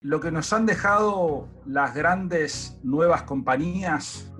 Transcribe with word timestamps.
Lo 0.00 0.20
que 0.20 0.30
nos 0.30 0.52
han 0.52 0.64
dejado 0.64 1.48
las 1.66 1.92
grandes 1.92 2.78
nuevas 2.84 3.24
compañías, 3.24 4.30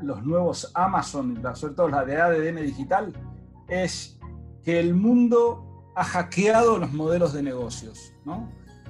los 0.00 0.24
nuevos 0.24 0.70
Amazon, 0.72 1.42
sobre 1.54 1.74
todo 1.74 1.88
la 1.90 2.06
de 2.06 2.18
ADN 2.18 2.56
digital, 2.62 3.12
es 3.68 4.18
que 4.64 4.80
el 4.80 4.94
mundo 4.94 5.92
ha 5.94 6.04
hackeado 6.04 6.78
los 6.78 6.90
modelos 6.94 7.34
de 7.34 7.42
negocios. 7.42 8.14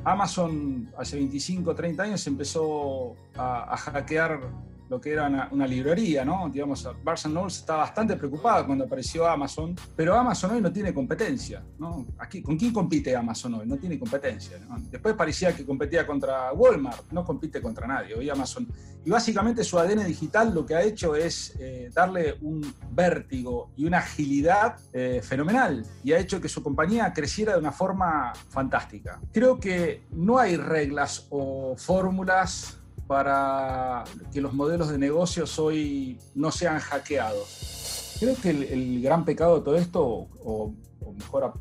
Amazon 0.05 0.89
hace 0.97 1.17
25, 1.17 1.75
30 1.75 2.03
años 2.05 2.25
empezó 2.29 3.17
a, 3.37 3.75
a 3.75 3.77
hackear 3.77 4.41
lo 4.89 5.01
que 5.01 5.13
era 5.13 5.49
una, 5.51 5.67
librería, 5.67 6.25
¿no? 6.25 6.49
Digamos, 6.49 6.89
Barnes 7.05 7.27
Noble 7.27 7.49
estaba 7.49 7.81
bastante 7.81 8.17
preocupada 8.17 8.65
cuando 8.65 8.85
apareció 8.85 9.27
Amazon, 9.27 9.77
pero 9.95 10.15
Amazon 10.15 10.53
hoy 10.53 10.63
no 10.63 10.73
tiene 10.73 10.95
competencia, 10.95 11.63
¿no? 11.79 12.07
Aquí, 12.19 12.43
¿Con 12.43 12.57
quién 12.57 12.73
compite 12.73 13.15
Amazon 13.15 13.55
hoy? 13.55 13.67
No 13.67 13.77
tiene 13.77 13.99
competencia. 13.99 14.59
Después 14.91 15.15
parecía 15.15 15.55
que 15.55 15.67
competía 15.67 16.07
contra 16.07 16.53
Walmart, 16.53 17.11
no 17.13 17.25
compite 17.25 17.61
contra 17.61 17.87
nadie, 17.87 18.15
hoy 18.15 18.31
Amazon. 18.31 18.67
Y 19.05 19.11
básicamente 19.11 19.65
su 19.65 19.79
ADN 19.79 20.07
digital 20.07 20.55
lo 20.55 20.67
que 20.67 20.75
ha 20.75 20.83
hecho 20.83 21.15
es 21.15 21.55
eh, 21.59 21.91
darle 21.95 22.37
un 22.41 22.75
vértigo 22.91 23.71
y 23.77 23.85
una 23.85 23.99
agilidad 23.99 24.77
eh, 24.93 25.21
fenomenal 25.23 25.85
y 26.03 26.13
ha 26.13 26.19
hecho 26.19 26.41
que 26.41 26.49
su 26.49 26.63
compañía 26.63 27.13
creciera 27.13 27.53
de 27.53 27.59
una 27.59 27.73
forma 27.73 28.33
fantástica. 28.49 29.21
Creo 29.33 29.59
que 29.61 30.03
no 30.11 30.39
hay 30.39 30.57
reglas 30.57 31.27
o 31.31 31.75
fórmulas 31.77 32.78
para 33.09 34.05
que 34.33 34.41
los 34.41 34.53
modelos 34.53 34.91
de 34.91 34.99
negocios 34.99 35.59
hoy 35.59 36.21
no 36.35 36.53
sean 36.53 36.79
hackeados. 36.79 38.17
Creo 38.21 38.37
que 38.37 38.51
el, 38.51 39.03
gran 39.03 39.25
pecado 39.25 39.59
de 39.59 39.65
todo 39.65 39.77
esto, 39.77 40.05
o, 40.05 40.75
mejor, 41.17 41.55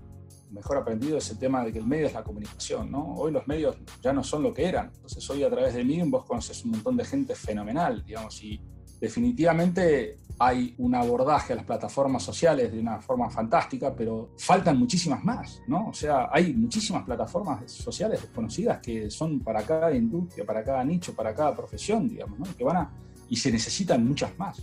mejor 0.52 0.78
aprendido, 0.78 1.18
es 1.18 1.32
el 1.32 1.40
tema 1.40 1.64
de 1.64 1.72
que 1.72 1.80
el 1.80 1.88
medio 1.88 2.08
es 2.08 2.14
la 2.14 2.24
comunicación. 2.24 2.92
¿no? 2.92 3.16
Hoy 3.16 3.32
los 3.32 3.48
medios 3.48 3.78
ya 4.04 4.12
no 4.12 4.26
son 4.26 4.44
lo 4.44 4.54
que 4.54 4.66
eran. 4.66 4.92
Entonces 4.94 5.28
hoy 5.30 5.44
a 5.44 5.50
través 5.50 5.74
de 5.74 5.86
mí 5.86 6.02
vos 6.08 6.26
conoces 6.26 6.66
un 6.66 6.72
montón 6.72 6.98
de 6.98 7.06
gente 7.06 7.34
fenomenal, 7.34 8.04
digamos, 8.06 8.44
y 8.44 8.60
definitivamente 9.00 10.20
hay 10.40 10.76
un 10.78 10.94
abordaje 10.94 11.54
a 11.54 11.56
las 11.56 11.66
plataformas 11.66 12.24
sociales 12.24 12.72
de 12.72 12.80
una 12.80 13.00
forma 13.00 13.30
fantástica, 13.30 13.96
pero 13.96 14.30
faltan 14.38 14.78
muchísimas 14.78 15.24
más, 15.24 15.62
¿no? 15.68 15.88
O 15.90 15.94
sea, 15.94 16.30
hay 16.32 16.54
muchísimas 16.54 17.04
plataformas 17.04 17.72
sociales 17.72 18.22
desconocidas 18.22 18.80
que 18.80 19.10
son 19.10 19.40
para 19.40 19.64
cada 19.64 19.94
industria, 19.96 20.46
para 20.46 20.64
cada 20.64 20.84
nicho, 20.84 21.14
para 21.16 21.34
cada 21.34 21.56
profesión, 21.56 22.08
digamos, 22.08 22.38
¿no? 22.40 22.46
Que 22.56 22.64
van 22.64 22.78
a, 22.78 22.92
y 23.30 23.36
se 23.36 23.52
necesitan 23.52 24.06
muchas 24.06 24.38
más. 24.38 24.62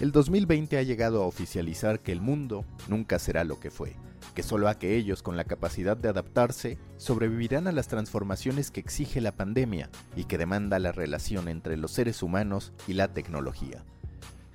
El 0.00 0.12
2020 0.12 0.78
ha 0.78 0.82
llegado 0.82 1.22
a 1.22 1.26
oficializar 1.26 2.00
que 2.00 2.12
el 2.12 2.20
mundo 2.20 2.64
nunca 2.88 3.18
será 3.18 3.44
lo 3.44 3.58
que 3.58 3.70
fue, 3.70 3.96
que 4.34 4.42
solo 4.42 4.68
aquellos 4.68 5.22
con 5.22 5.36
la 5.36 5.44
capacidad 5.44 5.96
de 5.96 6.08
adaptarse 6.08 6.78
sobrevivirán 6.96 7.66
a 7.66 7.72
las 7.72 7.88
transformaciones 7.88 8.70
que 8.70 8.80
exige 8.80 9.20
la 9.20 9.32
pandemia 9.32 9.90
y 10.16 10.24
que 10.24 10.38
demanda 10.38 10.78
la 10.78 10.92
relación 10.92 11.48
entre 11.48 11.76
los 11.76 11.90
seres 11.90 12.22
humanos 12.22 12.72
y 12.86 12.94
la 12.94 13.12
tecnología. 13.12 13.84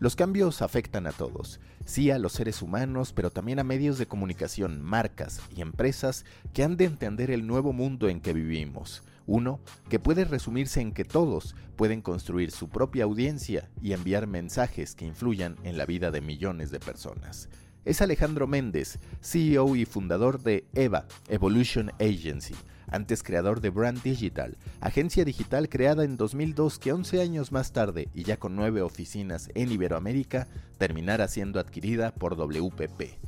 Los 0.06 0.16
cambios 0.16 0.62
afectan 0.62 1.08
a 1.08 1.12
todos, 1.12 1.60
sí 1.84 2.12
a 2.12 2.20
los 2.20 2.34
seres 2.34 2.62
humanos, 2.62 3.12
pero 3.12 3.32
también 3.32 3.58
a 3.58 3.64
medios 3.64 3.98
de 3.98 4.06
comunicación, 4.06 4.80
marcas 4.84 5.42
y 5.50 5.62
empresas 5.62 6.26
que 6.54 6.64
han 6.64 6.78
de 6.78 6.86
entender 6.86 7.32
el 7.32 7.48
nuevo 7.48 7.74
mundo 7.74 8.08
en 8.08 8.22
que 8.22 8.32
vivimos. 8.32 9.02
Uno 9.26 9.60
que 9.90 9.98
puede 9.98 10.24
resumirse 10.24 10.80
en 10.80 10.92
que 10.92 11.06
todos 11.06 11.56
pueden 11.76 12.04
construir 12.04 12.52
su 12.52 12.70
propia 12.70 13.06
audiencia 13.06 13.72
y 13.82 13.94
enviar 13.94 14.28
mensajes 14.28 14.94
que 14.94 15.06
influyan 15.06 15.56
en 15.64 15.76
la 15.76 15.88
vida 15.88 16.12
de 16.12 16.22
millones 16.22 16.70
de 16.70 16.80
personas. 16.80 17.50
Es 17.84 18.00
Alejandro 18.00 18.46
Méndez, 18.46 19.00
CEO 19.22 19.76
y 19.76 19.86
fundador 19.86 20.40
de 20.44 20.68
EVA, 20.76 21.08
Evolution 21.30 21.92
Agency, 22.00 22.54
antes 22.90 23.24
creador 23.24 23.62
de 23.62 23.70
Brand 23.70 24.02
Digital, 24.02 24.58
agencia 24.82 25.26
digital 25.26 25.70
creada 25.70 26.04
en 26.04 26.18
2002 26.18 26.80
que 26.80 26.94
11 26.94 27.22
años 27.22 27.52
más 27.52 27.72
tarde 27.72 28.10
y 28.14 28.24
ya 28.24 28.38
con 28.38 28.56
9 28.56 28.82
oficinas 28.82 29.50
en 29.56 29.72
Iberoamérica, 29.72 30.48
terminará 30.78 31.28
siendo 31.28 31.60
adquirida 31.60 32.12
por 32.12 32.36
WPP. 32.36 33.20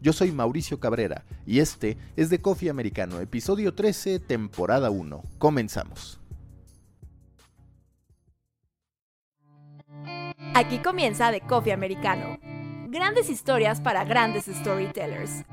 Yo 0.00 0.12
soy 0.12 0.32
Mauricio 0.32 0.80
Cabrera 0.80 1.24
y 1.46 1.60
este 1.60 1.96
es 2.16 2.30
de 2.30 2.40
Coffee 2.40 2.70
Americano, 2.70 3.20
episodio 3.20 3.74
13, 3.74 4.18
temporada 4.20 4.90
1. 4.90 5.22
Comenzamos. 5.38 6.20
Aquí 10.54 10.78
comienza 10.78 11.30
de 11.30 11.40
Coffee 11.40 11.72
Americano. 11.72 12.38
Grandes 12.88 13.28
historias 13.28 13.80
para 13.80 14.04
grandes 14.04 14.44
storytellers 14.44 15.44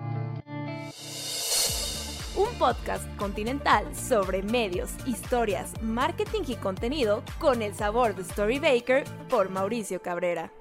un 2.35 2.47
podcast 2.57 3.03
continental 3.17 3.93
sobre 3.93 4.41
medios, 4.41 4.91
historias, 5.05 5.73
marketing 5.81 6.43
y 6.47 6.55
contenido 6.55 7.23
con 7.39 7.61
el 7.61 7.73
sabor 7.73 8.15
de 8.15 8.23
Storybaker 8.23 9.03
por 9.29 9.49
Mauricio 9.49 10.01
Cabrera. 10.01 10.53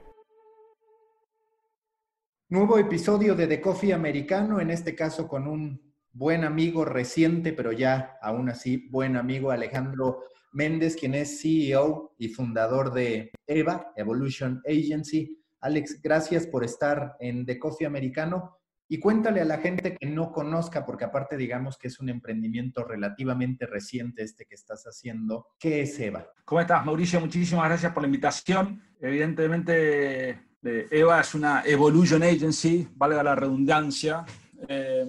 Nuevo 2.48 2.76
episodio 2.76 3.36
de 3.36 3.46
The 3.46 3.60
Coffee 3.60 3.92
Americano, 3.92 4.60
en 4.60 4.70
este 4.70 4.96
caso 4.96 5.28
con 5.28 5.46
un 5.46 5.80
buen 6.12 6.42
amigo 6.42 6.84
reciente, 6.84 7.52
pero 7.52 7.70
ya 7.70 8.18
aún 8.20 8.48
así 8.48 8.88
buen 8.88 9.16
amigo 9.16 9.52
Alejandro 9.52 10.24
Méndez, 10.52 10.96
quien 10.96 11.14
es 11.14 11.40
CEO 11.40 12.16
y 12.18 12.30
fundador 12.30 12.92
de 12.92 13.30
EVA, 13.46 13.92
Evolution 13.94 14.60
Agency. 14.66 15.40
Alex, 15.60 16.02
gracias 16.02 16.48
por 16.48 16.64
estar 16.64 17.14
en 17.20 17.46
The 17.46 17.60
Coffee 17.60 17.86
Americano. 17.86 18.59
Y 18.92 18.98
cuéntale 18.98 19.40
a 19.40 19.44
la 19.44 19.58
gente 19.58 19.96
que 19.96 20.06
no 20.06 20.32
conozca, 20.32 20.84
porque 20.84 21.04
aparte 21.04 21.36
digamos 21.36 21.78
que 21.78 21.86
es 21.86 22.00
un 22.00 22.08
emprendimiento 22.08 22.82
relativamente 22.82 23.64
reciente 23.64 24.24
este 24.24 24.46
que 24.46 24.56
estás 24.56 24.82
haciendo, 24.82 25.46
¿qué 25.60 25.82
es 25.82 26.00
EVA? 26.00 26.26
¿Cómo 26.44 26.60
estás, 26.60 26.84
Mauricio? 26.84 27.20
Muchísimas 27.20 27.66
gracias 27.66 27.92
por 27.92 28.02
la 28.02 28.08
invitación. 28.08 28.82
Evidentemente, 29.00 30.30
eh, 30.30 30.88
EVA 30.90 31.20
es 31.20 31.34
una 31.36 31.62
Evolution 31.64 32.24
Agency, 32.24 32.88
valga 32.96 33.22
la 33.22 33.36
redundancia, 33.36 34.24
eh, 34.66 35.06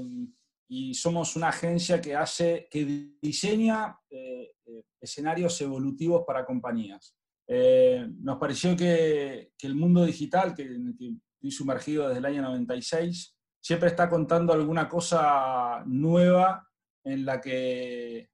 y 0.67 0.93
somos 0.93 1.35
una 1.35 1.49
agencia 1.49 1.99
que 1.99 2.15
hace, 2.15 2.67
que 2.69 3.15
diseña 3.19 3.97
eh, 4.11 4.51
escenarios 5.01 5.59
evolutivos 5.59 6.23
para 6.27 6.45
compañías. 6.45 7.15
nos 8.19 8.37
pareció 8.37 8.77
que, 8.77 9.53
que, 9.57 9.65
el 9.65 9.73
mundo 9.73 10.05
digital, 10.05 10.53
que, 10.53 10.65
que 10.99 11.15
estoy 11.33 11.51
sumergido 11.51 12.07
desde 12.07 12.19
el 12.19 12.25
año 12.25 12.43
96, 12.43 13.35
siempre 13.61 13.89
está 13.89 14.09
contando 14.09 14.51
alguna 14.51 14.89
cosa 14.89 15.83
nueva 15.85 16.67
en 17.03 17.25
la 17.25 17.39
que 17.39 18.29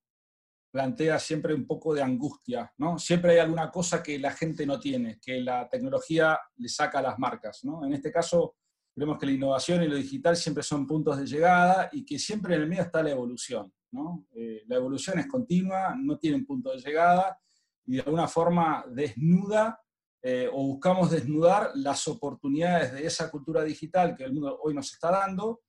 plantea 0.72 1.20
siempre 1.20 1.54
un 1.54 1.66
poco 1.66 1.94
de 1.94 2.02
angustia, 2.02 2.72
¿no? 2.78 2.98
Siempre 3.00 3.34
hay 3.34 3.40
alguna 3.40 3.70
cosa 3.72 4.02
que 4.02 4.20
la 4.20 4.32
gente 4.32 4.66
no 4.66 4.80
tiene, 4.80 5.20
que 5.20 5.42
la 5.42 5.68
tecnología 5.68 6.40
le 6.56 6.70
saca 6.70 7.00
a 7.00 7.02
las 7.02 7.20
marcas, 7.20 7.64
¿no? 7.64 7.86
En 7.86 7.94
este 7.94 8.12
caso, 8.12 8.56
creemos 8.94 9.18
que 9.18 9.26
la 9.26 9.32
innovación 9.34 9.84
y 9.84 9.88
lo 9.88 9.96
digital 9.96 10.36
siempre 10.36 10.64
son 10.64 10.86
puntos 10.86 11.18
de 11.18 11.26
llegada 11.26 11.90
y 11.92 12.06
que 12.06 12.20
siempre 12.20 12.56
en 12.56 12.62
el 12.62 12.68
medio 12.68 12.84
está 12.84 13.02
la 13.02 13.12
evolución, 13.12 13.74
¿no? 13.92 14.28
Eh, 14.36 14.64
la 14.68 14.76
evolución 14.76 15.20
es 15.20 15.28
continua, 15.28 15.96
no 15.98 16.18
tiene 16.18 16.38
un 16.38 16.46
punto 16.46 16.72
de 16.72 16.80
llegada 16.80 17.40
y 17.86 17.96
de 17.96 18.02
alguna 18.02 18.28
forma 18.28 18.86
desnuda 18.90 19.80
eh, 20.30 20.50
o 20.52 20.62
buscamos 20.68 21.10
desnudar 21.10 21.72
las 21.76 22.06
oportunidades 22.10 22.92
de 22.92 23.06
esa 23.06 23.32
cultura 23.32 23.64
digital 23.64 24.14
que 24.14 24.26
el 24.26 24.34
mundo 24.34 24.60
hoy 24.62 24.74
nos 24.74 24.92
está 24.92 25.10
dando 25.10 25.62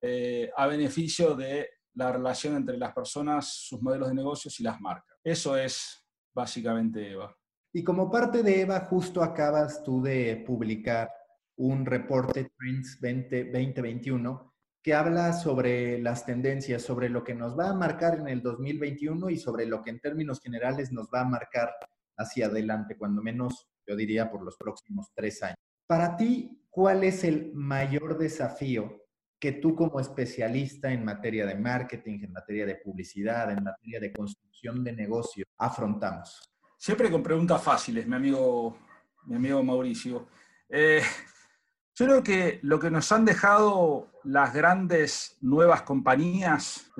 eh, 0.00 0.50
a 0.56 0.66
beneficio 0.66 1.36
de 1.36 1.68
la 1.94 2.10
relación 2.10 2.56
entre 2.56 2.78
las 2.78 2.92
personas, 2.92 3.46
sus 3.46 3.80
modelos 3.80 4.08
de 4.08 4.16
negocios 4.16 4.58
y 4.58 4.64
las 4.64 4.80
marcas. 4.80 5.16
Eso 5.22 5.56
es 5.56 6.04
básicamente 6.34 7.12
EVA. 7.12 7.32
Y 7.72 7.84
como 7.84 8.10
parte 8.10 8.42
de 8.42 8.62
EVA, 8.62 8.80
justo 8.86 9.22
acabas 9.22 9.84
tú 9.84 10.02
de 10.02 10.42
publicar 10.44 11.08
un 11.58 11.86
reporte 11.86 12.50
Trends 12.58 12.98
2021 13.00 14.52
que 14.82 14.94
habla 14.94 15.32
sobre 15.32 16.00
las 16.00 16.26
tendencias, 16.26 16.82
sobre 16.82 17.08
lo 17.08 17.22
que 17.22 17.36
nos 17.36 17.56
va 17.56 17.68
a 17.68 17.74
marcar 17.74 18.18
en 18.18 18.26
el 18.26 18.42
2021 18.42 19.30
y 19.30 19.36
sobre 19.36 19.64
lo 19.66 19.80
que 19.80 19.90
en 19.90 20.00
términos 20.00 20.40
generales 20.40 20.90
nos 20.90 21.06
va 21.06 21.20
a 21.20 21.28
marcar 21.28 21.72
hacia 22.16 22.46
adelante, 22.46 22.98
cuando 22.98 23.22
menos 23.22 23.68
yo 23.86 23.96
diría 23.96 24.30
por 24.30 24.42
los 24.42 24.56
próximos 24.56 25.08
tres 25.14 25.42
años. 25.42 25.58
Para 25.86 26.16
ti, 26.16 26.64
¿cuál 26.70 27.04
es 27.04 27.24
el 27.24 27.52
mayor 27.54 28.18
desafío 28.18 29.02
que 29.38 29.52
tú 29.52 29.74
como 29.74 30.00
especialista 30.00 30.92
en 30.92 31.04
materia 31.04 31.44
de 31.44 31.56
marketing, 31.56 32.20
en 32.22 32.32
materia 32.32 32.64
de 32.64 32.76
publicidad, 32.76 33.50
en 33.50 33.64
materia 33.64 34.00
de 34.00 34.12
construcción 34.12 34.84
de 34.84 34.92
negocio, 34.92 35.44
afrontamos? 35.58 36.40
Siempre 36.78 37.10
con 37.10 37.22
preguntas 37.22 37.62
fáciles, 37.62 38.06
mi 38.06 38.16
amigo, 38.16 38.78
mi 39.24 39.36
amigo 39.36 39.62
Mauricio. 39.62 40.28
Eh, 40.68 41.02
yo 41.94 42.06
creo 42.06 42.22
que 42.22 42.58
lo 42.62 42.80
que 42.80 42.90
nos 42.90 43.12
han 43.12 43.24
dejado 43.24 44.10
las 44.24 44.54
grandes 44.54 45.36
nuevas 45.42 45.82
compañías, 45.82 46.90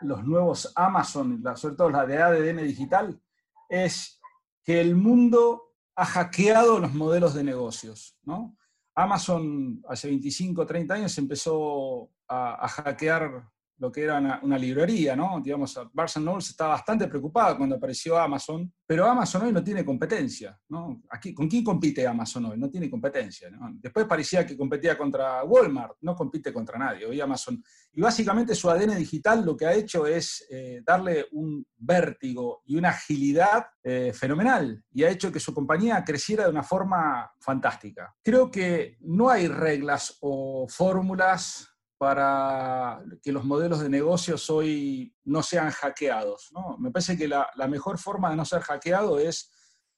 los 0.00 0.24
nuevos 0.24 0.72
Amazon, 0.74 1.42
sobre 1.56 1.76
todo 1.76 1.90
la 1.90 2.06
de 2.06 2.22
ADN 2.22 2.64
digital, 2.64 3.20
es 3.68 4.20
que 4.62 4.80
el 4.80 4.96
mundo 4.96 5.63
ha 5.96 6.04
hackeado 6.04 6.78
los 6.78 6.92
modelos 6.92 7.34
de 7.34 7.44
negocios. 7.44 8.16
¿no? 8.22 8.56
Amazon 8.94 9.82
hace 9.88 10.08
25, 10.08 10.66
30 10.66 10.94
años 10.94 11.18
empezó 11.18 12.10
a, 12.28 12.66
hackear 12.68 13.48
lo 13.78 13.90
que 13.90 14.02
era 14.02 14.40
una, 14.42 14.58
librería, 14.58 15.16
¿no? 15.16 15.40
Digamos, 15.42 15.78
Barnes 15.92 16.16
Nobles 16.18 16.50
estaba 16.50 16.70
bastante 16.70 17.08
preocupado 17.08 17.56
cuando 17.56 17.76
apareció 17.76 18.16
Amazon, 18.18 18.72
pero 18.86 19.06
Amazon 19.06 19.42
hoy 19.42 19.52
no 19.52 19.64
tiene 19.64 19.84
competencia, 19.84 20.58
¿no? 20.68 21.02
Aquí, 21.10 21.34
¿Con 21.34 21.48
quién 21.48 21.64
compite 21.64 22.06
Amazon 22.06 22.46
hoy? 22.46 22.58
No 22.58 22.70
tiene 22.70 22.88
competencia, 22.88 23.50
¿no? 23.50 23.70
Después 23.74 24.06
parecía 24.06 24.46
que 24.46 24.56
competía 24.56 24.96
contra 24.96 25.42
Walmart, 25.44 25.96
no 26.02 26.14
compite 26.14 26.52
contra 26.52 26.78
nadie, 26.78 27.06
hoy 27.06 27.20
Amazon. 27.20 27.62
Y 27.92 28.00
básicamente 28.00 28.54
su 28.54 28.70
ADN 28.70 28.96
digital 28.96 29.44
lo 29.44 29.56
que 29.56 29.66
ha 29.66 29.74
hecho 29.74 30.06
es 30.06 30.46
eh, 30.50 30.80
darle 30.84 31.26
un 31.32 31.66
vértigo 31.76 32.62
y 32.66 32.76
una 32.76 32.90
agilidad 32.90 33.66
eh, 33.82 34.12
fenomenal, 34.14 34.82
y 34.92 35.02
ha 35.02 35.10
hecho 35.10 35.32
que 35.32 35.40
su 35.40 35.52
compañía 35.52 36.02
creciera 36.04 36.44
de 36.44 36.50
una 36.50 36.62
forma 36.62 37.30
fantástica. 37.40 38.14
Creo 38.22 38.50
que 38.50 38.96
no 39.00 39.28
hay 39.28 39.48
reglas 39.48 40.16
o 40.20 40.66
fórmulas 40.68 41.73
para 41.98 43.02
que 43.22 43.32
los 43.32 43.44
modelos 43.44 43.80
de 43.80 43.88
negocios 43.88 44.50
hoy 44.50 45.14
no 45.24 45.42
sean 45.42 45.70
hackeados. 45.70 46.52
Me 46.78 46.90
parece 46.90 47.16
que 47.16 47.28
la, 47.28 47.48
mejor 47.68 47.98
forma 47.98 48.30
de 48.30 48.36
no 48.36 48.44
ser 48.44 48.62
hackeado 48.62 49.18
es 49.18 49.50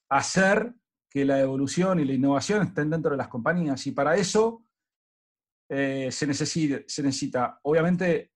hacer 0.08 0.74
que 1.08 1.24
la 1.24 1.40
evolución 1.40 1.98
y 2.00 2.04
la 2.04 2.12
innovación 2.12 2.66
estén 2.66 2.90
dentro 2.90 3.12
de 3.12 3.16
las 3.16 3.28
compañías. 3.28 3.86
Y 3.86 3.92
para 3.92 4.16
eso 4.16 4.64
eh, 5.68 6.10
se, 6.12 6.26
necesita, 6.26 6.80
se, 6.86 7.02
necesita, 7.02 7.58
obviamente, 7.62 8.32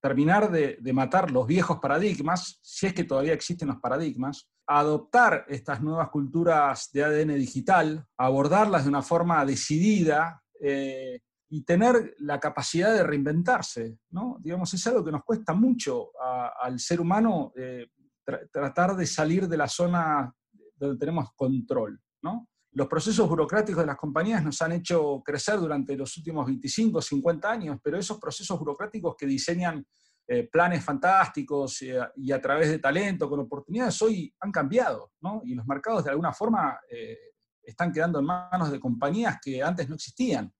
terminar 0.00 0.50
de, 0.50 0.76
de, 0.80 0.92
matar 0.92 1.30
los 1.30 1.46
viejos 1.46 1.78
paradigmas, 1.80 2.60
si 2.62 2.86
es 2.86 2.94
que 2.94 3.04
todavía 3.04 3.32
existen 3.32 3.68
los 3.68 3.78
paradigmas, 3.78 4.48
adoptar 4.66 5.44
estas 5.48 5.80
nuevas 5.80 6.10
culturas 6.10 6.90
de 6.92 7.04
ADN 7.04 7.34
digital, 7.36 8.06
abordarlas 8.18 8.84
de 8.84 8.90
una 8.90 9.02
forma 9.02 9.44
decidida, 9.44 10.42
eh, 10.60 11.20
y 11.48 11.62
tener 11.62 12.14
la 12.18 12.40
capacidad 12.40 12.92
de 12.92 13.04
reinventarse. 13.04 13.98
Digamos, 14.40 14.72
es 14.74 14.86
algo 14.86 15.04
que 15.04 15.12
nos 15.12 15.24
cuesta 15.24 15.52
mucho 15.52 16.10
al 16.60 16.78
ser 16.80 17.00
humano 17.00 17.52
eh, 17.56 17.88
tratar 18.50 18.96
de 18.96 19.06
salir 19.06 19.46
de 19.46 19.56
la 19.56 19.68
zona 19.68 20.32
donde 20.76 20.98
tenemos 20.98 21.30
control. 21.34 22.00
Los 22.72 22.88
procesos 22.88 23.26
burocráticos 23.28 23.80
de 23.80 23.86
las 23.86 23.96
compañías 23.96 24.44
nos 24.44 24.60
han 24.60 24.72
hecho 24.72 25.22
crecer 25.24 25.58
durante 25.58 25.96
los 25.96 26.14
últimos 26.18 26.44
25, 26.44 27.00
50 27.00 27.50
años, 27.50 27.78
pero 27.82 27.96
esos 27.96 28.18
procesos 28.18 28.58
burocráticos 28.58 29.14
que 29.16 29.24
diseñan 29.24 29.86
eh, 30.28 30.48
planes 30.50 30.84
fantásticos 30.84 31.80
eh, 31.82 31.98
y 32.16 32.32
a 32.32 32.40
través 32.40 32.68
de 32.68 32.78
talento, 32.78 33.30
con 33.30 33.40
oportunidades, 33.40 34.02
hoy 34.02 34.34
han 34.40 34.50
cambiado, 34.50 35.12
¿no? 35.22 35.40
Y 35.44 35.54
los 35.54 35.66
mercados 35.66 36.04
de 36.04 36.10
alguna 36.10 36.32
forma 36.32 36.78
están 37.62 37.92
quedando 37.92 38.18
en 38.18 38.26
manos 38.26 38.70
de 38.70 38.80
compañías 38.80 39.38
que 39.42 39.62
antes 39.62 39.88
no 39.88 39.94
existían. 39.94 40.52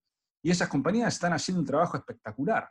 Y 0.42 0.50
esas 0.50 0.68
compañías 0.68 1.14
están 1.14 1.32
haciendo 1.32 1.60
un 1.60 1.66
trabajo 1.66 1.96
espectacular. 1.96 2.70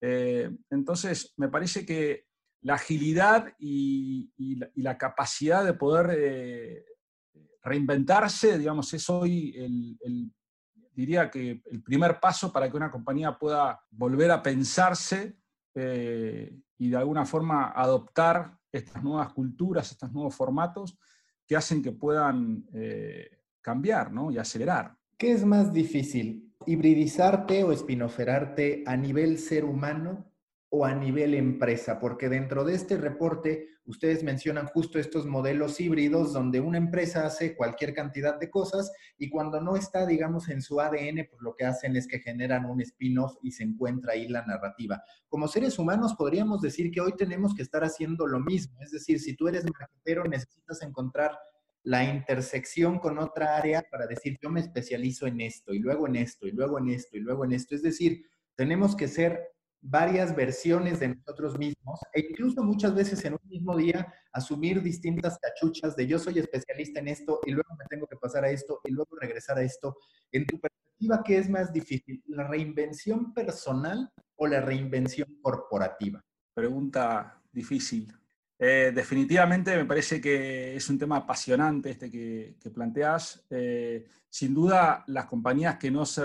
Eh, 0.00 0.50
entonces, 0.70 1.32
me 1.36 1.48
parece 1.48 1.84
que 1.84 2.26
la 2.62 2.74
agilidad 2.74 3.52
y, 3.58 4.30
la, 4.76 4.98
capacidad 4.98 5.64
de 5.64 5.74
poder 5.74 6.16
eh, 6.18 6.84
reinventarse, 7.62 8.58
digamos, 8.58 8.92
es 8.94 9.08
hoy 9.08 9.54
el, 9.56 10.32
diría 10.92 11.30
que 11.30 11.62
el 11.64 11.82
primer 11.82 12.18
paso 12.18 12.52
para 12.52 12.70
que 12.70 12.76
una 12.76 12.90
compañía 12.90 13.38
pueda 13.38 13.80
volver 13.90 14.30
a 14.30 14.42
pensarse 14.42 15.38
eh, 15.74 16.58
y 16.78 16.90
de 16.90 16.96
alguna 16.96 17.24
forma 17.24 17.70
adoptar 17.70 18.58
estas 18.72 19.02
nuevas 19.02 19.32
culturas, 19.32 19.90
estos 19.90 20.12
nuevos 20.12 20.34
formatos 20.34 20.98
que 21.46 21.56
hacen 21.56 21.82
que 21.82 21.92
puedan 21.92 22.66
cambiar 23.62 24.12
y 24.30 24.38
acelerar. 24.38 24.94
¿Qué 25.16 25.32
es 25.32 25.44
más 25.44 25.72
difícil? 25.72 26.47
Hibridizarte 26.66 27.64
o 27.64 27.72
espinoferarte 27.72 28.82
a 28.86 28.96
nivel 28.96 29.38
ser 29.38 29.64
humano 29.64 30.32
o 30.70 30.84
a 30.84 30.94
nivel 30.94 31.34
empresa, 31.34 31.98
porque 31.98 32.28
dentro 32.28 32.64
de 32.64 32.74
este 32.74 32.98
reporte 32.98 33.68
ustedes 33.86 34.22
mencionan 34.22 34.66
justo 34.66 34.98
estos 34.98 35.24
modelos 35.24 35.80
híbridos 35.80 36.34
donde 36.34 36.60
una 36.60 36.76
empresa 36.76 37.24
hace 37.24 37.56
cualquier 37.56 37.94
cantidad 37.94 38.38
de 38.38 38.50
cosas 38.50 38.92
y 39.16 39.30
cuando 39.30 39.62
no 39.62 39.76
está, 39.76 40.04
digamos, 40.04 40.50
en 40.50 40.60
su 40.60 40.78
ADN, 40.78 41.26
pues 41.30 41.40
lo 41.40 41.54
que 41.56 41.64
hacen 41.64 41.96
es 41.96 42.06
que 42.06 42.18
generan 42.18 42.66
un 42.66 42.82
spin-off 42.82 43.36
y 43.42 43.52
se 43.52 43.64
encuentra 43.64 44.12
ahí 44.12 44.28
la 44.28 44.44
narrativa. 44.44 45.02
Como 45.30 45.48
seres 45.48 45.78
humanos 45.78 46.14
podríamos 46.18 46.60
decir 46.60 46.90
que 46.90 47.00
hoy 47.00 47.12
tenemos 47.16 47.54
que 47.54 47.62
estar 47.62 47.82
haciendo 47.82 48.26
lo 48.26 48.40
mismo, 48.40 48.78
es 48.82 48.90
decir, 48.90 49.20
si 49.20 49.34
tú 49.34 49.48
eres 49.48 49.64
marketero 49.64 50.24
necesitas 50.24 50.82
encontrar 50.82 51.30
la 51.88 52.04
intersección 52.04 52.98
con 52.98 53.18
otra 53.18 53.56
área 53.56 53.82
para 53.90 54.06
decir, 54.06 54.36
yo 54.42 54.50
me 54.50 54.60
especializo 54.60 55.26
en 55.26 55.40
esto, 55.40 55.72
y 55.72 55.78
luego 55.78 56.06
en 56.06 56.16
esto, 56.16 56.46
y 56.46 56.52
luego 56.52 56.78
en 56.78 56.90
esto, 56.90 57.16
y 57.16 57.20
luego 57.20 57.46
en 57.46 57.52
esto. 57.52 57.74
Es 57.74 57.82
decir, 57.82 58.26
tenemos 58.54 58.94
que 58.94 59.08
ser 59.08 59.40
varias 59.80 60.36
versiones 60.36 61.00
de 61.00 61.14
nosotros 61.14 61.56
mismos 61.58 62.00
e 62.12 62.26
incluso 62.28 62.62
muchas 62.62 62.94
veces 62.94 63.24
en 63.24 63.34
un 63.34 63.48
mismo 63.48 63.74
día 63.74 64.12
asumir 64.32 64.82
distintas 64.82 65.38
cachuchas 65.38 65.96
de 65.96 66.06
yo 66.06 66.18
soy 66.18 66.38
especialista 66.38 67.00
en 67.00 67.08
esto 67.08 67.40
y 67.46 67.52
luego 67.52 67.74
me 67.78 67.86
tengo 67.88 68.06
que 68.06 68.16
pasar 68.16 68.44
a 68.44 68.50
esto 68.50 68.80
y 68.84 68.92
luego 68.92 69.16
regresar 69.18 69.56
a 69.56 69.62
esto. 69.62 69.96
En 70.30 70.44
tu 70.46 70.60
perspectiva, 70.60 71.22
¿qué 71.24 71.38
es 71.38 71.48
más 71.48 71.72
difícil? 71.72 72.22
¿La 72.26 72.46
reinvención 72.46 73.32
personal 73.32 74.12
o 74.36 74.46
la 74.46 74.60
reinvención 74.60 75.38
corporativa? 75.40 76.22
Pregunta 76.52 77.40
difícil. 77.50 78.12
Eh, 78.60 78.90
definitivamente 78.92 79.76
me 79.76 79.84
parece 79.84 80.20
que 80.20 80.74
es 80.74 80.90
un 80.90 80.98
tema 80.98 81.18
apasionante 81.18 81.90
este 81.90 82.10
que, 82.10 82.56
planteas. 82.74 83.46
Eh, 83.50 84.06
sin 84.28 84.52
duda, 84.52 85.04
las 85.06 85.26
compañías 85.26 85.78
que 85.78 85.90
no 85.90 86.04
se, 86.04 86.22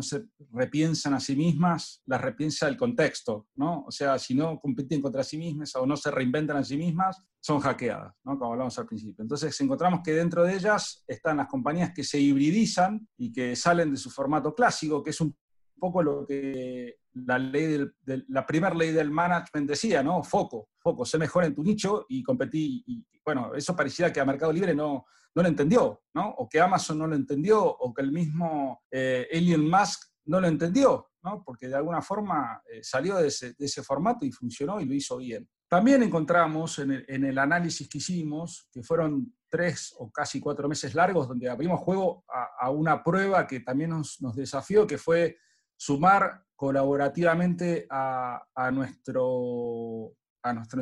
se 0.00 0.24
repiensan 0.52 1.14
a 1.14 1.20
sí 1.20 1.36
mismas, 1.36 2.02
las 2.06 2.20
repiensa 2.20 2.66
el 2.66 2.76
contexto, 2.76 3.48
¿no? 3.56 3.84
O 3.86 3.90
sea, 3.90 4.18
si 4.18 4.34
no 4.34 4.58
compiten 4.58 5.02
contra 5.02 5.22
sí 5.22 5.36
mismas 5.36 5.76
o 5.76 5.86
no 5.86 5.96
se 5.96 6.10
reinventan 6.10 6.56
a 6.56 6.64
sí 6.64 6.76
mismas, 6.76 7.22
son 7.40 7.60
hackeadas, 7.60 8.14
¿no? 8.24 8.38
Como 8.38 8.52
hablamos 8.52 8.78
al 8.78 8.86
principio. 8.86 9.22
Entonces, 9.22 9.60
encontramos 9.60 10.00
que 10.02 10.12
dentro 10.12 10.44
de 10.44 10.54
ellas 10.54 11.04
están 11.06 11.36
las 11.36 11.46
compañías 11.46 11.92
que 11.94 12.02
se 12.02 12.18
hibridizan 12.18 13.06
y 13.18 13.30
que 13.30 13.54
salen 13.54 13.90
de 13.90 13.98
su 13.98 14.10
formato 14.10 14.54
clásico, 14.54 15.02
que 15.02 15.10
es 15.10 15.20
un 15.20 15.36
poco 15.78 16.02
lo 16.02 16.26
que 16.26 16.96
la, 17.14 17.38
ley 17.38 17.86
del, 18.02 18.24
la 18.28 18.46
primera 18.46 18.74
ley 18.74 18.92
del 18.92 19.10
management 19.10 19.68
decía, 19.68 20.02
¿no? 20.02 20.22
Foco, 20.22 20.70
foco, 20.78 21.04
sé 21.04 21.18
mejor 21.18 21.44
en 21.44 21.54
tu 21.54 21.62
nicho 21.62 22.06
y 22.08 22.22
competí. 22.22 22.82
Y, 22.86 23.04
bueno, 23.24 23.54
eso 23.54 23.74
parecía 23.74 24.12
que 24.12 24.20
a 24.20 24.24
Mercado 24.24 24.52
Libre 24.52 24.74
no, 24.74 25.06
no 25.34 25.42
lo 25.42 25.48
entendió, 25.48 26.02
¿no? 26.14 26.28
O 26.38 26.48
que 26.48 26.60
Amazon 26.60 26.98
no 26.98 27.06
lo 27.06 27.16
entendió, 27.16 27.64
o 27.64 27.92
que 27.94 28.02
el 28.02 28.12
mismo 28.12 28.82
eh, 28.90 29.26
Elon 29.30 29.68
Musk 29.68 30.02
no 30.26 30.40
lo 30.40 30.48
entendió, 30.48 31.10
¿no? 31.22 31.42
Porque 31.44 31.68
de 31.68 31.76
alguna 31.76 32.02
forma 32.02 32.62
eh, 32.70 32.82
salió 32.82 33.16
de 33.16 33.28
ese, 33.28 33.54
de 33.54 33.66
ese, 33.66 33.82
formato 33.82 34.24
y 34.24 34.32
funcionó 34.32 34.80
y 34.80 34.84
lo 34.84 34.94
hizo 34.94 35.18
bien. 35.18 35.48
También 35.68 36.02
encontramos 36.02 36.78
en 36.78 36.92
el, 36.92 37.04
en 37.08 37.24
el, 37.24 37.38
análisis 37.38 37.88
que 37.88 37.98
hicimos, 37.98 38.68
que 38.70 38.82
fueron 38.82 39.34
tres 39.48 39.94
o 39.98 40.10
casi 40.10 40.40
cuatro 40.40 40.68
meses 40.68 40.94
largos, 40.94 41.28
donde 41.28 41.48
abrimos 41.48 41.80
juego 41.80 42.24
a, 42.28 42.66
a 42.66 42.70
una 42.70 43.02
prueba 43.02 43.46
que 43.46 43.60
también 43.60 43.90
nos, 43.90 44.20
nos 44.20 44.36
desafió, 44.36 44.86
que 44.86 44.98
fue 44.98 45.38
sumar 45.84 46.42
colaborativamente 46.56 47.86
a, 47.90 48.70
nuestro, 48.72 50.14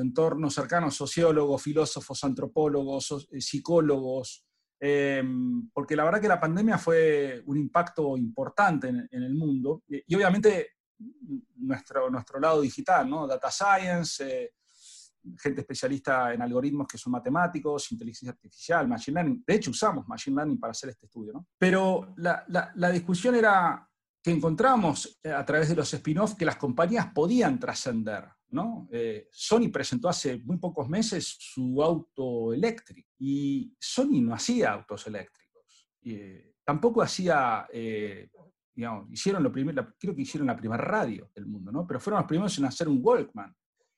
entorno 0.00 0.48
cercano, 0.48 0.92
sociólogos, 0.92 1.60
filósofos, 1.60 2.22
antropólogos, 2.22 3.28
eh, 3.32 3.40
psicólogos, 3.40 4.44
em, 4.78 5.68
porque 5.72 5.96
la 5.96 6.04
verdad 6.04 6.20
que 6.20 6.28
la 6.28 6.38
pandemia 6.38 6.78
fue 6.78 7.42
un 7.46 7.56
impacto 7.56 8.16
importante 8.16 8.88
en, 8.88 9.08
el 9.10 9.34
mundo 9.34 9.82
y, 9.88 10.14
obviamente 10.14 10.68
nuestro, 11.56 12.38
lado 12.40 12.60
digital, 12.60 13.10
¿no? 13.10 13.26
Data 13.26 13.50
Science, 13.50 14.24
eh, 14.24 14.52
gente 15.36 15.62
especialista 15.62 16.32
en 16.32 16.42
algoritmos 16.42 16.86
que 16.86 16.98
son 16.98 17.10
matemáticos, 17.12 17.90
inteligencia 17.90 18.30
artificial, 18.30 18.86
machine 18.86 19.16
learning. 19.16 19.42
De 19.44 19.54
hecho, 19.54 19.72
usamos 19.72 20.06
machine 20.06 20.36
learning 20.36 20.60
para 20.60 20.70
hacer 20.70 20.90
este 20.90 21.06
estudio, 21.06 21.32
¿no? 21.32 21.48
Pero 21.58 22.14
la 22.16 22.90
discusión 22.92 23.34
era 23.34 23.88
que 24.22 24.30
encontramos 24.30 25.18
eh, 25.22 25.30
a 25.30 25.44
través 25.44 25.68
de 25.68 25.74
los 25.74 25.92
spin-offs 25.92 26.36
que 26.36 26.44
las 26.44 26.56
compañías 26.56 27.12
podían 27.12 27.58
trascender. 27.58 28.24
¿no? 28.50 28.86
Eh, 28.92 29.28
Sony 29.32 29.70
presentó 29.72 30.08
hace 30.08 30.38
muy 30.38 30.58
pocos 30.58 30.88
meses 30.88 31.36
su 31.40 31.82
auto 31.82 32.52
eléctrico 32.52 33.10
y 33.18 33.74
Sony 33.78 34.20
no 34.20 34.34
hacía 34.34 34.72
autos 34.72 35.06
eléctricos. 35.06 35.88
Eh, 36.04 36.54
tampoco 36.64 37.02
hacía, 37.02 37.66
digamos, 38.74 39.10
hicieron 39.10 39.42
lo 39.42 39.50
primero, 39.50 39.94
creo 39.98 40.14
que 40.14 40.22
hicieron 40.22 40.46
la 40.46 40.56
primera 40.56 40.82
radio 40.82 41.30
del 41.34 41.46
mundo, 41.46 41.72
¿no? 41.72 41.86
pero 41.86 41.98
fueron 41.98 42.20
los 42.20 42.28
primeros 42.28 42.56
en 42.58 42.66
hacer 42.66 42.88
un 42.88 43.00
Walkman. 43.02 43.54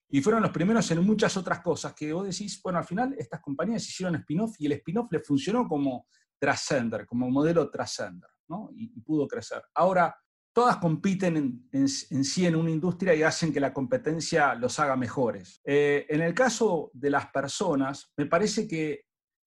Y 0.09 0.23
fueron 0.23 0.43
los 0.43 0.53
primeros 0.53 0.89
en 0.93 1.05
muchas 1.05 1.37
otras 1.37 1.61
cosas 1.61 1.93
que 1.93 2.13
vos 2.13 2.25
decís, 2.25 2.61
bueno, 2.63 2.79
al 2.79 2.85
final 2.85 3.15
estas 3.19 3.41
compañías 3.41 3.87
hicieron 3.89 4.15
spin-off 4.17 4.55
y 4.59 4.67
el 4.67 4.73
spin-off 4.73 5.11
le 5.11 5.21
funcionó 5.21 5.67
como 5.67 6.07
trascender, 6.39 7.07
como 7.07 7.29
modelo 7.29 7.69
trascender 7.69 8.31
y, 8.75 9.01
pudo 9.01 9.27
crecer. 9.27 9.63
Ahora, 9.75 10.15
todas 10.53 10.77
compiten 10.77 11.69
en, 11.73 11.89
sí 11.89 12.47
en 12.47 12.57
una 12.57 12.71
industria 12.71 13.15
y 13.15 13.23
hacen 13.23 13.53
que 13.53 13.61
la 13.61 13.73
competencia 13.73 14.55
los 14.55 14.79
haga 14.79 14.97
mejores. 14.97 15.61
Eh, 15.65 16.07
en 16.09 16.21
el 16.21 16.35
caso 16.35 16.91
de 16.95 17.11
las 17.11 17.31
personas, 17.31 18.13
me 18.17 18.27
parece 18.27 18.69
que 18.69 19.07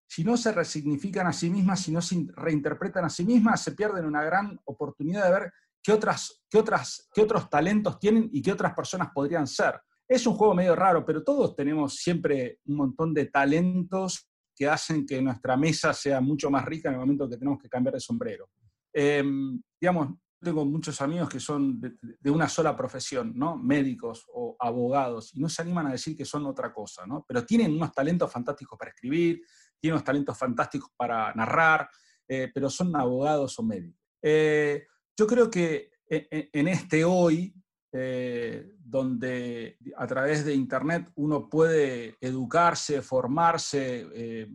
si 0.10 0.24
no 0.24 0.38
se 0.38 0.52
resignifican 0.52 1.28
a 1.28 1.34
sí 1.34 1.50
mismas, 1.50 1.82
si 1.82 1.92
no 1.92 2.02
se 2.02 2.26
reinterpretan 2.36 3.06
a 3.06 3.10
sí 3.10 3.26
mismas, 3.26 3.62
se 3.62 3.74
pierden 3.74 4.06
una 4.06 4.24
gran 4.24 4.60
oportunidad 4.66 5.26
de 5.26 5.32
ver 5.32 5.52
qué, 5.84 5.92
otras, 5.92 6.44
qué, 6.50 6.58
otras, 6.58 7.10
qué 7.14 7.22
otros 7.22 7.50
talentos 7.50 8.00
tienen 8.00 8.30
y 8.32 8.42
qué 8.42 8.52
otras 8.52 8.74
personas 8.74 9.10
podrían 9.14 9.48
ser. 9.48 9.80
Es 10.08 10.26
un 10.26 10.36
juego 10.36 10.56
medio 10.56 10.76
raro, 10.76 11.06
pero 11.06 11.24
todos 11.24 11.56
tenemos 11.56 11.96
siempre 11.96 12.60
un 12.66 12.78
montón 12.78 13.14
de 13.14 13.26
talentos 13.26 14.30
que 14.56 14.68
hacen 14.68 15.06
que 15.06 15.22
nuestra 15.22 15.56
mesa 15.56 15.94
sea 15.94 16.20
mucho 16.20 16.50
más 16.50 16.66
rica 16.66 16.90
en 16.90 16.96
el 16.96 17.02
momento 17.02 17.30
que 17.30 17.38
tenemos 17.38 17.62
que 17.62 17.70
cambiar 17.70 17.94
de 17.94 18.00
sombrero. 18.00 18.50
Em, 18.94 19.62
digamos, 19.80 20.18
tengo 20.40 20.66
muchos 20.66 21.02
amigos 21.02 21.30
que 21.30 21.40
son 21.40 21.80
de, 21.82 22.32
una 22.32 22.48
sola 22.48 22.76
profesión, 22.76 23.34
¿no? 23.36 23.58
Médicos 23.58 24.26
o 24.34 24.56
abogados, 24.60 25.34
y 25.34 25.40
no 25.40 25.50
se 25.50 25.62
animan 25.62 25.88
a 25.88 25.92
decir 25.92 26.16
que 26.16 26.26
son 26.26 26.46
otra 26.46 26.72
cosa, 26.74 27.06
¿no? 27.08 27.26
Pero 27.28 27.46
tienen 27.46 27.74
unos 27.74 27.92
talentos 27.92 28.32
fantásticos 28.32 28.78
para 28.78 28.92
escribir, 28.92 29.42
tienen 29.80 29.96
unos 29.96 30.04
talentos 30.04 30.38
fantásticos 30.38 30.92
para 30.96 31.34
narrar, 31.34 31.90
eh, 32.28 32.52
pero 32.54 32.70
son 32.70 32.96
abogados 32.96 33.58
o 33.60 33.64
médicos. 33.64 34.00
Eh, 34.22 34.86
yo 35.18 35.26
creo 35.26 35.50
que 35.50 35.92
en, 36.10 36.68
este 36.68 37.04
hoy, 37.04 37.54
eh, 37.92 38.76
donde 38.80 39.78
a 39.98 40.08
través 40.08 40.46
de 40.46 40.54
Internet 40.54 41.12
uno 41.16 41.50
puede 41.50 42.16
educarse, 42.22 43.02
formarse 43.02 44.48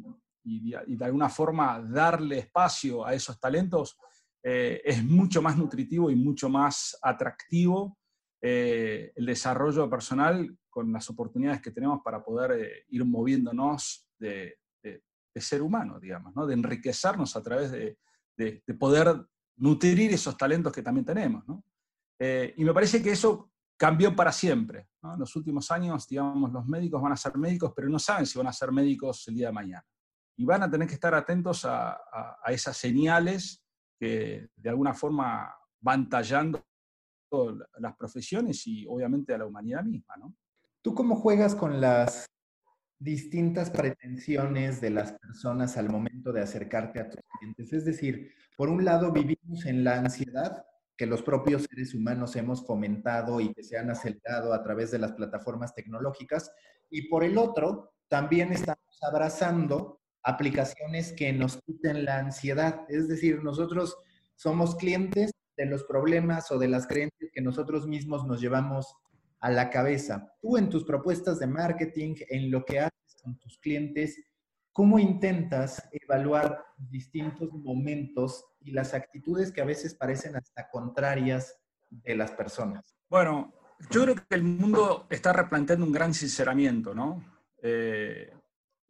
y 0.45 0.97
de 0.97 1.05
alguna 1.05 1.29
forma 1.29 1.81
darle 1.81 2.39
espacio 2.39 3.05
a 3.05 3.15
esos 3.15 3.39
talentos, 3.39 3.99
eh, 4.45 4.83
es 4.85 5.05
mucho 5.05 5.41
más 5.41 5.57
nutritivo 5.57 6.11
y 6.11 6.17
mucho 6.17 6.49
más 6.49 6.99
atractivo 7.01 7.97
eh, 8.41 9.13
el 9.15 9.27
desarrollo 9.27 9.89
personal 9.89 10.59
con 10.69 10.93
las 10.93 11.09
oportunidades 11.11 11.63
que 11.63 11.71
tenemos 11.71 12.01
para 12.03 12.25
poder 12.25 12.53
eh, 12.61 12.85
ir 12.89 13.05
moviéndonos 13.05 14.09
de, 14.19 14.59
ser 15.35 15.63
humano, 15.63 15.99
digamos, 15.99 16.35
¿no? 16.37 16.47
de 16.47 16.53
enriquecernos 16.53 17.37
a 17.37 17.43
través 17.43 17.71
de, 17.71 17.97
poder 18.79 19.25
nutrir 19.57 20.13
esos 20.13 20.37
talentos 20.37 20.71
que 20.73 20.83
también 20.83 21.07
tenemos. 21.07 21.43
y 22.21 22.65
me 22.65 22.75
parece 22.75 23.03
que 23.03 23.13
eso 23.13 23.51
cambió 23.79 24.15
para 24.15 24.31
siempre. 24.31 24.89
En 25.03 25.19
los 25.19 25.35
últimos 25.35 25.71
años, 25.71 26.07
digamos, 26.07 26.53
los 26.53 26.67
médicos 26.67 27.01
van 27.01 27.13
a 27.13 27.17
ser 27.17 27.39
médicos, 27.39 27.73
pero 27.75 27.89
no 27.89 27.99
saben 27.99 28.27
si 28.27 28.37
van 28.37 28.49
a 28.49 28.53
ser 28.53 28.73
médicos 28.73 29.27
el 29.29 29.37
día 29.37 29.47
de 29.47 29.53
mañana. 29.55 29.87
Y 30.37 30.45
van 30.45 30.63
a 30.65 30.71
tener 30.71 30.87
que 30.87 30.95
estar 30.95 31.15
atentos 31.15 31.65
a, 31.65 31.93
a 32.45 32.53
esas 32.53 32.77
señales 32.77 33.62
que 34.03 34.49
de 34.57 34.69
alguna 34.69 34.95
forma 34.95 35.55
van 35.81 36.09
tallando 36.09 36.61
las 37.79 37.95
profesiones 37.97 38.67
y 38.67 38.85
obviamente 38.85 39.33
a 39.33 39.39
la 39.39 39.47
humanidad 39.47 39.85
misma, 39.85 40.17
¿no? 40.17 40.35
¿Tú 40.83 40.93
cómo 40.93 41.15
juegas 41.15 41.55
con 41.55 41.81
las 41.81 42.27
distintas 42.99 43.71
pretensiones 43.71 44.81
de 44.81 44.91
las 44.91 45.13
personas 45.13 45.77
al 45.77 45.89
momento 45.89 46.33
de 46.33 46.41
acercarte 46.41 46.99
a 46.99 47.11
tus 47.11 47.21
clientes? 47.39 47.73
Es 47.73 47.85
decir, 47.85 48.33
por 48.57 48.71
un 48.71 48.85
lado 48.85 49.13
vivimos 49.13 49.67
en 49.67 49.85
la 49.85 50.01
ansiedad 50.01 50.67
que 50.97 51.07
los 51.07 51.23
propios 51.23 51.63
seres 51.71 51.95
humanos 51.95 52.35
hemos 52.35 52.67
fomentado 52.67 53.41
y 53.41 53.55
que 53.55 53.63
se 53.63 53.79
han 53.79 53.89
acelerado 53.89 54.53
a 54.53 54.65
través 54.65 54.91
de 54.91 54.99
las 54.99 55.13
plataformas 55.13 55.77
tecnológicas, 55.77 56.51
y 56.91 57.09
por 57.09 57.23
el 57.23 57.39
otro, 57.39 57.95
también 58.09 58.53
estamos 58.53 58.99
abrazando 59.01 60.02
aplicaciones 60.23 61.13
que 61.13 61.33
nos 61.33 61.61
quiten 61.63 62.05
la 62.05 62.19
ansiedad. 62.19 62.85
Es 62.89 63.09
decir, 63.09 63.43
nosotros 63.43 63.97
somos 64.37 64.77
clientes 64.77 65.33
de 65.57 65.67
los 65.67 65.85
problemas 65.85 66.51
o 66.51 66.59
de 66.59 66.69
las 66.69 66.87
creencias 66.87 67.31
que 67.33 67.41
nosotros 67.41 67.87
mismos 67.87 68.27
nos 68.27 68.41
llevamos 68.41 68.97
a 69.41 69.51
la 69.51 69.71
cabeza. 69.71 70.33
Tú 70.41 70.57
en 70.57 70.71
tus 70.71 70.85
propuestas 70.85 71.39
de 71.39 71.47
marketing, 71.47 72.15
en 72.29 72.51
lo 72.51 72.65
que 72.65 72.81
haces 72.81 73.17
con 73.23 73.39
tus 73.39 73.59
clientes, 73.59 74.17
¿cómo 74.73 74.99
intentas 74.99 75.89
evaluar 75.93 76.65
distintos 76.77 77.53
momentos 77.53 78.45
y 78.61 78.71
las 78.71 78.95
actitudes 78.95 79.53
que 79.53 79.61
a 79.61 79.67
veces 79.67 79.95
parecen 79.95 80.37
hasta 80.37 80.71
contrarias 80.71 81.57
de 81.91 82.17
las 82.17 82.31
personas? 82.33 82.85
Bueno, 83.09 83.53
yo 83.91 84.05
creo 84.05 84.15
que 84.15 84.37
el 84.37 84.45
mundo 84.45 85.07
está 85.11 85.33
replanteando 85.33 85.85
un 85.85 85.93
gran 85.93 86.15
sinceramiento, 86.15 86.95
¿no? 86.95 87.25
Eh, 87.63 88.33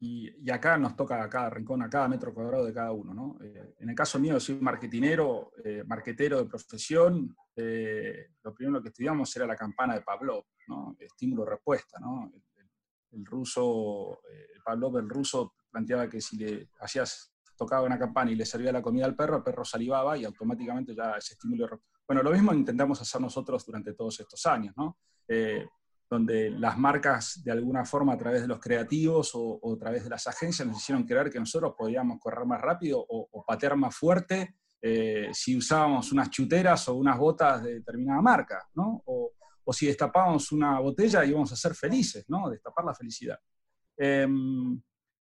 y, 0.05 0.51
acá 0.51 0.77
nos 0.77 0.97
toca 0.97 1.23
a 1.23 1.31
cada 1.31 1.49
rincón, 1.49 1.81
a 1.81 1.89
cada 1.89 2.09
metro 2.09 2.35
cuadrado 2.35 2.67
de 2.67 2.75
cada 2.75 2.91
uno. 2.91 3.15
¿no? 3.15 3.39
Eh, 3.41 3.77
en 3.79 3.89
el 3.89 3.95
caso 3.95 4.19
mío, 4.19 4.41
soy 4.41 4.57
marketinero, 4.57 5.53
eh, 5.65 5.85
marketero 5.87 6.39
de 6.39 6.47
profesión. 6.47 7.37
Eh, 7.55 8.31
lo 8.43 8.53
primero 8.53 8.83
que 8.83 8.89
estudiamos 8.89 9.35
era 9.37 9.47
la 9.47 9.55
campana 9.55 9.95
de 9.95 10.01
Pavlov, 10.01 10.45
¿no? 10.67 10.97
estímulo-respuesta. 10.99 12.01
¿no? 12.01 12.33
El, 13.13 13.25
ruso, 13.25 14.23
Pavlov, 14.65 14.99
el 14.99 15.09
ruso, 15.09 15.55
planteaba 15.71 16.09
que 16.09 16.21
si 16.21 16.37
le 16.37 16.69
hacías, 16.81 17.33
tocaba 17.57 17.87
una 17.87 17.99
campana 17.99 18.33
y 18.33 18.35
le 18.35 18.45
servía 18.45 18.73
la 18.73 18.83
comida 18.83 19.05
al 19.05 19.15
perro, 19.15 19.37
el 19.37 19.45
perro 19.45 19.65
salivaba 19.65 20.19
y 20.19 20.25
automáticamente 20.25 20.97
ya 20.97 21.13
ese 21.13 21.35
estímulo. 21.35 21.81
Bueno, 22.09 22.25
lo 22.25 22.33
mismo 22.33 22.53
intentamos 22.53 23.01
hacer 23.01 23.21
nosotros 23.21 23.65
durante 23.65 23.95
todos 23.95 24.19
estos 24.19 24.45
años. 24.47 24.75
¿no? 24.77 24.99
Donde 26.13 26.51
las 26.51 26.77
marcas 26.77 27.43
de 27.43 27.53
alguna 27.53 27.87
forma 27.87 28.13
a 28.13 28.19
través 28.19 28.43
de 28.43 28.47
los 28.47 28.61
creativos 28.61 29.31
o, 29.33 29.59
a 29.75 29.79
través 29.79 30.05
de 30.05 30.11
las 30.11 30.27
agencias 30.27 30.69
nos 30.69 30.77
hicieron 30.77 31.05
creer 31.05 31.31
que 31.31 31.41
nosotros 31.41 31.73
podíamos 31.75 32.21
correr 32.21 32.45
más 32.45 32.61
rápido 32.61 33.03
o, 33.09 33.43
patear 33.47 33.79
más 33.79 33.97
fuerte 33.97 34.57
eh, 34.83 35.31
si 35.33 35.57
usábamos 35.57 36.13
unas 36.13 36.29
chuteras 36.29 36.87
o 36.89 36.97
unas 36.97 37.17
botas 37.17 37.63
de 37.63 37.77
determinada 37.77 38.21
marca, 38.21 38.69
¿no? 38.75 39.03
O, 39.07 39.33
si 39.73 39.87
destapábamos 39.87 40.53
una 40.53 40.81
botella 40.81 41.25
íbamos 41.25 41.51
a 41.51 41.57
ser 41.57 41.75
felices, 41.75 42.27
¿no? 42.29 42.51
Destapar 42.51 42.85
la 42.85 42.95
felicidad. 42.95 43.39
Em, 43.97 44.79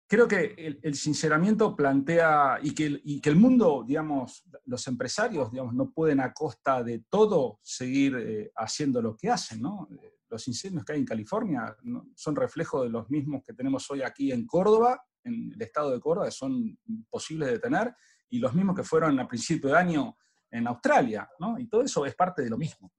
creo 0.07 0.27
que 0.27 0.79
el, 0.81 0.95
sinceramiento 0.95 1.75
plantea 1.75 2.57
y 2.63 2.73
que, 2.73 3.29
el 3.29 3.35
mundo, 3.35 3.83
digamos, 3.87 4.43
los 4.65 4.87
empresarios, 4.87 5.51
digamos, 5.51 5.75
no 5.75 5.91
pueden 5.91 6.19
a 6.19 6.33
costa 6.33 6.81
de 6.81 7.03
todo 7.11 7.59
seguir 7.61 8.15
eh, 8.15 8.51
haciendo 8.55 9.03
lo 9.03 9.15
que 9.15 9.29
hacen, 9.29 9.61
¿no? 9.61 9.87
Los 10.33 10.47
incendios 10.47 10.83
que 10.83 10.93
hay 10.93 10.99
en 10.99 11.05
California 11.05 11.75
son 12.15 12.35
reflejo 12.35 12.83
de 12.83 12.89
los 12.89 13.07
mismos 13.09 13.43
que 13.45 13.53
tenemos 13.53 13.89
hoy 13.91 14.01
aquí 14.01 14.31
en 14.31 14.47
Córdoba, 14.47 14.99
en 15.23 15.51
el 15.53 15.61
estado 15.61 15.91
de 15.91 15.99
Córdoba, 15.99 16.31
son 16.31 16.75
imposibles 16.85 17.47
de 17.47 17.53
detener, 17.53 17.95
y 18.29 18.39
los 18.39 18.53
mismos 18.55 18.75
que 18.75 18.83
fueron 18.83 19.19
a 19.19 19.27
principio 19.27 19.69
de 19.69 19.77
año 19.77 20.17
en 20.49 20.65
Australia, 20.67 21.29
¿no? 21.39 21.59
Y 21.59 21.67
todo 21.67 21.83
eso 21.83 22.03
es 22.05 22.15
parte 22.15 22.41
de 22.41 22.49
lo 22.49 22.57
mismo, 22.57 22.91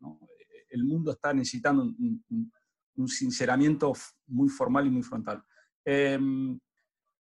El 0.69 0.85
mundo 0.85 1.11
está 1.11 1.35
necesitando 1.35 1.83
un, 1.83 3.09
sinceramiento 3.09 3.93
muy 4.29 4.49
formal 4.49 4.87
y 4.87 4.91
muy 4.91 5.03
frontal. 5.03 5.43
Em, 5.85 6.57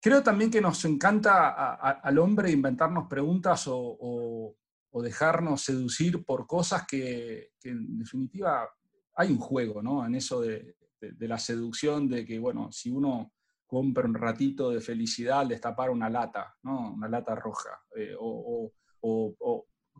creo 0.00 0.22
también 0.22 0.48
que 0.48 0.60
nos 0.60 0.84
encanta 0.84 1.74
al 1.74 2.18
hombre 2.18 2.52
inventarnos 2.52 3.08
preguntas 3.08 3.64
o, 3.66 4.56
dejarnos 5.02 5.60
seducir 5.60 6.24
por 6.24 6.46
cosas 6.46 6.86
que 6.86 7.50
en 7.64 7.98
definitiva 7.98 8.70
hay 9.14 9.30
un 9.30 9.38
juego, 9.38 9.82
¿no? 9.82 10.04
En 10.04 10.14
eso 10.14 10.40
de, 10.40 10.76
la 11.20 11.38
seducción, 11.38 12.08
de 12.08 12.24
que, 12.24 12.38
bueno, 12.38 12.72
si 12.72 12.90
uno 12.90 13.32
compra 13.66 14.06
un 14.06 14.14
ratito 14.14 14.70
de 14.70 14.80
felicidad 14.80 15.40
al 15.40 15.48
destapar 15.48 15.90
una 15.90 16.08
lata, 16.08 16.54
¿no? 16.62 16.92
Una 16.94 17.08
lata 17.08 17.34
roja, 17.34 17.80
eh, 17.96 18.14
o, 18.18 18.72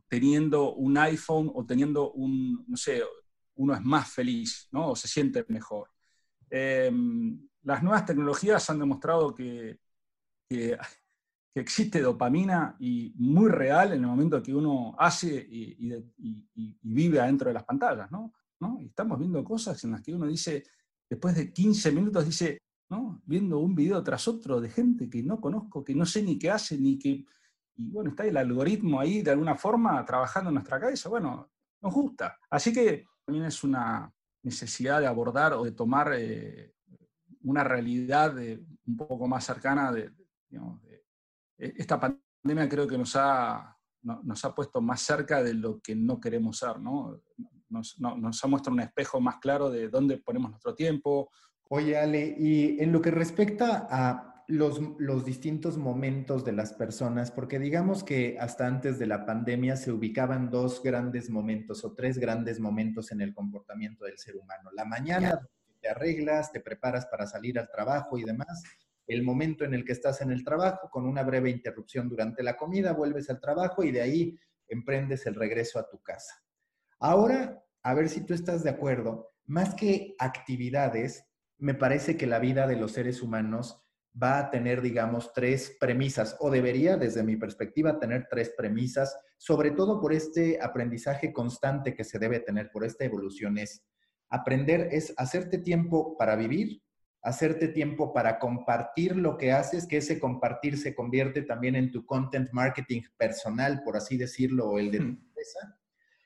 teniendo 0.08 0.74
un 0.74 0.96
iPhone 0.96 1.50
o 1.54 1.64
teniendo 1.66 2.12
un, 2.12 2.64
no 2.66 2.76
sé, 2.76 3.02
uno 3.56 3.74
es 3.74 3.82
más 3.82 4.10
feliz, 4.10 4.68
¿no? 4.72 4.90
O 4.90 4.96
se 4.96 5.08
siente 5.08 5.44
mejor. 5.48 5.90
Em, 6.50 7.46
las 7.62 7.82
nuevas 7.82 8.06
tecnologías 8.06 8.68
han 8.70 8.78
demostrado 8.78 9.34
que, 9.34 9.78
existe 11.56 12.00
dopamina 12.00 12.76
y 12.78 13.12
muy 13.16 13.48
real 13.48 13.92
en 13.92 14.00
el 14.00 14.06
momento 14.06 14.42
que 14.42 14.54
uno 14.54 14.94
hace 14.98 15.34
y, 15.48 15.76
y 16.18 16.78
vive 16.82 17.20
adentro 17.20 17.48
de 17.48 17.54
las 17.54 17.64
pantallas, 17.64 18.10
¿no? 18.10 18.32
Estamos 18.84 19.18
viendo 19.18 19.42
cosas 19.44 19.82
en 19.84 19.92
las 19.92 20.02
que 20.02 20.14
uno 20.14 20.26
dice, 20.26 20.64
después 21.08 21.34
de 21.34 21.52
15 21.52 21.92
minutos 21.92 22.24
dice, 22.24 22.58
¿no? 22.90 23.22
Viendo 23.24 23.58
un 23.58 23.74
video 23.74 24.02
tras 24.02 24.26
otro 24.28 24.60
de 24.60 24.68
gente 24.68 25.08
que 25.08 25.22
no 25.22 25.40
conozco, 25.40 25.84
que 25.84 25.94
no 25.94 26.06
sé 26.06 26.22
ni 26.22 26.38
qué 26.38 26.50
hace, 26.50 26.78
ni 26.78 26.98
qué... 26.98 27.24
Y 27.76 27.90
bueno, 27.90 28.10
está 28.10 28.24
el 28.24 28.36
algoritmo 28.36 29.00
ahí 29.00 29.22
de 29.22 29.32
alguna 29.32 29.56
forma 29.56 30.04
trabajando 30.04 30.50
en 30.50 30.54
nuestra 30.54 30.78
cabeza. 30.78 31.08
Bueno, 31.08 31.50
nos 31.80 31.92
gusta. 31.92 32.38
Así 32.50 32.72
que 32.72 33.04
también 33.24 33.46
es 33.46 33.64
una 33.64 34.12
necesidad 34.42 35.00
de 35.00 35.06
abordar 35.06 35.54
o 35.54 35.64
de 35.64 35.72
tomar 35.72 36.12
eh, 36.14 36.74
una 37.42 37.64
realidad 37.64 38.36
un 38.86 38.96
poco 38.96 39.26
más 39.26 39.44
cercana 39.44 39.90
de, 39.90 40.12
e, 41.58 41.74
esta 41.76 41.98
pandemia 41.98 42.68
creo 42.68 42.86
que 42.86 42.98
nos 42.98 43.16
ha, 43.16 43.76
nos 44.02 44.44
ha 44.44 44.54
puesto 44.54 44.80
más 44.80 45.00
cerca 45.00 45.42
de 45.42 45.54
lo 45.54 45.80
que 45.80 45.94
no 45.94 46.20
queremos 46.20 46.58
ser, 46.58 46.78
¿no? 46.78 47.20
Nos, 47.74 48.00
nos 48.00 48.44
ha 48.44 48.48
mostrado 48.48 48.74
un 48.74 48.80
espejo 48.80 49.20
más 49.20 49.36
claro 49.36 49.70
de 49.70 49.88
dónde 49.88 50.18
ponemos 50.18 50.50
nuestro 50.50 50.74
tiempo. 50.74 51.30
Oye, 51.68 51.98
Ale, 51.98 52.34
y 52.38 52.80
en 52.80 52.92
lo 52.92 53.02
que 53.02 53.10
respecta 53.10 53.86
a 53.90 54.44
los, 54.46 54.80
los, 54.98 55.24
distintos 55.24 55.76
momentos 55.78 56.44
de 56.44 56.52
las 56.52 56.74
personas, 56.74 57.30
porque 57.30 57.58
digamos 57.58 58.04
que 58.04 58.36
hasta 58.38 58.66
antes 58.66 58.98
de 58.98 59.06
la 59.06 59.24
pandemia 59.24 59.76
se 59.76 59.90
ubicaban 59.90 60.50
dos 60.50 60.82
grandes 60.82 61.30
momentos 61.30 61.84
o 61.84 61.94
tres 61.94 62.18
grandes 62.18 62.60
momentos 62.60 63.10
en 63.10 63.22
el 63.22 63.34
comportamiento 63.34 64.04
del 64.04 64.18
ser 64.18 64.36
humano. 64.36 64.70
La 64.74 64.84
mañana, 64.84 65.40
te 65.80 65.88
arreglas, 65.88 66.52
te 66.52 66.60
preparas 66.60 67.06
para 67.06 67.26
salir 67.26 67.58
al 67.58 67.70
trabajo 67.70 68.18
y 68.18 68.24
demás. 68.24 68.62
El 69.06 69.22
momento 69.22 69.64
en 69.64 69.74
el 69.74 69.84
que 69.84 69.92
estás 69.92 70.20
en 70.20 70.30
el 70.30 70.44
trabajo, 70.44 70.90
con 70.90 71.06
una 71.06 71.22
breve 71.22 71.50
interrupción 71.50 72.08
durante 72.08 72.42
la 72.42 72.56
comida, 72.56 72.92
vuelves 72.92 73.28
al 73.30 73.40
trabajo 73.40 73.82
y 73.82 73.92
de 73.92 74.02
ahí 74.02 74.38
emprendes 74.68 75.26
el 75.26 75.34
regreso 75.34 75.78
a 75.78 75.88
tu 75.88 76.02
casa. 76.02 76.42
Ahora, 76.98 77.63
a 77.84 77.94
ver 77.94 78.08
si 78.08 78.22
tú 78.22 78.34
estás 78.34 78.64
de 78.64 78.70
acuerdo, 78.70 79.30
más 79.44 79.74
que 79.74 80.16
actividades, 80.18 81.26
me 81.58 81.74
parece 81.74 82.16
que 82.16 82.26
la 82.26 82.38
vida 82.38 82.66
de 82.66 82.76
los 82.76 82.92
seres 82.92 83.22
humanos 83.22 83.84
va 84.20 84.38
a 84.38 84.50
tener, 84.50 84.80
digamos, 84.80 85.32
tres 85.34 85.76
premisas, 85.78 86.36
o 86.40 86.50
debería, 86.50 86.96
desde 86.96 87.22
mi 87.22 87.36
perspectiva, 87.36 87.98
tener 87.98 88.26
tres 88.30 88.54
premisas, 88.56 89.18
sobre 89.36 89.70
todo 89.70 90.00
por 90.00 90.14
este 90.14 90.58
aprendizaje 90.62 91.32
constante 91.32 91.94
que 91.94 92.04
se 92.04 92.18
debe 92.18 92.40
tener, 92.40 92.70
por 92.72 92.84
esta 92.84 93.04
evolución. 93.04 93.58
Es 93.58 93.84
aprender, 94.30 94.88
es 94.90 95.12
hacerte 95.18 95.58
tiempo 95.58 96.16
para 96.16 96.36
vivir, 96.36 96.82
hacerte 97.22 97.68
tiempo 97.68 98.14
para 98.14 98.38
compartir 98.38 99.16
lo 99.16 99.36
que 99.36 99.52
haces, 99.52 99.86
que 99.86 99.98
ese 99.98 100.18
compartir 100.18 100.78
se 100.78 100.94
convierte 100.94 101.42
también 101.42 101.74
en 101.74 101.90
tu 101.90 102.06
content 102.06 102.50
marketing 102.52 103.02
personal, 103.18 103.82
por 103.84 103.96
así 103.96 104.16
decirlo, 104.16 104.70
o 104.70 104.78
el 104.78 104.90
de 104.90 104.98
tu 104.98 105.04
empresa. 105.04 105.78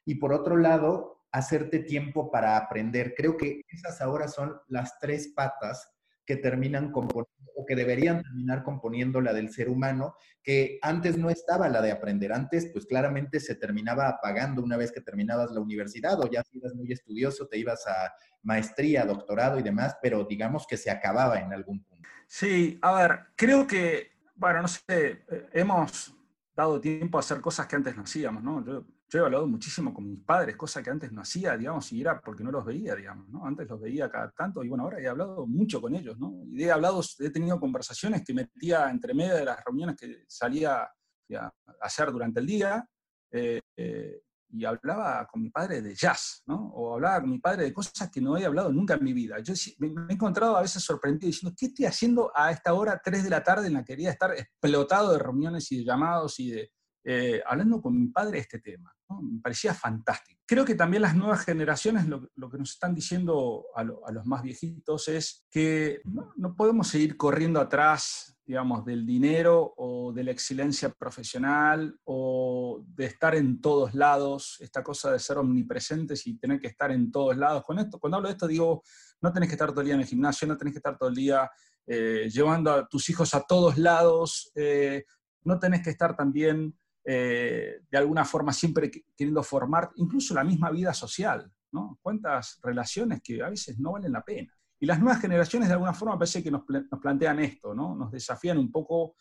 Y 0.04 0.16
por 0.16 0.32
otro 0.32 0.56
lado, 0.56 1.17
hacerte 1.32 1.80
tiempo 1.80 2.30
para 2.30 2.56
aprender. 2.56 3.14
Creo 3.16 3.36
que 3.36 3.62
esas 3.68 4.00
ahora 4.00 4.28
son 4.28 4.56
las 4.68 4.98
tres 4.98 5.28
patas 5.34 5.88
que 6.24 6.36
terminan 6.36 6.92
componiendo 6.92 7.38
o 7.56 7.64
que 7.64 7.74
deberían 7.74 8.22
terminar 8.22 8.62
componiendo 8.62 9.20
la 9.20 9.32
del 9.32 9.50
ser 9.50 9.68
humano, 9.68 10.14
que 10.42 10.78
antes 10.82 11.16
no 11.16 11.30
estaba 11.30 11.68
la 11.68 11.80
de 11.80 11.90
aprender. 11.90 12.32
Antes, 12.32 12.70
pues 12.72 12.86
claramente 12.86 13.40
se 13.40 13.54
terminaba 13.54 14.08
apagando 14.08 14.62
una 14.62 14.76
vez 14.76 14.92
que 14.92 15.00
terminabas 15.00 15.50
la 15.50 15.60
universidad 15.60 16.20
o 16.20 16.30
ya 16.30 16.42
eras 16.52 16.74
muy 16.74 16.92
estudioso, 16.92 17.48
te 17.48 17.58
ibas 17.58 17.86
a 17.86 18.12
maestría, 18.42 19.06
doctorado 19.06 19.58
y 19.58 19.62
demás, 19.62 19.96
pero 20.02 20.24
digamos 20.24 20.66
que 20.66 20.76
se 20.76 20.90
acababa 20.90 21.40
en 21.40 21.52
algún 21.52 21.82
punto. 21.82 22.08
Sí, 22.26 22.78
a 22.82 22.92
ver, 22.92 23.20
creo 23.34 23.66
que, 23.66 24.12
bueno, 24.36 24.62
no 24.62 24.68
sé, 24.68 24.84
eh, 24.86 25.48
hemos 25.54 26.14
dado 26.54 26.78
tiempo 26.80 27.16
a 27.16 27.20
hacer 27.20 27.40
cosas 27.40 27.66
que 27.66 27.76
antes 27.76 27.96
no 27.96 28.02
hacíamos, 28.02 28.42
¿no? 28.42 28.84
Yo 29.10 29.20
he 29.20 29.24
hablado 29.24 29.46
muchísimo 29.46 29.94
con 29.94 30.06
mis 30.06 30.20
padres, 30.20 30.56
cosa 30.56 30.82
que 30.82 30.90
antes 30.90 31.10
no 31.12 31.22
hacía, 31.22 31.56
digamos, 31.56 31.90
y 31.92 32.00
era 32.00 32.20
porque 32.20 32.44
no 32.44 32.50
los 32.50 32.64
veía, 32.64 32.94
digamos, 32.94 33.28
¿no? 33.28 33.44
Antes 33.46 33.66
los 33.68 33.80
veía 33.80 34.10
cada 34.10 34.30
tanto 34.32 34.62
y 34.62 34.68
bueno, 34.68 34.84
ahora 34.84 35.00
he 35.00 35.08
hablado 35.08 35.46
mucho 35.46 35.80
con 35.80 35.94
ellos, 35.94 36.18
¿no? 36.18 36.42
Y 36.46 36.64
he 36.64 36.70
hablado, 36.70 37.02
he 37.18 37.30
tenido 37.30 37.58
conversaciones 37.58 38.22
que 38.22 38.34
metía 38.34 38.90
entre 38.90 39.14
medio 39.14 39.34
de 39.34 39.46
las 39.46 39.64
reuniones 39.64 39.96
que 39.96 40.24
salía 40.28 40.82
a 40.82 41.52
hacer 41.80 42.12
durante 42.12 42.40
el 42.40 42.46
día, 42.46 42.86
eh, 43.30 43.60
eh, 43.76 44.20
y 44.50 44.64
hablaba 44.64 45.26
con 45.26 45.42
mi 45.42 45.50
padre 45.50 45.82
de 45.82 45.94
jazz, 45.94 46.42
¿no? 46.46 46.70
O 46.74 46.94
hablaba 46.94 47.20
con 47.20 47.30
mi 47.30 47.38
padre 47.38 47.64
de 47.64 47.72
cosas 47.72 48.10
que 48.10 48.20
no 48.20 48.36
he 48.36 48.44
hablado 48.44 48.72
nunca 48.72 48.94
en 48.94 49.04
mi 49.04 49.12
vida. 49.12 49.38
Yo 49.40 49.54
me, 49.78 49.88
he 50.08 50.12
encontrado 50.14 50.56
a 50.56 50.62
veces 50.62 50.82
sorprendido 50.82 51.28
diciendo, 51.28 51.54
¿qué 51.58 51.66
estoy 51.66 51.84
haciendo 51.84 52.30
a 52.34 52.50
esta 52.50 52.72
hora, 52.72 53.00
3 53.02 53.24
de 53.24 53.30
la 53.30 53.42
tarde, 53.42 53.66
en 53.66 53.74
la 53.74 53.84
que 53.84 53.92
quería 53.92 54.10
estar 54.10 54.32
explotado 54.32 55.12
de 55.12 55.18
reuniones 55.18 55.70
y 55.72 55.78
de 55.78 55.84
llamados 55.84 56.40
y 56.40 56.50
de, 56.50 56.72
eh, 57.10 57.40
hablando 57.46 57.80
con 57.80 57.98
mi 57.98 58.08
padre 58.08 58.32
de 58.32 58.40
este 58.40 58.58
tema. 58.58 58.94
Me 59.22 59.40
parecía 59.40 59.72
fantástico. 59.72 60.42
Creo 60.44 60.62
que 60.66 60.74
también 60.74 61.00
las 61.00 61.16
nuevas 61.16 61.42
generaciones 61.42 62.06
lo, 62.06 62.50
que 62.50 62.58
nos 62.58 62.72
están 62.72 62.94
diciendo 62.94 63.64
a, 63.74 63.82
los 63.82 64.26
más 64.26 64.42
viejitos 64.42 65.08
es 65.08 65.46
que 65.50 66.02
no, 66.04 66.54
podemos 66.54 66.88
seguir 66.88 67.16
corriendo 67.16 67.60
atrás, 67.60 68.36
digamos, 68.44 68.84
del 68.84 69.06
dinero 69.06 69.72
o 69.78 70.12
de 70.12 70.22
la 70.22 70.32
excelencia 70.32 70.90
profesional 70.90 71.98
o 72.04 72.84
de 72.86 73.06
estar 73.06 73.34
en 73.34 73.62
todos 73.62 73.94
lados, 73.94 74.58
esta 74.60 74.82
cosa 74.82 75.10
de 75.10 75.18
ser 75.18 75.38
omnipresentes 75.38 76.26
y 76.26 76.38
tener 76.38 76.60
que 76.60 76.68
estar 76.68 76.92
en 76.92 77.10
todos 77.10 77.38
lados. 77.38 77.64
Cuando 77.64 78.18
hablo 78.18 78.28
de 78.28 78.32
esto 78.32 78.46
digo, 78.46 78.82
no 79.22 79.32
tenés 79.32 79.48
que 79.48 79.54
estar 79.54 79.70
todo 79.70 79.80
el 79.80 79.86
día 79.86 79.94
en 79.94 80.02
el 80.02 80.06
gimnasio, 80.06 80.46
no 80.46 80.58
tenés 80.58 80.74
que 80.74 80.80
estar 80.80 80.98
todo 80.98 81.08
el 81.08 81.14
día 81.14 81.50
eh, 81.86 82.28
llevando 82.30 82.70
a 82.70 82.86
tus 82.86 83.08
hijos 83.08 83.32
a 83.32 83.40
todos 83.40 83.78
lados, 83.78 84.52
eh, 84.54 85.06
no 85.44 85.58
tenés 85.58 85.82
que 85.82 85.88
estar 85.88 86.14
también 86.14 86.74
eh, 87.10 87.80
de 87.90 87.96
alguna 87.96 88.22
forma 88.22 88.52
siempre 88.52 88.90
queriendo 89.16 89.42
formar 89.42 89.90
incluso 89.96 90.34
la 90.34 90.44
misma 90.44 90.70
vida 90.70 90.92
social, 90.92 91.50
¿no? 91.72 91.98
Cuántas 92.02 92.58
relaciones 92.62 93.22
que 93.24 93.42
a 93.42 93.48
veces 93.48 93.78
no 93.78 93.92
valen 93.92 94.12
la 94.12 94.22
pena. 94.22 94.52
Y 94.78 94.84
las 94.84 95.00
nuevas 95.00 95.18
generaciones 95.18 95.68
de 95.68 95.72
alguna 95.72 95.94
forma 95.94 96.18
parece 96.18 96.42
que 96.42 96.50
nos, 96.50 96.64
plantean 97.00 97.38
esto, 97.38 97.74
¿no? 97.74 97.96
Nos 97.96 98.12
desafían 98.12 98.58
un 98.58 98.70
poco, 98.70 99.16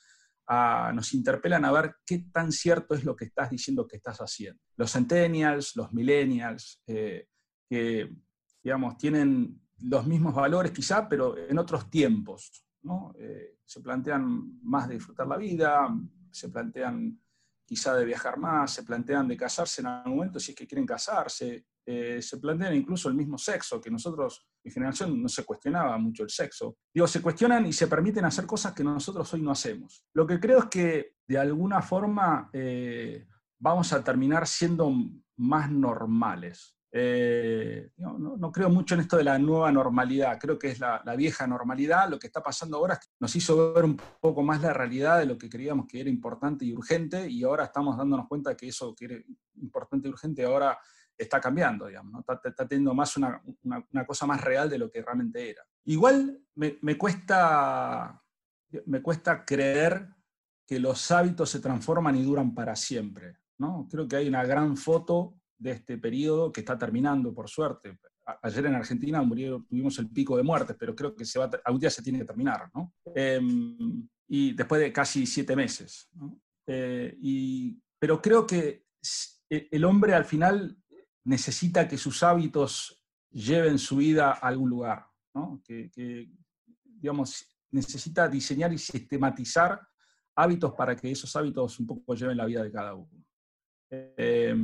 nos 0.94 1.14
interpelan 1.14 1.64
a 1.64 1.72
ver 1.72 1.96
qué 2.06 2.26
tan 2.30 2.52
cierto 2.52 2.94
es 2.94 3.06
lo 3.06 3.16
que 3.16 3.24
estás 3.24 3.52
diciendo 3.52 3.88
que 3.88 3.96
estás 3.96 4.18
haciendo. 4.18 4.62
Los 4.76 4.92
centennials, 4.92 5.78
los 5.78 5.94
millennials, 5.94 6.84
eh, 6.88 7.30
que, 7.70 8.14
digamos, 8.62 8.98
tienen 8.98 9.62
los 9.78 10.06
mismos 10.06 10.36
valores 10.36 10.74
quizá, 10.74 11.08
pero 11.08 11.38
en 11.38 11.58
otros 11.58 11.90
tiempos, 11.90 12.66
¿no? 12.82 13.14
Eh, 13.18 13.60
se 13.64 13.80
plantean 13.80 14.60
más 14.62 14.90
de 14.90 14.96
disfrutar 14.96 15.26
la 15.26 15.38
vida, 15.38 15.88
se 16.32 16.50
plantean 16.50 17.18
quizá 17.68 17.94
de 17.96 18.06
viajar 18.06 18.38
más, 18.38 18.72
se 18.72 18.84
plantean 18.84 19.28
de 19.28 19.36
casarse 19.36 19.82
en 19.82 19.88
algún 19.88 20.16
momento 20.16 20.40
si 20.40 20.52
es 20.52 20.58
que 20.58 20.66
quieren 20.66 20.86
casarse, 20.86 21.66
eh, 21.86 22.22
se 22.22 22.38
plantean 22.38 22.76
incluso 22.76 23.10
el 23.10 23.16
mismo 23.16 23.38
sexo, 23.38 23.82
que 23.82 23.92
nosotros, 23.92 24.48
mi 24.64 24.72
generación, 24.72 25.22
no 25.22 25.28
se 25.28 25.44
cuestionaba 25.44 25.98
mucho 25.98 26.24
el 26.24 26.30
sexo. 26.30 26.78
Digo, 26.94 27.08
se 27.08 27.22
cuestionan 27.22 27.66
y 27.66 27.74
se 27.74 27.88
permiten 27.88 28.24
hacer 28.24 28.46
cosas 28.46 28.74
que 28.74 28.86
nosotros 28.86 29.34
hoy 29.34 29.42
no 29.42 29.52
hacemos. 29.52 30.06
Lo 30.14 30.26
que 30.26 30.40
creo 30.40 30.60
es 30.60 30.66
que 30.66 31.16
de 31.28 31.38
alguna 31.38 31.82
forma 31.82 32.50
eh, 32.54 33.28
vamos 33.60 33.92
a 33.92 34.02
terminar 34.02 34.48
siendo 34.48 34.90
más 35.36 35.70
normales. 35.70 36.77
Eh, 37.00 37.92
no, 37.98 38.52
creo 38.52 38.70
mucho 38.70 38.96
en 38.96 39.02
esto 39.02 39.18
de 39.18 39.24
la 39.24 39.38
nueva 39.38 39.72
normalidad, 39.72 40.40
creo 40.40 40.58
que 40.58 40.70
es 40.70 40.80
la, 40.80 41.02
vieja 41.16 41.46
normalidad. 41.46 42.10
Lo 42.10 42.18
que 42.18 42.26
está 42.28 42.42
pasando 42.42 42.78
ahora 42.78 42.96
es 42.96 43.02
que 43.02 43.08
nos 43.20 43.36
hizo 43.36 43.74
ver 43.74 43.86
un 43.86 43.98
poco 44.20 44.42
más 44.42 44.62
la 44.62 44.74
realidad 44.74 45.20
de 45.20 45.28
lo 45.28 45.38
que 45.38 45.48
creíamos 45.50 45.86
que 45.88 46.02
era 46.02 46.10
importante 46.10 46.66
y 46.66 46.74
urgente, 46.74 47.30
y 47.30 47.44
ahora 47.44 47.66
estamos 47.66 47.96
dándonos 47.98 48.28
cuenta 48.28 48.58
que 48.58 48.68
eso 48.68 48.96
que 48.96 49.06
era 49.06 49.16
importante 49.62 50.08
y 50.08 50.12
urgente 50.12 50.44
ahora 50.44 50.78
está 51.16 51.40
cambiando, 51.40 51.88
digamos, 51.88 52.24
está, 52.44 52.68
teniendo 52.68 52.94
más 52.94 53.16
una, 53.18 53.42
cosa 54.06 54.26
más 54.26 54.42
real 54.42 54.70
de 54.70 54.80
lo 54.80 54.90
que 54.90 55.02
realmente 55.02 55.52
era. 55.52 55.64
Igual 55.86 56.40
me, 56.56 56.80
me, 56.82 56.98
cuesta, 56.98 58.24
me 58.86 59.02
cuesta 59.02 59.46
creer 59.46 60.08
que 60.66 60.80
los 60.80 61.12
hábitos 61.12 61.50
se 61.50 61.60
transforman 61.60 62.16
y 62.16 62.24
duran 62.24 62.54
para 62.54 62.76
siempre. 62.76 63.38
¿no? 63.58 63.88
Creo 63.90 64.08
que 64.08 64.16
hay 64.16 64.28
una 64.28 64.44
gran 64.44 64.78
foto 64.78 65.36
de 65.58 65.72
este 65.72 65.98
periodo 65.98 66.52
que 66.52 66.62
está 66.62 66.78
terminando, 66.78 67.34
por 67.34 67.50
suerte. 67.50 67.98
ayer 68.42 68.66
en 68.66 68.76
Argentina 68.76 69.22
murieron, 69.22 69.66
tuvimos 69.66 69.98
el 70.00 70.10
pico 70.10 70.38
de 70.38 70.44
muertes, 70.44 70.76
pero 70.78 70.96
creo 70.96 71.16
que 71.16 71.26
se 71.26 71.40
va 71.40 71.50
algún 71.64 71.80
día 71.80 71.90
se 71.90 72.02
tiene 72.02 72.20
que 72.20 72.26
terminar, 72.26 72.70
¿no? 72.74 72.94
Em, 73.16 74.08
y 74.28 74.54
después 74.54 74.82
de 74.82 74.92
casi 74.92 75.26
siete 75.26 75.56
meses. 75.56 76.10
Eh, 76.68 77.18
y, 77.22 77.82
pero 77.98 78.22
creo 78.22 78.46
que 78.46 78.86
e, 79.50 79.70
el 79.72 79.86
hombre 79.86 80.14
al 80.14 80.26
final 80.26 80.78
necesita 81.24 81.88
que 81.88 81.98
sus 81.98 82.22
hábitos 82.24 83.06
lleven 83.32 83.78
su 83.78 83.98
vida 83.98 84.32
a 84.32 84.48
algún 84.48 84.70
lugar, 84.70 85.06
¿no? 85.34 85.62
que, 85.64 85.90
que, 85.92 86.30
digamos, 86.84 87.46
necesita 87.72 88.28
diseñar 88.28 88.74
y 88.74 88.78
sistematizar 88.78 89.80
hábitos 90.36 90.74
para 90.74 90.96
que 90.96 91.12
esos 91.12 91.36
hábitos 91.36 91.80
un 91.80 91.88
poco 91.88 92.16
lleven 92.16 92.38
la 92.38 92.46
vida 92.46 92.64
de 92.64 92.72
cada 92.72 92.94
uno. 92.94 93.10
Eh, 93.90 94.56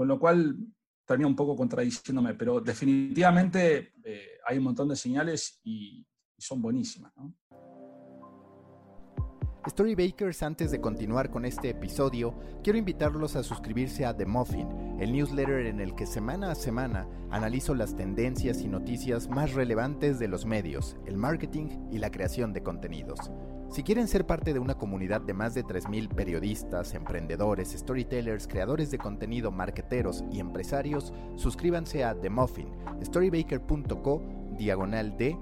con 0.00 0.08
lo 0.08 0.18
cual 0.18 0.56
termina 1.04 1.28
un 1.28 1.36
poco 1.36 1.54
contradiciéndome, 1.54 2.32
pero 2.32 2.58
definitivamente 2.58 3.92
eh, 4.02 4.38
hay 4.46 4.56
un 4.56 4.64
montón 4.64 4.88
de 4.88 4.96
señales 4.96 5.60
y, 5.62 6.06
son 6.38 6.62
buenísimas. 6.62 7.12
Storybakers, 9.68 10.42
antes 10.42 10.70
de 10.70 10.80
continuar 10.80 11.30
con 11.30 11.44
este 11.44 11.68
episodio, 11.68 12.34
quiero 12.64 12.78
invitarlos 12.78 13.36
a 13.36 13.42
suscribirse 13.42 14.06
a 14.06 14.16
The 14.16 14.24
Muffin, 14.24 14.96
el 14.98 15.12
newsletter 15.12 15.66
en 15.66 15.80
el 15.80 15.94
que 15.94 16.06
semana 16.06 16.50
a 16.50 16.54
semana 16.54 17.06
analizo 17.30 17.74
las 17.74 17.94
tendencias 17.94 18.62
y 18.62 18.68
noticias 18.68 19.28
más 19.28 19.52
relevantes 19.52 20.18
de 20.18 20.28
los 20.28 20.46
medios, 20.46 20.96
el 21.04 21.18
marketing 21.18 21.90
y 21.92 21.98
la 21.98 22.10
creación 22.10 22.54
de 22.54 22.62
contenidos. 22.62 23.30
Si 23.70 23.84
quieren 23.84 24.08
ser 24.08 24.26
parte 24.26 24.52
de 24.52 24.58
una 24.58 24.74
comunidad 24.74 25.20
de 25.20 25.32
más 25.32 25.54
de 25.54 25.64
3.000 25.64 26.08
periodistas, 26.08 26.92
emprendedores, 26.94 27.70
storytellers, 27.70 28.48
creadores 28.48 28.90
de 28.90 28.98
contenido, 28.98 29.52
marketeros 29.52 30.24
y 30.32 30.40
empresarios, 30.40 31.12
suscríbanse 31.36 32.02
a 32.04 32.20
The 32.20 32.30
Muffin, 32.30 32.68
storybaker.co, 33.00 34.22
diagonal 34.58 35.16
de, 35.16 35.38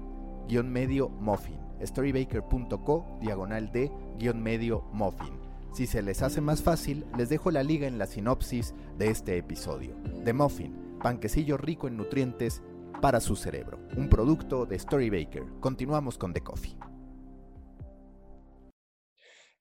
guion 0.47 0.71
medio 0.71 1.09
muffin, 1.09 1.59
storybaker.co, 1.83 3.17
diagonal 3.19 3.71
de, 3.71 3.91
guion 4.19 4.43
medio 4.43 4.83
muffin. 4.93 5.39
Si 5.73 5.87
se 5.87 6.03
les 6.03 6.21
hace 6.21 6.39
más 6.39 6.61
fácil, 6.61 7.07
les 7.17 7.29
dejo 7.29 7.49
la 7.49 7.63
liga 7.63 7.87
en 7.87 7.97
la 7.97 8.05
sinopsis 8.05 8.75
de 8.99 9.09
este 9.09 9.37
episodio. 9.37 9.95
The 10.23 10.33
Muffin, 10.33 10.97
panquecillo 11.01 11.57
rico 11.57 11.87
en 11.87 11.97
nutrientes 11.97 12.61
para 13.01 13.21
su 13.21 13.35
cerebro, 13.35 13.79
un 13.95 14.07
producto 14.07 14.65
de 14.65 14.77
Storybaker. 14.77 15.45
Continuamos 15.59 16.17
con 16.17 16.33
The 16.33 16.41
Coffee. 16.41 16.88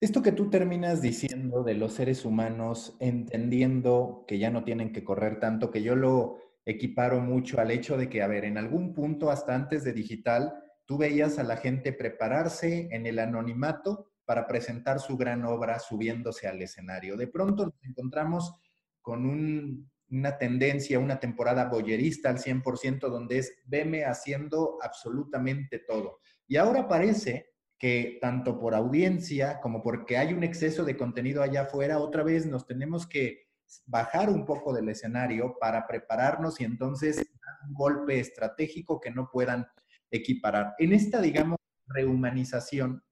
Esto 0.00 0.22
que 0.22 0.32
tú 0.32 0.48
terminas 0.48 1.02
diciendo 1.02 1.64
de 1.64 1.74
los 1.74 1.94
seres 1.94 2.24
humanos 2.24 2.96
entendiendo 3.00 4.24
que 4.28 4.38
ya 4.38 4.50
no 4.50 4.62
tienen 4.62 4.92
que 4.92 5.02
correr 5.02 5.40
tanto, 5.40 5.70
que 5.70 5.82
yo 5.82 5.96
lo 5.96 6.38
equiparo 6.64 7.20
mucho 7.20 7.60
al 7.60 7.70
hecho 7.70 7.96
de 7.96 8.08
que, 8.08 8.22
a 8.22 8.28
ver, 8.28 8.44
en 8.44 8.58
algún 8.58 8.94
punto, 8.94 9.30
hasta 9.30 9.54
antes 9.54 9.82
de 9.82 9.92
digital, 9.92 10.54
tú 10.84 10.98
veías 10.98 11.38
a 11.38 11.42
la 11.42 11.56
gente 11.56 11.92
prepararse 11.92 12.88
en 12.92 13.06
el 13.06 13.18
anonimato 13.18 14.12
para 14.24 14.46
presentar 14.46 15.00
su 15.00 15.16
gran 15.16 15.44
obra 15.44 15.78
subiéndose 15.78 16.46
al 16.46 16.62
escenario. 16.62 17.16
De 17.16 17.26
pronto 17.26 17.64
nos 17.64 17.84
encontramos 17.84 18.54
con 19.00 19.26
un 19.26 19.90
una 20.10 20.38
tendencia, 20.38 20.98
una 20.98 21.20
temporada 21.20 21.66
boyerista 21.66 22.30
al 22.30 22.38
100%, 22.38 23.08
donde 23.08 23.38
es 23.38 23.54
veme 23.66 24.04
haciendo 24.04 24.78
absolutamente 24.82 25.80
todo. 25.80 26.20
Y 26.46 26.56
ahora 26.56 26.88
parece 26.88 27.50
que 27.78 28.18
tanto 28.20 28.58
por 28.58 28.74
audiencia 28.74 29.60
como 29.60 29.82
porque 29.82 30.18
hay 30.18 30.32
un 30.32 30.42
exceso 30.42 30.84
de 30.84 30.96
contenido 30.96 31.42
allá 31.42 31.62
afuera, 31.62 31.98
otra 31.98 32.22
vez 32.22 32.46
nos 32.46 32.66
tenemos 32.66 33.06
que 33.06 33.48
bajar 33.86 34.30
un 34.30 34.44
poco 34.44 34.72
del 34.72 34.88
escenario 34.88 35.56
para 35.60 35.86
prepararnos 35.86 36.60
y 36.60 36.64
entonces 36.64 37.16
dar 37.16 37.68
un 37.68 37.74
golpe 37.74 38.18
estratégico 38.18 39.00
que 39.00 39.10
no 39.10 39.30
puedan 39.30 39.66
equiparar. 40.10 40.74
En 40.78 40.92
esta, 40.92 41.20
digamos, 41.20 41.58
rehumanización, 41.86 43.02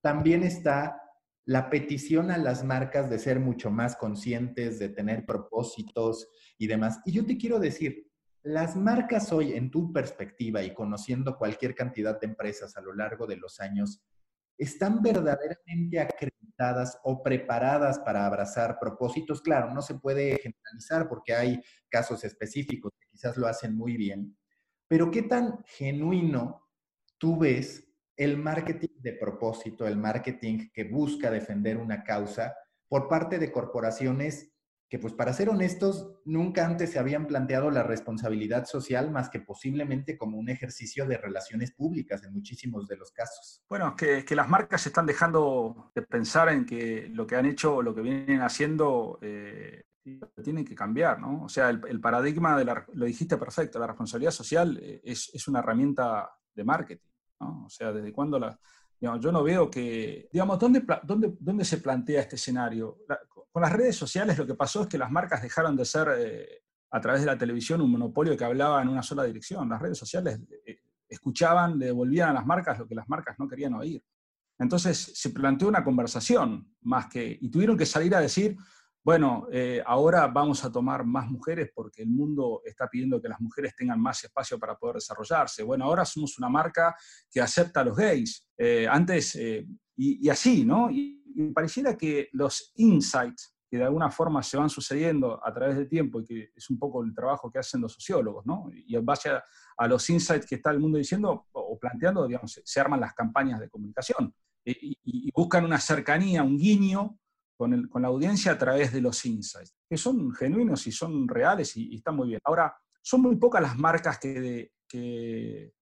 también 0.00 0.42
está 0.42 1.00
la 1.44 1.70
petición 1.70 2.30
a 2.30 2.38
las 2.38 2.64
marcas 2.64 3.08
de 3.08 3.18
ser 3.18 3.40
mucho 3.40 3.70
más 3.70 3.96
conscientes, 3.96 4.78
de 4.78 4.90
tener 4.90 5.24
propósitos 5.24 6.28
y 6.58 6.66
demás. 6.66 7.00
Y 7.06 7.12
yo 7.12 7.24
te 7.24 7.38
quiero 7.38 7.58
decir, 7.58 8.07
las 8.42 8.76
marcas 8.76 9.32
hoy, 9.32 9.52
en 9.54 9.70
tu 9.70 9.92
perspectiva 9.92 10.62
y 10.62 10.72
conociendo 10.72 11.36
cualquier 11.36 11.74
cantidad 11.74 12.18
de 12.18 12.26
empresas 12.26 12.76
a 12.76 12.80
lo 12.80 12.94
largo 12.94 13.26
de 13.26 13.36
los 13.36 13.60
años, 13.60 14.02
están 14.56 15.02
verdaderamente 15.02 16.00
acreditadas 16.00 16.98
o 17.04 17.22
preparadas 17.22 17.98
para 18.00 18.26
abrazar 18.26 18.78
propósitos. 18.80 19.40
Claro, 19.40 19.72
no 19.72 19.82
se 19.82 19.94
puede 19.94 20.38
generalizar 20.38 21.08
porque 21.08 21.34
hay 21.34 21.60
casos 21.88 22.24
específicos 22.24 22.92
que 22.98 23.06
quizás 23.08 23.36
lo 23.36 23.46
hacen 23.46 23.76
muy 23.76 23.96
bien, 23.96 24.36
pero 24.88 25.10
¿qué 25.10 25.22
tan 25.22 25.62
genuino 25.64 26.68
tú 27.18 27.38
ves 27.38 27.84
el 28.16 28.36
marketing 28.36 29.00
de 29.00 29.12
propósito, 29.12 29.86
el 29.86 29.96
marketing 29.96 30.70
que 30.72 30.84
busca 30.84 31.30
defender 31.30 31.76
una 31.76 32.02
causa 32.02 32.54
por 32.88 33.06
parte 33.06 33.38
de 33.38 33.52
corporaciones 33.52 34.50
que, 34.88 34.98
pues 34.98 35.12
para 35.12 35.34
ser 35.34 35.50
honestos, 35.50 36.10
nunca 36.24 36.64
antes 36.64 36.90
se 36.90 36.98
habían 36.98 37.26
planteado 37.26 37.70
la 37.70 37.82
responsabilidad 37.82 38.64
social 38.64 39.10
más 39.10 39.28
que 39.28 39.40
posiblemente 39.40 40.16
como 40.16 40.38
un 40.38 40.48
ejercicio 40.48 41.06
de 41.06 41.18
relaciones 41.18 41.72
públicas 41.72 42.24
en 42.24 42.32
muchísimos 42.32 42.88
de 42.88 42.96
los 42.96 43.12
casos. 43.12 43.62
Bueno, 43.68 43.94
que, 43.94 44.24
que 44.24 44.34
las 44.34 44.48
marcas 44.48 44.86
están 44.86 45.04
dejando 45.04 45.92
de 45.94 46.02
pensar 46.02 46.48
en 46.48 46.64
que 46.64 47.08
lo 47.12 47.26
que 47.26 47.36
han 47.36 47.44
hecho 47.44 47.76
o 47.76 47.82
lo 47.82 47.94
que 47.94 48.00
vienen 48.00 48.40
haciendo 48.40 49.18
eh, 49.20 49.84
tienen 50.42 50.64
que 50.64 50.74
cambiar, 50.74 51.20
¿no? 51.20 51.44
O 51.44 51.48
sea, 51.50 51.68
el, 51.68 52.00
paradigma 52.00 52.56
de 52.56 52.64
la, 52.64 52.86
lo 52.94 53.04
dijiste 53.04 53.36
perfecto, 53.36 53.78
la 53.78 53.88
responsabilidad 53.88 54.30
social 54.30 54.78
eh, 54.80 55.02
es, 55.04 55.30
es 55.34 55.48
una 55.48 55.58
herramienta 55.58 56.30
de 56.54 56.64
marketing. 56.64 57.08
O 57.40 57.68
sea, 57.68 57.92
¿desde 57.92 58.12
cuándo 58.12 58.38
la...? 58.38 58.58
yo 59.00 59.30
no 59.30 59.44
veo 59.44 59.70
que... 59.70 60.28
Digamos, 60.32 60.58
¿dónde, 60.58 60.84
dónde, 61.04 61.36
dónde 61.38 61.64
se 61.64 61.78
plantea 61.78 62.22
este 62.22 62.36
escenario? 62.36 62.98
Con 63.50 63.62
las 63.62 63.72
redes 63.72 63.96
sociales 63.96 64.38
lo 64.38 64.46
que 64.46 64.54
pasó 64.54 64.82
es 64.82 64.88
que 64.88 64.98
las 64.98 65.10
marcas 65.10 65.42
dejaron 65.42 65.76
de 65.76 65.84
ser, 65.84 66.08
eh, 66.18 66.62
a 66.90 67.00
través 67.00 67.22
de 67.22 67.26
la 67.26 67.38
televisión, 67.38 67.80
un 67.80 67.90
monopolio 67.90 68.36
que 68.36 68.44
hablaba 68.44 68.82
en 68.82 68.88
una 68.88 69.02
sola 69.02 69.24
dirección. 69.24 69.68
Las 69.68 69.80
redes 69.80 69.98
sociales 69.98 70.40
eh, 70.66 70.80
escuchaban, 71.08 71.78
le 71.78 71.86
devolvían 71.86 72.30
a 72.30 72.34
las 72.34 72.46
marcas 72.46 72.78
lo 72.78 72.86
que 72.86 72.94
las 72.94 73.08
marcas 73.08 73.36
no 73.38 73.48
querían 73.48 73.74
oír. 73.74 74.02
Entonces 74.58 75.12
se 75.14 75.30
planteó 75.30 75.68
una 75.68 75.84
conversación 75.84 76.74
más 76.82 77.06
que... 77.06 77.38
Y 77.40 77.48
tuvieron 77.48 77.76
que 77.76 77.86
salir 77.86 78.14
a 78.14 78.20
decir, 78.20 78.56
bueno, 79.04 79.46
eh, 79.52 79.82
ahora 79.86 80.26
vamos 80.26 80.64
a 80.64 80.72
tomar 80.72 81.04
más 81.04 81.30
mujeres 81.30 81.70
porque 81.72 82.02
el 82.02 82.08
mundo 82.08 82.60
está 82.64 82.88
pidiendo 82.88 83.22
que 83.22 83.28
las 83.28 83.40
mujeres 83.40 83.74
tengan 83.76 84.00
más 84.00 84.22
espacio 84.24 84.58
para 84.58 84.76
poder 84.76 84.96
desarrollarse. 84.96 85.62
Bueno, 85.62 85.84
ahora 85.84 86.04
somos 86.04 86.36
una 86.38 86.48
marca 86.48 86.94
que 87.30 87.40
acepta 87.40 87.80
a 87.80 87.84
los 87.84 87.96
gays. 87.96 88.48
Antes, 88.90 89.38
y, 89.98 90.28
así, 90.28 90.64
¿no? 90.64 90.90
Y, 90.90 91.16
pareciera 91.54 91.96
que 91.96 92.28
los 92.32 92.72
insights 92.76 93.54
que 93.70 93.76
de 93.76 93.84
alguna 93.84 94.10
forma 94.10 94.42
se 94.42 94.56
van 94.56 94.70
sucediendo 94.70 95.44
a 95.44 95.52
través 95.52 95.76
del 95.76 95.88
tiempo 95.88 96.20
y 96.20 96.24
que 96.24 96.52
es 96.56 96.70
un 96.70 96.78
poco 96.78 97.04
el 97.04 97.14
trabajo 97.14 97.50
que 97.50 97.58
hacen 97.58 97.82
los 97.82 97.92
sociólogos, 97.92 98.46
¿no? 98.46 98.70
Y 98.72 98.96
en 98.96 99.04
base 99.04 99.30
a, 99.30 99.86
los 99.86 100.08
insights 100.08 100.46
que 100.46 100.54
está 100.54 100.70
el 100.70 100.80
mundo 100.80 100.98
diciendo 100.98 101.46
o 101.52 101.78
planteando, 101.78 102.26
digamos, 102.26 102.60
se, 102.64 102.80
arman 102.80 103.00
las 103.00 103.12
campañas 103.12 103.60
de 103.60 103.68
comunicación 103.68 104.34
y, 104.64 104.98
y 105.04 105.30
buscan 105.32 105.64
una 105.64 105.78
cercanía, 105.78 106.42
un 106.42 106.56
guiño 106.56 107.18
con, 107.58 107.90
la 108.00 108.08
audiencia 108.08 108.52
a 108.52 108.58
través 108.58 108.92
de 108.92 109.00
los 109.00 109.24
insights, 109.26 109.74
que 109.90 109.96
son 109.96 110.32
genuinos 110.32 110.86
y 110.86 110.92
son 110.92 111.26
reales 111.26 111.76
y, 111.76 111.96
están 111.96 112.14
muy 112.14 112.28
bien. 112.28 112.40
Ahora, 112.44 112.74
son 113.02 113.22
muy 113.22 113.36
pocas 113.36 113.60
las 113.60 113.76
marcas 113.76 114.18
que, 114.18 115.72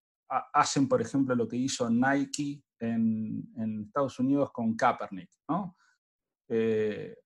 hacen, 0.55 0.89
por 0.89 1.03
ejemplo, 1.03 1.35
lo 1.37 1.47
que 1.47 1.57
hizo 1.57 1.89
Nike 1.89 2.65
en, 2.81 3.85
Estados 3.87 4.19
Unidos 4.19 4.51
con 4.53 4.77
Kaepernick, 4.77 5.31
¿no? 5.49 5.77
Eh, 6.49 7.17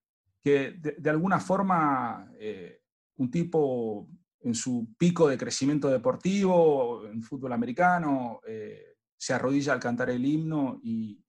que 0.41 0.71
de, 0.71 1.09
alguna 1.09 1.39
forma 1.39 2.31
eh, 2.39 2.81
un 3.17 3.29
tipo 3.29 4.07
en 4.39 4.55
su 4.55 4.95
pico 4.97 5.27
de 5.27 5.37
crecimiento 5.37 5.87
deportivo, 5.89 7.05
en 7.05 7.21
fútbol 7.21 7.53
americano, 7.53 8.41
eh, 8.47 8.95
se 9.15 9.33
arrodilla 9.33 9.73
al 9.73 9.79
cantar 9.79 10.09
el 10.09 10.25
himno 10.25 10.79
y 10.81 11.21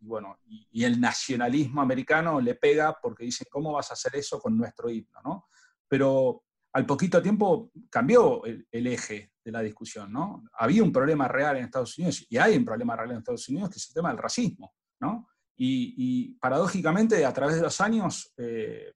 bueno, 0.00 0.38
y, 0.44 0.84
el 0.84 1.00
nacionalismo 1.00 1.80
americano 1.80 2.40
le 2.40 2.54
pega 2.54 2.96
porque 3.00 3.24
dicen, 3.24 3.46
¿cómo 3.50 3.72
vas 3.72 3.90
a 3.90 3.94
hacer 3.94 4.16
eso 4.16 4.40
con 4.40 4.56
nuestro 4.56 4.90
himno? 4.90 5.20
¿no? 5.24 5.48
Pero 5.88 6.44
al 6.72 6.86
poquito 6.86 7.22
tiempo 7.22 7.70
cambió 7.90 8.44
el, 8.44 8.86
eje 8.86 9.32
de 9.48 9.52
la 9.52 9.62
discusión, 9.62 10.12
¿no? 10.12 10.44
Había 10.52 10.82
un 10.82 10.92
problema 10.92 11.26
real 11.26 11.56
en 11.56 11.64
Estados 11.64 11.96
Unidos, 11.96 12.26
y 12.28 12.36
hay 12.36 12.56
un 12.56 12.64
problema 12.64 12.94
real 12.94 13.12
en 13.12 13.18
Estados 13.18 13.48
Unidos, 13.48 13.70
que 13.70 13.78
es 13.78 13.88
el 13.88 13.94
tema 13.94 14.10
del 14.10 14.18
racismo, 14.18 14.74
¿no? 15.00 15.28
Y, 15.56 16.34
paradójicamente, 16.34 17.24
a 17.24 17.32
través 17.32 17.56
de 17.56 17.62
los 17.62 17.80
años, 17.80 18.32
eh, 18.36 18.92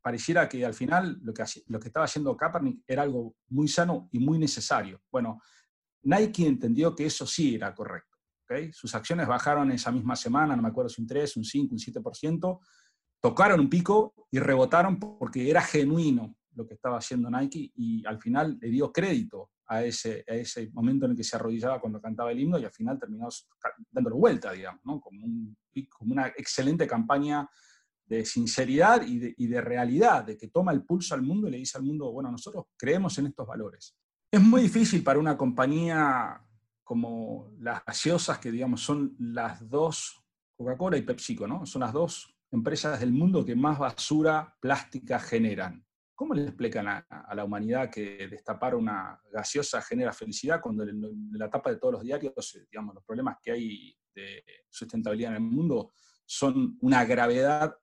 pareciera 0.00 0.48
que 0.48 0.64
al 0.64 0.74
final 0.74 1.18
lo 1.22 1.34
que, 1.34 1.42
lo 1.66 1.80
que 1.80 1.88
estaba 1.88 2.04
haciendo 2.04 2.36
Kaepernick 2.36 2.84
era 2.86 3.02
algo 3.02 3.34
muy 3.48 3.66
sano 3.66 4.08
y 4.12 4.20
muy 4.20 4.38
necesario. 4.38 5.00
Bueno, 5.10 5.40
Nike 6.02 6.46
entendió 6.46 6.94
que 6.94 7.06
eso 7.06 7.26
sí 7.26 7.56
era 7.56 7.74
correcto. 7.74 8.16
Sus 8.72 8.94
acciones 8.94 9.26
bajaron 9.26 9.72
esa 9.72 9.90
misma 9.90 10.14
semana, 10.14 10.54
no 10.54 10.62
me 10.62 10.68
acuerdo 10.68 10.90
si 10.90 11.00
un 11.00 11.08
3, 11.08 11.38
un 11.38 11.44
5, 11.44 11.74
un 11.74 11.80
7%, 11.80 12.60
tocaron 13.20 13.58
un 13.58 13.70
pico 13.70 14.14
y 14.30 14.38
rebotaron 14.38 15.00
porque 15.00 15.50
era 15.50 15.62
genuino 15.62 16.36
lo 16.54 16.66
que 16.66 16.74
estaba 16.74 16.98
haciendo 16.98 17.30
Nike 17.30 17.72
y 17.74 18.04
al 18.06 18.20
final 18.20 18.58
le 18.60 18.68
dio 18.68 18.92
crédito 18.92 19.50
a 19.66 19.82
ese, 19.82 20.24
a 20.28 20.34
ese 20.34 20.70
momento 20.72 21.06
en 21.06 21.12
el 21.12 21.16
que 21.16 21.24
se 21.24 21.36
arrodillaba 21.36 21.80
cuando 21.80 22.00
cantaba 22.00 22.32
el 22.32 22.40
himno 22.40 22.58
y 22.58 22.64
al 22.64 22.72
final 22.72 22.98
terminó 22.98 23.28
dándole 23.90 24.16
vuelta, 24.16 24.52
digamos, 24.52 25.00
como, 25.00 25.20
como 25.88 26.12
una 26.12 26.28
excelente 26.28 26.86
campaña 26.86 27.48
de 28.06 28.24
sinceridad 28.24 29.06
y 29.06 29.18
de, 29.18 29.34
y 29.38 29.46
de, 29.46 29.60
realidad, 29.60 30.24
de 30.24 30.36
que 30.36 30.48
toma 30.48 30.72
el 30.72 30.84
pulso 30.84 31.14
al 31.14 31.22
mundo 31.22 31.48
y 31.48 31.52
le 31.52 31.58
dice 31.58 31.78
al 31.78 31.84
mundo, 31.84 32.12
bueno, 32.12 32.30
nosotros 32.30 32.66
creemos 32.76 33.16
en 33.18 33.26
estos 33.26 33.46
valores. 33.46 33.96
Es 34.30 34.42
muy 34.42 34.62
difícil 34.62 35.02
para 35.02 35.18
una 35.18 35.36
compañía 35.36 36.40
como 36.82 37.50
las 37.58 37.82
gaseosas, 37.84 38.38
que 38.38 38.52
digamos 38.52 38.82
son 38.82 39.16
las 39.18 39.66
dos, 39.68 40.22
Coca-Cola 40.56 40.98
y 40.98 41.02
PepsiCo, 41.02 41.46
¿no? 41.46 41.64
Son 41.64 41.80
las 41.80 41.92
dos 41.92 42.36
empresas 42.50 43.00
del 43.00 43.12
mundo 43.12 43.44
que 43.44 43.56
más 43.56 43.78
basura 43.78 44.56
plástica 44.60 45.18
generan. 45.18 45.84
¿Cómo 46.14 46.34
le 46.34 46.44
explican 46.44 46.86
a, 46.86 47.34
la 47.34 47.44
humanidad 47.44 47.90
que 47.90 48.28
destapar 48.28 48.74
una 48.74 49.20
gaseosa 49.32 49.82
genera 49.82 50.12
felicidad 50.12 50.60
cuando 50.60 50.84
en 50.84 51.02
la 51.32 51.50
tapa 51.50 51.70
de 51.70 51.76
todos 51.76 51.94
los 51.94 52.02
diarios, 52.02 52.58
digamos, 52.70 52.94
los 52.94 53.04
problemas 53.04 53.38
que 53.42 53.50
hay 53.50 53.96
de 54.14 54.44
sustentabilidad 54.70 55.32
en 55.32 55.42
el 55.42 55.50
mundo 55.50 55.92
son 56.24 56.78
una 56.80 57.04
gravedad 57.04 57.76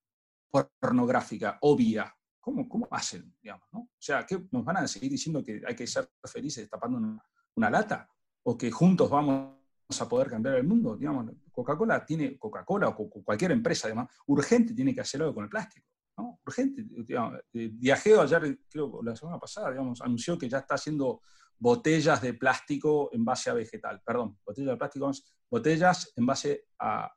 pornográfica, 0.80 1.58
obvia? 1.62 2.16
¿Cómo, 2.40 2.68
cómo 2.68 2.88
hacen? 2.90 3.36
Digamos, 3.42 3.68
¿no? 3.72 3.80
O 3.82 3.90
sea, 4.00 4.26
¿qué, 4.26 4.42
¿nos 4.52 4.66
van 4.66 4.78
a 4.78 4.88
seguir 4.88 5.12
diciendo 5.12 5.44
que 5.44 5.62
hay 5.68 5.76
que 5.76 5.86
ser 5.86 6.10
felices 6.24 6.64
destapando 6.64 7.22
una 7.56 7.70
lata? 7.70 8.10
o 8.44 8.58
que 8.58 8.72
juntos 8.72 9.10
vamos 9.10 9.56
a 10.00 10.10
poder 10.10 10.30
cambiar 10.30 10.56
el 10.56 10.64
mundo. 10.64 10.96
Digamos, 10.96 11.32
Coca-Cola 11.52 12.06
tiene, 12.06 12.38
Coca-Cola 12.38 12.90
o 12.90 13.10
cualquier 13.24 13.52
empresa 13.52 13.88
además, 13.88 14.10
urgente 14.28 14.74
tiene 14.74 14.94
que 14.94 15.02
hacer 15.02 15.22
algo 15.22 15.36
con 15.36 15.44
el 15.44 15.50
plástico. 15.50 15.88
¿No? 16.22 16.40
Urgente. 16.46 16.86
Digamos, 16.88 17.40
Diageo 17.52 18.22
ayer, 18.22 18.60
creo 18.70 19.02
la 19.04 19.16
semana 19.16 19.40
pasada, 19.40 19.72
digamos, 19.72 20.02
anunció 20.02 20.38
que 20.38 20.50
ya 20.50 20.60
está 20.60 20.76
haciendo 20.76 21.22
botellas 21.58 22.22
de 22.22 22.34
plástico 22.34 23.10
en 23.14 23.24
base 23.24 23.50
a 23.50 23.54
vegetal, 23.54 24.02
perdón, 24.04 24.38
botellas 24.44 24.72
de 24.72 24.78
plástico, 24.78 25.12
botellas 25.50 26.12
en 26.16 26.26
base 26.26 26.66
a, 26.80 27.12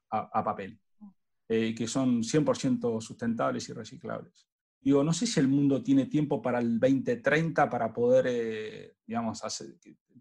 papel, 0.44 0.78
eh, 1.48 1.74
que 1.74 1.86
son 1.86 2.22
100% 2.22 3.00
sustentables 3.00 3.68
y 3.68 3.72
reciclables. 3.72 4.46
Digo, 4.80 5.02
no 5.02 5.14
sé 5.14 5.26
si 5.26 5.40
el 5.40 5.48
mundo 5.48 5.82
tiene 5.82 6.06
tiempo 6.06 6.42
para 6.42 6.58
el 6.58 6.78
2030 6.78 7.70
para 7.70 7.90
poder, 7.90 8.26
eh, 8.28 8.96
digamos, 9.06 9.42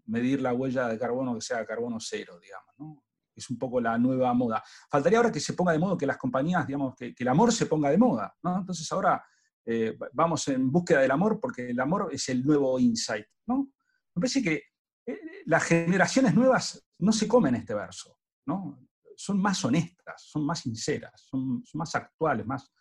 medir 0.06 0.40
la 0.40 0.54
huella 0.54 0.88
de 0.88 0.98
carbono 0.98 1.34
que 1.34 1.42
sea 1.42 1.66
carbono 1.66 1.98
cero, 2.00 2.38
digamos, 2.40 2.74
¿no? 2.78 3.03
Es 3.34 3.50
un 3.50 3.58
poco 3.58 3.80
la 3.80 3.98
nueva 3.98 4.32
moda. 4.34 4.62
Faltaría 4.90 5.18
ahora 5.18 5.32
que 5.32 5.40
se 5.40 5.52
ponga 5.54 5.72
de 5.72 5.78
moda, 5.78 5.98
que 5.98 6.06
las 6.06 6.16
compañías, 6.16 6.66
digamos, 6.66 6.94
que, 6.94 7.14
el 7.16 7.28
amor 7.28 7.52
se 7.52 7.66
ponga 7.66 7.90
de 7.90 7.98
moda, 7.98 8.34
¿no? 8.42 8.58
Entonces 8.58 8.90
ahora 8.92 9.24
eh, 9.64 9.96
vamos 10.12 10.46
en 10.48 10.70
búsqueda 10.70 11.00
del 11.00 11.10
amor 11.10 11.40
porque 11.40 11.70
el 11.70 11.80
amor 11.80 12.08
es 12.12 12.28
el 12.28 12.44
nuevo 12.44 12.78
insight, 12.78 13.26
¿no? 13.46 13.70
Me 14.14 14.20
parece 14.20 14.42
que 14.42 14.62
eh, 15.06 15.20
las 15.46 15.64
generaciones 15.64 16.34
nuevas 16.34 16.84
no 16.98 17.12
se 17.12 17.26
comen 17.26 17.54
este 17.56 17.74
verso, 17.74 18.18
¿no? 18.46 18.86
Son 19.16 19.40
más 19.40 19.64
honestas, 19.64 20.22
son 20.22 20.44
más 20.44 20.60
sinceras, 20.60 21.28
son, 21.28 21.62
más 21.74 21.94
actuales, 21.94 22.46
más, 22.46 22.72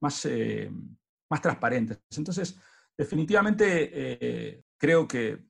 más 0.00 0.26
más 1.28 1.40
transparentes. 1.40 1.98
Entonces, 2.16 2.58
Definitivamente 2.96 3.90
eh, 3.92 4.64
creo 4.76 5.08
que, 5.08 5.46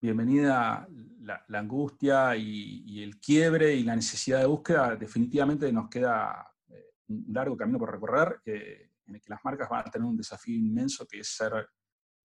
bienvenida 0.00 0.88
la, 1.20 1.58
angustia 1.58 2.36
y, 2.36 3.02
el 3.02 3.18
quiebre 3.18 3.74
y 3.74 3.82
la 3.82 3.96
necesidad 3.96 4.40
de 4.40 4.46
búsqueda, 4.46 4.96
definitivamente 4.96 5.70
nos 5.72 5.88
queda 5.88 6.50
eh, 6.68 6.92
un 7.08 7.26
largo 7.28 7.56
camino 7.56 7.78
por 7.78 7.92
recorrer, 7.92 8.40
eh, 8.44 8.90
en 9.06 9.14
el 9.14 9.20
que 9.20 9.30
las 9.30 9.44
marcas 9.44 9.68
van 9.68 9.86
a 9.86 9.90
tener 9.90 10.06
un 10.06 10.16
desafío 10.16 10.56
inmenso 10.56 11.06
que 11.06 11.20
es 11.20 11.28
ser 11.28 11.68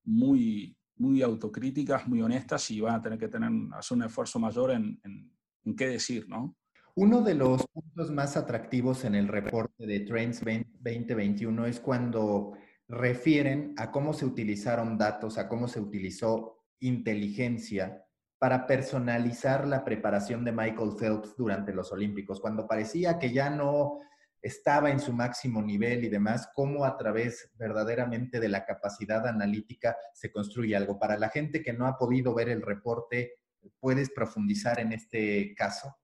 muy, 0.05 0.75
muy 0.97 1.21
autocríticas, 1.21 2.07
muy 2.07 2.21
honestas 2.21 2.69
y 2.71 2.81
van 2.81 2.95
a 2.95 3.01
tener 3.01 3.17
que 3.17 3.27
tener, 3.27 3.51
hacer 3.73 3.97
un 3.97 4.03
esfuerzo 4.03 4.39
mayor 4.39 4.71
en, 4.71 4.99
en 5.03 5.75
qué 5.75 5.87
decir, 5.87 6.27
¿no? 6.29 6.55
Uno 6.95 7.21
de 7.21 7.33
los 7.33 7.65
puntos 7.67 8.11
más 8.11 8.37
atractivos 8.37 9.03
en 9.03 9.15
el 9.15 9.27
reporte 9.27 9.87
de 9.87 10.01
Trends 10.01 10.41
2021 10.41 11.65
es 11.65 11.79
cuando 11.79 12.53
refieren 12.87 13.73
a 13.77 13.89
cómo 13.89 14.13
se 14.13 14.25
utilizaron 14.25 14.95
datos, 14.95 15.39
a 15.39 15.49
cómo 15.49 15.67
se 15.67 15.79
utilizó 15.79 16.62
inteligencia 16.83 18.03
para 18.37 18.67
personalizar 18.67 19.65
la 19.65 19.85
preparación 19.85 20.43
de 20.43 20.51
Michael 20.51 20.97
Phelps 20.99 21.35
durante 21.37 21.73
los 21.73 21.91
Olímpicos, 21.93 22.41
cuando 22.41 22.67
parecía 22.67 23.17
que 23.17 23.31
ya 23.31 23.49
no 23.49 23.99
estaba 24.41 24.91
en 24.91 24.99
su 24.99 25.13
máximo 25.13 25.61
nivel 25.61 26.03
y 26.03 26.09
demás, 26.09 26.49
cómo 26.53 26.83
a 26.83 26.97
través 26.97 27.49
verdaderamente 27.57 28.41
de 28.41 28.49
la 28.49 28.65
capacidad 28.65 29.25
analítica 29.25 29.95
se 30.13 30.29
construye 30.29 30.75
algo. 30.75 30.99
Para 30.99 31.17
la 31.17 31.29
gente 31.29 31.63
que 31.63 31.71
no 31.71 31.87
ha 31.87 31.97
podido 31.97 32.35
ver 32.35 32.49
el 32.49 32.61
reporte, 32.61 33.35
¿puedes 33.79 34.09
profundizar 34.09 34.79
en 34.79 34.91
este 34.91 35.55
caso? 35.55 35.95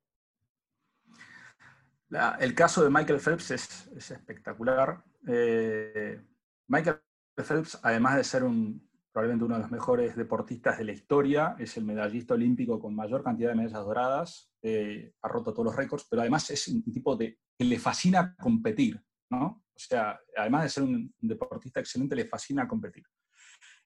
el 2.40 2.56
caso 2.56 2.84
de 2.84 2.90
Michael 2.90 3.20
Phelps 3.20 3.52
es, 3.52 4.12
espectacular. 4.12 5.04
Eh, 5.28 6.20
Michael 6.68 7.02
Phelps, 7.36 7.80
además 7.84 8.16
de 8.16 8.24
ser 8.24 8.44
un, 8.44 8.89
probablemente 9.12 9.46
uno 9.46 9.56
de 9.56 9.62
los 9.62 9.72
mejores 9.72 10.16
deportistas 10.16 10.78
de 10.78 10.84
la 10.86 10.92
historia, 10.92 11.56
es 11.60 11.78
el 11.78 11.86
medallista 11.86 12.34
olímpico 12.34 12.80
con 12.80 12.96
mayor 12.96 13.24
cantidad 13.24 13.50
de 13.50 13.56
medallas 13.56 13.86
doradas, 13.86 14.52
eh, 14.62 15.14
ha 15.22 15.28
roto 15.28 15.54
todos 15.54 15.66
los 15.66 15.76
récords, 15.76 16.06
pero 16.10 16.22
además 16.22 16.50
es 16.52 16.68
un 16.68 16.84
tipo 16.84 17.16
de, 17.16 17.40
que 17.58 17.66
le 17.66 17.80
fascina 17.80 18.36
competir, 18.40 19.02
¿no? 19.32 19.64
O 19.76 19.82
sea, 19.82 20.20
además 20.38 20.64
de 20.64 20.70
ser 20.70 20.84
un, 20.84 21.14
deportista 21.20 21.80
excelente, 21.80 22.16
le 22.16 22.26
fascina 22.26 22.68
competir. 22.68 23.04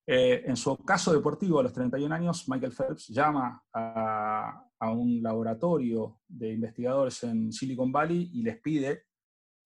Eh, 0.05 0.43
en 0.45 0.57
su 0.57 0.75
caso 0.77 1.13
deportivo, 1.13 1.59
a 1.59 1.63
los 1.63 1.73
31 1.73 2.13
años, 2.13 2.49
Michael 2.49 2.73
Phelps 2.73 3.07
llama 3.07 3.63
a, 3.73 4.67
a, 4.79 4.91
un 4.91 5.21
laboratorio 5.23 6.19
de 6.27 6.51
investigadores 6.53 7.23
en 7.23 7.53
Silicon 7.53 7.91
Valley 7.91 8.31
y 8.33 8.41
les 8.41 8.59
pide 8.59 9.05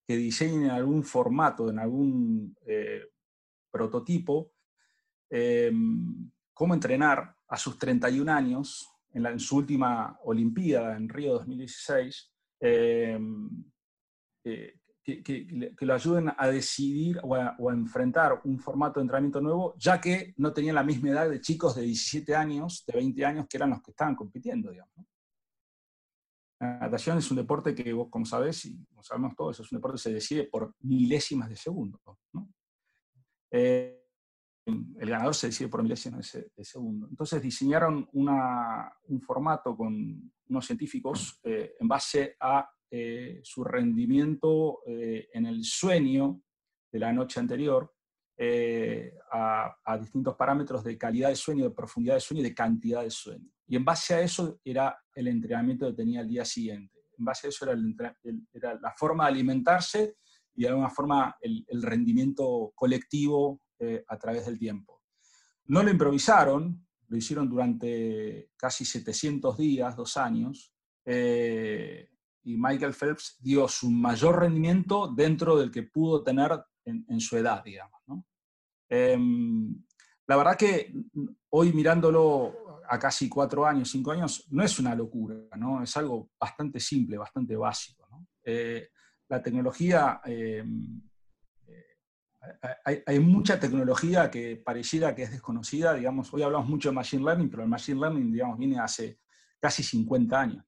que 0.08 0.16
diseñen 0.16 0.70
algún 0.70 1.04
formato, 1.04 1.70
en 1.70 1.80
algún 1.80 2.56
eh, 2.66 3.02
prototipo, 3.70 4.54
eh, 5.30 5.72
cómo 6.54 6.74
entrenar 6.74 7.36
a 7.48 7.58
sus 7.58 7.78
31 7.78 8.32
años, 8.32 8.92
en, 9.14 9.40
su 9.40 9.58
última 9.58 10.20
Olimpiada 10.24 10.96
en 10.96 11.10
Río 11.10 11.34
2016, 11.34 12.34
eh, 12.60 13.20
que, 14.44 15.76
lo 15.80 15.94
ayuden 15.94 16.32
a 16.38 16.48
decidir 16.48 17.20
o 17.24 17.36
a, 17.36 17.56
enfrentar 17.72 18.42
un 18.44 18.60
formato 18.60 19.00
de 19.00 19.06
entrenamiento 19.06 19.40
nuevo, 19.40 19.74
ya 19.78 20.02
que 20.02 20.34
no 20.38 20.52
tenían 20.52 20.76
la 20.76 20.84
misma 20.84 21.10
edad 21.10 21.30
de 21.30 21.40
chicos 21.40 21.76
de 21.76 21.84
17 21.84 22.36
años, 22.36 22.84
de 22.86 22.94
20 22.94 23.26
años, 23.26 23.48
que 23.50 23.58
eran 23.58 23.70
los 23.70 23.82
que 23.82 23.92
estaban 23.92 24.16
compitiendo. 24.16 24.72
La 26.60 26.80
natación 26.80 27.18
es 27.20 27.30
un 27.32 27.38
deporte 27.38 27.74
que 27.74 27.94
vos, 27.94 28.10
como 28.10 28.26
sabés, 28.26 28.66
y 28.66 28.84
como 28.86 29.02
sabemos 29.04 29.36
todos, 29.36 29.60
es 29.60 29.72
un 29.72 29.78
deporte 29.78 29.96
que 29.96 30.02
se 30.02 30.14
decide 30.14 30.44
por 30.46 30.76
milésimas 30.82 31.50
de 31.50 31.56
segundo. 31.56 32.02
Eh, 33.52 33.97
el 34.68 35.10
ganador 35.10 35.34
se 35.34 35.48
decide 35.48 35.70
por 35.70 35.82
milésimas 35.82 36.32
de, 36.32 36.64
segundo. 36.64 37.08
Entonces 37.10 37.42
diseñaron 37.42 38.08
un 38.14 39.22
formato 39.22 39.76
con 39.76 40.32
unos 40.50 40.66
científicos 40.66 41.40
eh, 41.44 41.76
en 41.80 41.88
base 41.88 42.36
a 42.40 42.70
eh, 42.90 43.40
su 43.44 43.64
rendimiento 43.64 44.80
en 44.86 45.46
el 45.46 45.64
sueño 45.64 46.42
de 46.92 47.00
la 47.00 47.12
noche 47.12 47.40
anterior, 47.40 47.94
a, 49.32 49.76
a 49.84 49.98
distintos 49.98 50.36
parámetros 50.36 50.84
de 50.84 50.98
calidad 50.98 51.30
de 51.30 51.36
sueño, 51.36 51.64
de 51.64 51.72
profundidad 51.72 52.16
de 52.16 52.22
sueño 52.22 52.42
y 52.42 52.50
de 52.50 52.56
cantidad 52.56 53.02
de 53.02 53.10
sueño. 53.10 53.50
Y 53.68 53.76
en 53.76 53.84
base 53.84 54.14
a 54.14 54.22
eso 54.22 54.60
era 54.64 54.98
el 55.14 55.28
entrenamiento 55.28 55.88
que 55.88 55.94
tenía 55.94 56.22
el 56.22 56.28
día 56.28 56.46
siguiente. 56.46 56.98
En 57.18 57.26
base 57.26 57.48
a 57.48 57.50
eso 57.50 57.66
era, 57.66 58.76
la 58.82 58.94
forma 58.98 59.26
de 59.26 59.32
alimentarse 59.32 60.16
y 60.56 60.64
de 60.64 60.70
alguna 60.70 60.90
forma 60.90 61.36
el, 61.42 61.66
rendimiento 61.82 62.72
colectivo 62.76 63.62
eh, 63.80 64.04
a 64.08 64.18
través 64.18 64.46
del 64.46 64.58
tiempo. 64.58 65.04
No 65.66 65.84
lo 65.84 65.92
improvisaron, 65.92 66.88
lo 67.08 67.18
hicieron 67.18 67.50
durante 67.50 68.52
casi 68.56 68.86
700 68.86 69.58
días, 69.58 69.96
dos 69.96 70.18
años, 70.18 70.74
eh, 71.06 72.10
y 72.44 72.58
Michael 72.58 72.94
Phelps 72.94 73.38
dio 73.40 73.68
su 73.68 73.92
mayor 73.92 74.40
rendimiento 74.40 75.08
dentro 75.08 75.58
del 75.58 75.72
que 75.72 75.84
pudo 75.84 76.24
tener 76.24 76.52
en, 76.86 77.20
su 77.20 77.38
edad, 77.38 77.64
digamos. 77.64 78.02
Em, 78.90 79.84
la 80.26 80.38
verdad 80.38 80.58
que 80.58 80.94
hoy 81.50 81.74
mirándolo 81.74 82.82
a 82.90 82.98
casi 82.98 83.28
cuatro 83.28 83.66
años, 83.66 83.92
cinco 83.92 84.12
años, 84.12 84.48
no 84.50 84.64
es 84.64 84.80
una 84.80 84.96
locura, 84.96 85.36
¿no? 85.58 85.84
Es 85.84 85.96
algo 85.98 86.30
bastante 86.40 86.80
simple, 86.80 87.18
bastante 87.18 87.56
básico. 87.56 88.08
Eh, 88.44 88.90
la 89.28 89.42
tecnología, 89.42 90.22
eh, 92.44 92.76
eh, 92.86 93.04
hay, 93.06 93.20
mucha 93.20 93.60
tecnología 93.60 94.30
que 94.30 94.58
pareciera 94.58 95.16
que 95.16 95.24
es 95.24 95.32
desconocida, 95.32 95.94
digamos, 95.94 96.34
hoy 96.34 96.44
hablamos 96.44 96.70
mucho 96.70 96.90
de 96.90 96.96
Machine 96.96 97.24
Learning, 97.24 97.50
pero 97.50 97.64
el 97.64 97.70
Machine 97.70 98.00
Learning, 98.00 98.32
digamos, 98.32 98.58
viene 98.58 98.80
hace 98.80 99.20
casi 99.60 99.82
50 99.82 100.40
años, 100.40 100.66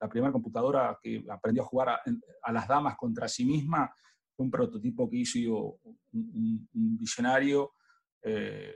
La 0.00 0.08
primera 0.08 0.32
computadora 0.32 0.98
que 1.02 1.22
aprendió 1.28 1.62
a 1.62 1.66
jugar 1.66 1.88
a, 2.42 2.52
las 2.52 2.66
damas 2.66 2.96
contra 2.96 3.28
sí 3.28 3.44
misma 3.44 3.94
fue 4.34 4.46
un 4.46 4.50
prototipo 4.50 5.10
que 5.10 5.18
hizo 5.18 5.78
un, 6.12 6.68
visionario, 6.72 7.72
eh, 8.22 8.74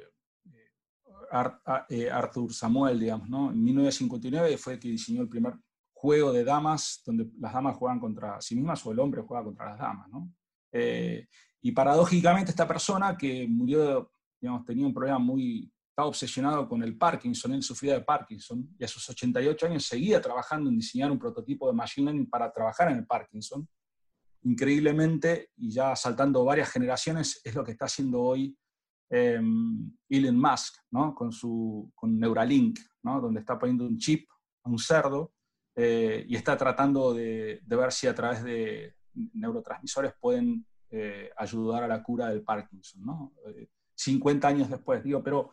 Arthur 1.31 2.53
Samuel, 2.53 3.01
digamos, 3.01 3.29
¿no? 3.29 3.51
En 3.51 3.65
1959 3.65 4.59
fue 4.59 4.75
el 4.75 4.79
que 4.79 4.89
diseñó 4.89 5.23
el 5.23 5.29
primer 5.29 5.55
juego 5.93 6.33
de 6.33 6.45
damas, 6.45 7.03
donde 7.07 7.31
las 7.39 7.55
damas 7.55 7.77
juegan 7.77 7.99
contra 7.99 8.41
sí 8.41 8.55
mismas 8.55 8.85
o 8.85 8.93
el 8.93 8.99
hombre 8.99 9.23
juega 9.23 9.45
contra 9.45 9.71
las 9.71 9.79
damas, 9.79 10.09
¿no? 10.11 10.31
Eh, 10.71 11.27
y 11.65 11.73
paradójicamente 11.73 12.51
esta 12.51 12.69
persona 12.69 13.17
que 13.17 13.47
murió, 13.49 14.13
digamos, 14.41 14.65
tenía 14.65 14.87
un 14.87 14.95
problema 14.95 15.19
muy, 15.19 15.73
estaba 15.89 16.09
obsesionado 16.09 16.69
con 16.69 16.83
el 16.83 16.97
Parkinson, 16.97 17.55
él 17.55 17.63
sufría 17.63 17.95
de 17.95 18.03
Parkinson, 18.03 18.69
y 18.79 18.85
a 18.85 18.89
sus 18.89 19.09
88 19.11 19.67
años 19.67 19.85
seguía 19.85 20.21
trabajando 20.21 20.71
en 20.71 20.77
diseñar 20.77 21.11
un 21.11 21.19
prototipo 21.19 21.67
de 21.67 21.73
Machine 21.73 22.07
Learning 22.07 22.31
para 22.31 22.53
trabajar 22.53 22.91
en 22.91 22.99
el 22.99 23.07
Parkinson. 23.07 23.69
Increíblemente, 24.43 25.51
y 25.57 25.71
ya 25.71 25.97
saltando 25.97 26.45
varias 26.45 26.71
generaciones, 26.71 27.41
es 27.43 27.55
lo 27.55 27.65
que 27.65 27.73
está 27.73 27.87
haciendo 27.87 28.21
hoy 28.21 28.57
Em, 29.11 29.93
Elon 30.09 30.37
Musk, 30.37 30.77
¿no? 30.91 31.15
con, 31.15 31.31
su, 31.31 31.93
con 31.95 32.19
Neuralink, 32.19 32.81
¿no? 33.03 33.21
donde 33.21 33.41
está 33.41 33.59
poniendo 33.59 33.87
un 33.87 33.97
chip 33.97 34.29
a 34.65 34.69
un 34.69 34.79
cerdo 34.79 35.33
eh, 35.77 36.25
y 36.27 36.35
está 36.35 36.57
tratando 36.57 37.13
de, 37.13 37.61
ver 37.65 37.93
si 37.93 38.07
a 38.07 38.15
través 38.15 38.43
de 38.43 38.97
neurotransmisores 39.15 40.15
pueden 40.19 40.67
eh, 40.97 41.31
ayudar 41.37 41.83
a 41.83 41.89
la 41.89 42.03
cura 42.03 42.29
del 42.29 42.43
Parkinson. 42.43 43.05
¿no? 43.05 43.33
50 43.97 44.47
eh, 44.47 44.53
años 44.53 44.71
después, 44.71 45.03
digo, 45.03 45.25
pero 45.25 45.51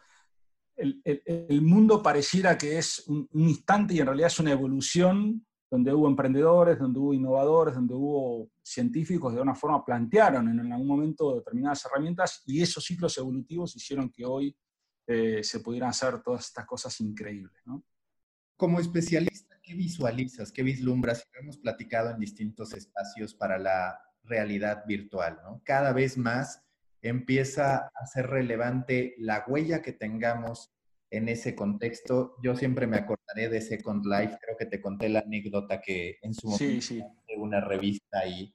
el, 0.75 1.01
el, 1.03 1.61
mundo 1.63 2.01
pareciera 2.03 2.55
que 2.57 2.77
es 2.77 3.07
un, 3.07 3.27
un, 3.33 3.49
instante 3.49 3.95
y 3.95 3.99
en 3.99 4.05
realidad 4.05 4.27
es 4.27 4.39
una 4.39 4.51
evolución 4.51 5.43
donde 5.71 5.93
hubo 5.93 6.07
emprendedores, 6.07 6.77
donde 6.77 6.99
hubo 6.99 7.13
innovadores, 7.13 7.73
donde 7.73 7.95
hubo 7.95 8.51
científicos, 8.61 9.33
de 9.33 9.39
alguna 9.39 9.55
forma 9.55 9.83
plantearon 9.83 10.47
en 10.47 10.71
algún 10.71 10.87
momento 10.87 11.35
determinadas 11.35 11.85
herramientas 11.85 12.43
y 12.45 12.61
esos 12.61 12.83
ciclos 12.83 13.17
evolutivos 13.17 13.75
hicieron 13.75 14.11
que 14.11 14.25
hoy 14.25 14.55
eh, 15.07 15.43
se 15.43 15.59
pudieran 15.61 15.89
hacer 15.89 16.21
todas 16.21 16.45
estas 16.45 16.67
cosas 16.67 16.99
increíbles. 17.01 17.63
Como 18.55 18.79
especialista, 18.79 19.59
¿qué 19.63 19.73
visualizas, 19.73 20.51
qué 20.51 20.61
vislumbras? 20.61 21.27
Hemos 21.39 21.57
platicado 21.57 22.11
en 22.11 22.19
distintos 22.19 22.73
espacios 22.73 23.33
para 23.33 23.57
la 23.57 23.97
realidad 24.23 24.83
virtual. 24.87 25.39
¿no? 25.43 25.61
Cada 25.63 25.93
vez 25.93 26.17
más 26.17 26.63
empieza 27.01 27.91
a 27.93 28.05
ser 28.05 28.27
relevante 28.27 29.15
la 29.17 29.43
huella 29.47 29.81
que 29.81 29.93
tengamos 29.93 30.71
en 31.09 31.29
ese 31.29 31.55
contexto. 31.55 32.35
Yo 32.41 32.55
siempre 32.55 32.87
me 32.87 32.97
acordaré 32.97 33.49
de 33.49 33.61
Second 33.61 34.05
Life, 34.05 34.37
creo 34.41 34.57
que 34.57 34.65
te 34.65 34.81
conté 34.81 35.09
la 35.09 35.19
anécdota 35.19 35.81
que 35.81 36.17
en 36.21 36.33
su 36.33 36.47
momento 36.47 36.81
sí, 36.81 37.03
una 37.37 37.59
revista 37.61 38.25
y 38.25 38.53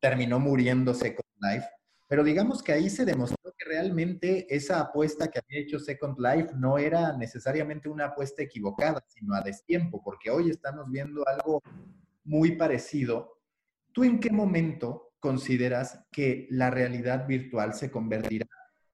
terminó 0.00 0.40
muriendo 0.40 0.94
Second 0.94 1.28
Life. 1.40 1.66
Pero 2.08 2.24
digamos 2.24 2.62
que 2.62 2.72
ahí 2.72 2.88
se 2.88 3.04
demostró 3.04 3.52
que 3.58 3.66
realmente 3.66 4.46
esa 4.54 4.80
apuesta 4.80 5.28
que 5.28 5.40
había 5.40 5.60
hecho 5.60 5.78
Second 5.78 6.18
Life 6.18 6.54
no 6.56 6.78
era 6.78 7.14
necesariamente 7.16 7.90
una 7.90 8.06
apuesta 8.06 8.42
equivocada, 8.42 9.04
sino 9.08 9.34
a 9.34 9.42
destiempo, 9.42 10.02
porque 10.02 10.30
hoy 10.30 10.48
estamos 10.48 10.90
viendo 10.90 11.26
algo 11.28 11.60
muy 12.24 12.52
parecido. 12.56 13.38
¿Tú 13.92 14.04
en 14.04 14.20
qué 14.20 14.30
momento 14.30 15.07
consideras 15.20 16.04
que 16.10 16.46
la 16.50 16.70
realidad 16.70 17.26
virtual 17.26 17.74
se 17.74 17.90
convertirá 17.90 18.46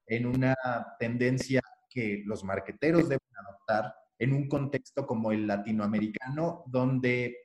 en 0.06 0.26
una 0.26 0.54
tendencia 0.98 1.60
que 1.88 2.22
los 2.26 2.44
marqueteros 2.44 3.08
deben 3.08 3.28
adoptar 3.46 3.94
en 4.18 4.32
un 4.32 4.48
contexto 4.48 5.06
como 5.06 5.32
el 5.32 5.46
latinoamericano, 5.46 6.64
donde, 6.66 7.36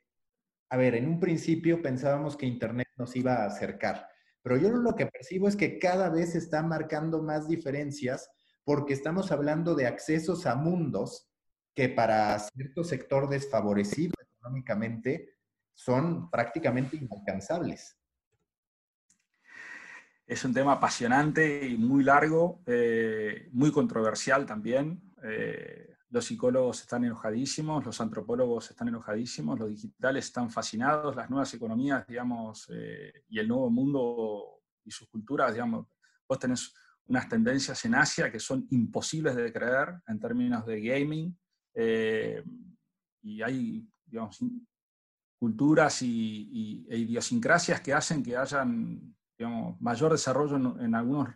a 0.70 0.78
ver, 0.78 0.96
en 0.96 1.08
un 1.08 1.20
principio 1.20 1.82
pensábamos 1.82 2.38
que 2.38 2.46
Internet 2.46 2.88
nos 2.98 3.16
iba 3.16 3.36
a 3.36 3.46
acercar, 3.46 4.08
pero 4.42 4.58
yo 4.58 4.70
lo 4.70 4.96
que 4.96 5.06
percibo 5.06 5.48
es 5.48 5.56
que 5.56 5.80
cada 5.80 6.10
vez 6.10 6.32
se 6.32 6.38
están 6.38 6.68
marcando 6.68 7.22
más 7.22 7.48
diferencias 7.48 8.30
porque 8.64 8.94
estamos 8.94 9.32
hablando 9.32 9.76
de 9.76 9.88
accesos 9.88 10.46
a 10.46 10.56
mundos 10.56 11.30
que 11.76 11.90
para 11.90 12.38
cierto 12.40 12.84
sector 12.84 13.30
desfavorecido 13.30 14.14
económicamente 14.22 15.36
son 15.74 16.30
prácticamente 16.30 16.98
inalcanzables. 16.98 17.99
Es 20.30 20.46
un 20.46 20.54
tema 20.54 20.74
apasionante 20.74 21.68
y 21.68 21.76
muy 21.76 22.04
largo, 22.04 22.62
eh, 22.68 23.50
muy 23.52 23.72
controversial 23.72 24.46
también. 24.46 25.02
Eh, 25.24 25.96
los 26.12 26.24
psicólogos 26.24 26.82
están 26.82 27.04
enojadísimos, 27.04 27.84
los 27.84 28.00
antropólogos 28.00 28.70
están 28.70 28.90
enojadísimos, 28.90 29.58
los 29.58 29.70
digitales 29.70 30.26
están 30.26 30.52
fascinados, 30.52 31.16
las 31.16 31.32
nuevas 31.32 31.52
economías, 31.56 32.06
digamos, 32.06 32.70
eh, 32.72 33.24
y 33.28 33.40
el 33.40 33.48
nuevo 33.48 33.72
mundo 33.72 34.62
y 34.86 34.92
sus 34.92 35.08
culturas, 35.10 35.52
digamos, 35.52 35.88
vos 36.28 36.38
tenés 36.38 36.76
unas 37.08 37.28
tendencias 37.28 37.84
en 37.86 37.96
Asia 37.96 38.32
que 38.32 38.40
son 38.40 38.68
imposibles 38.70 39.36
de 39.36 39.52
creer 39.52 39.96
en 40.08 40.20
términos 40.20 40.64
de 40.64 40.80
gaming, 40.80 41.36
y 43.24 43.42
hay, 43.42 43.90
digamos, 44.06 44.38
culturas 45.40 46.04
y, 46.04 46.86
e 46.88 46.98
idiosincrasias 47.00 47.82
que 47.82 47.94
hacen 47.94 48.22
que 48.22 48.38
hayan 48.38 49.16
digamos, 49.40 49.80
mayor 49.80 50.12
desarrollo 50.12 50.58
en, 50.82 50.94
algunos 50.94 51.30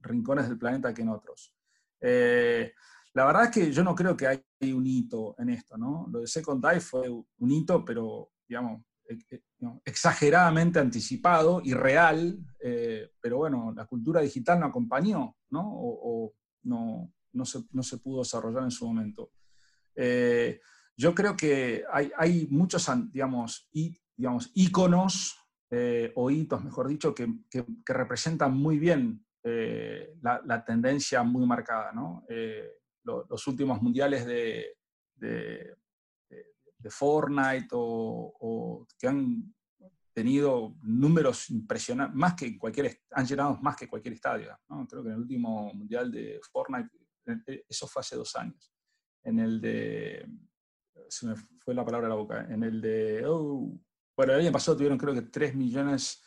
rincones 0.00 0.48
del 0.48 0.58
planeta 0.58 0.94
que 0.94 1.02
en 1.02 1.08
otros. 1.08 1.52
Eh, 2.00 2.72
la 3.14 3.24
verdad 3.24 3.44
es 3.46 3.50
que 3.50 3.72
yo 3.72 3.82
no 3.82 3.96
creo 3.96 4.16
que 4.16 4.28
hay 4.28 4.72
un 4.72 4.86
hito 4.86 5.34
en 5.38 5.50
esto, 5.50 5.76
¿no? 5.76 6.06
Lo 6.08 6.20
de 6.20 6.28
Second 6.28 6.64
Life 6.64 6.80
fue 6.80 7.10
un 7.10 7.50
hito, 7.50 7.84
pero, 7.84 8.30
digamos, 8.46 8.82
e, 9.08 9.18
e, 9.34 9.42
exageradamente 9.84 10.78
anticipado 10.78 11.60
y 11.64 11.74
real, 11.74 12.38
eh, 12.60 13.10
pero 13.20 13.38
bueno, 13.38 13.72
la 13.74 13.86
cultura 13.86 14.20
digital 14.20 14.60
no 14.60 14.66
acompañó, 14.66 15.36
¿no? 15.50 15.62
O, 15.66 16.32
no, 16.62 17.12
no, 17.32 17.44
se, 17.44 17.64
no, 17.72 17.82
se, 17.82 17.98
pudo 17.98 18.20
desarrollar 18.20 18.62
en 18.62 18.70
su 18.70 18.86
momento. 18.86 19.32
Eh, 19.96 20.60
yo 20.96 21.12
creo 21.12 21.36
que 21.36 21.82
hay, 21.92 22.12
hay 22.16 22.46
muchos, 22.50 22.88
digamos, 23.10 23.68
y, 23.72 24.00
digamos, 24.16 24.52
íconos 24.54 25.47
eh, 25.70 26.12
o 26.14 26.30
hitos, 26.30 26.64
mejor 26.64 26.88
dicho, 26.88 27.14
que, 27.14 27.28
representan 27.86 28.56
muy 28.56 28.78
bien 28.78 29.24
eh, 29.42 30.14
la, 30.22 30.64
tendencia 30.64 31.22
muy 31.22 31.46
marcada. 31.46 31.92
Eh, 32.28 32.70
los 33.04 33.46
últimos 33.46 33.80
mundiales 33.82 34.26
de, 34.26 34.76
de, 35.16 35.76
Fortnite 36.90 37.68
o, 37.72 38.86
que 38.98 39.08
han 39.08 39.54
tenido 40.14 40.74
números 40.82 41.50
impresionantes, 41.50 42.16
más 42.16 42.34
que 42.34 42.56
cualquier, 42.56 43.02
han 43.10 43.26
llenado 43.26 43.58
más 43.60 43.76
que 43.76 43.88
cualquier 43.88 44.14
estadio. 44.14 44.58
Creo 44.88 45.02
que 45.02 45.08
en 45.10 45.14
el 45.14 45.20
último 45.20 45.72
mundial 45.74 46.10
de 46.10 46.40
Fortnite, 46.50 46.90
eso 47.68 47.86
fue 47.86 48.00
hace 48.00 48.16
dos 48.16 48.34
años. 48.36 48.72
En 49.22 49.38
el 49.38 49.60
de, 49.60 50.26
se 51.08 51.26
me 51.26 51.34
fue 51.36 51.74
la 51.74 51.84
palabra 51.84 52.06
a 52.06 52.10
la 52.10 52.16
boca, 52.16 52.46
en 52.48 52.62
el 52.62 52.80
de, 52.80 53.26
oh, 53.26 53.78
bueno, 54.18 54.32
el 54.32 54.40
año 54.40 54.50
pasado 54.50 54.76
tuvieron 54.76 54.98
creo 54.98 55.14
que 55.14 55.22
3 55.22 55.54
millones, 55.54 56.24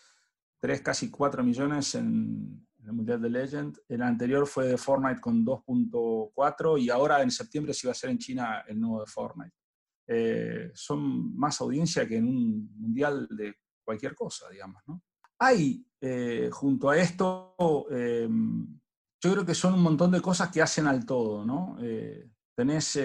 3, 0.62 0.80
casi 0.80 1.12
4 1.12 1.44
millones 1.44 1.94
en, 1.96 2.66
el 2.86 2.94
Mundial 2.94 3.22
de 3.22 3.30
Legend. 3.30 3.78
El 3.90 4.02
anterior 4.02 4.48
fue 4.48 4.66
de 4.66 4.78
Fortnite 4.78 5.20
con 5.20 5.46
2.4 5.46 6.82
y 6.82 6.90
ahora 6.90 7.22
en 7.22 7.30
septiembre 7.30 7.74
se 7.74 7.86
iba 7.86 7.92
a 7.92 7.92
hacer 7.92 8.10
en 8.12 8.18
China 8.18 8.64
el 8.66 8.80
nuevo 8.80 9.02
de 9.02 9.08
Fortnite. 9.08 9.54
Eh, 10.08 10.72
son 10.74 11.36
más 11.36 11.60
audiencia 11.60 12.08
que 12.08 12.16
en 12.16 12.30
un 12.30 12.74
mundial 12.78 13.28
de 13.30 13.56
cualquier 13.84 14.16
cosa, 14.16 14.48
digamos. 14.50 14.82
Hay, 15.40 15.86
eh, 16.00 16.48
junto 16.50 16.90
a 16.90 16.98
esto, 16.98 17.58
em, 17.92 18.80
yo 19.22 19.34
creo 19.34 19.46
que 19.46 19.54
son 19.54 19.74
un 19.74 19.84
montón 19.84 20.12
de 20.12 20.22
cosas 20.22 20.50
que 20.50 20.62
hacen 20.62 20.88
al 20.88 21.06
todo. 21.06 21.44
¿no? 21.44 21.76
Eh, 21.82 22.30
tenés 22.56 22.98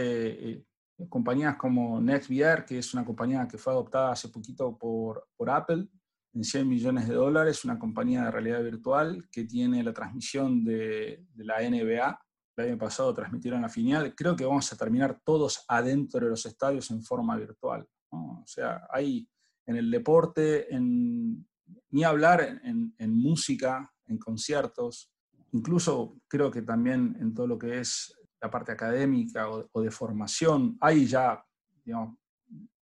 compañías 1.09 1.57
como 1.57 2.01
NextVR, 2.01 2.65
que 2.65 2.79
es 2.79 2.95
una 2.95 3.05
compañía 3.05 3.47
que 3.47 3.59
fue 3.59 3.73
adoptada 3.73 4.13
hace 4.13 4.29
poquito 4.29 4.77
por, 4.79 5.29
por 5.37 5.51
Apple, 5.51 5.89
en 6.35 6.45
100 6.45 6.69
millones 6.69 7.09
de 7.09 7.15
dólares, 7.15 7.65
una 7.65 7.79
compañía 7.79 8.25
de 8.25 8.31
realidad 8.31 8.63
virtual 8.63 9.27
que 9.31 9.45
tiene 9.45 9.83
la 9.83 9.93
transmisión 9.93 10.65
de, 10.65 11.25
la 11.37 11.61
NBA. 11.61 12.21
El 12.57 12.65
año 12.65 12.79
pasado 12.79 13.15
transmitieron 13.15 13.63
la 13.63 13.69
final. 13.69 14.15
Creo 14.15 14.37
que 14.37 14.45
vamos 14.45 14.71
a 14.73 14.77
terminar 14.77 15.21
todos 15.25 15.65
adentro 15.69 16.21
de 16.21 16.31
los 16.31 16.45
estadios 16.45 16.91
en 16.91 17.03
forma 17.03 17.37
virtual. 17.37 17.87
O 18.11 18.43
sea, 18.47 18.87
hay 18.91 19.29
en 19.67 19.77
el 19.77 19.91
deporte, 19.91 20.69
ni 21.91 22.05
hablar 22.05 22.61
en, 22.63 22.95
en 22.99 23.19
música, 23.19 23.91
en 24.07 24.19
conciertos, 24.19 25.11
incluso 25.53 26.21
creo 26.29 26.51
que 26.51 26.63
también 26.63 27.17
en 27.19 27.35
todo 27.35 27.47
lo 27.47 27.59
que 27.59 27.81
es 27.81 28.15
la 28.41 28.51
parte 28.51 28.73
académica 28.73 29.49
o, 29.49 29.81
de 29.81 29.91
formación, 29.91 30.77
hay 30.81 31.07
ya 31.07 31.43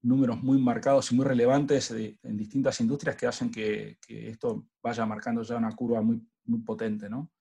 números 0.02 0.42
muy 0.44 0.62
marcados 0.62 1.12
y 1.12 1.16
muy 1.16 1.26
relevantes 1.26 1.92
en 1.92 2.38
distintas 2.38 2.80
industrias 2.82 3.16
que 3.16 3.28
hacen 3.28 3.50
que, 3.50 3.98
esto 4.08 4.68
vaya 4.82 5.06
marcando 5.06 5.44
ya 5.44 5.58
una 5.58 5.76
curva 5.76 6.02
muy, 6.02 6.22
potente. 6.66 7.10
¿no? 7.10 7.32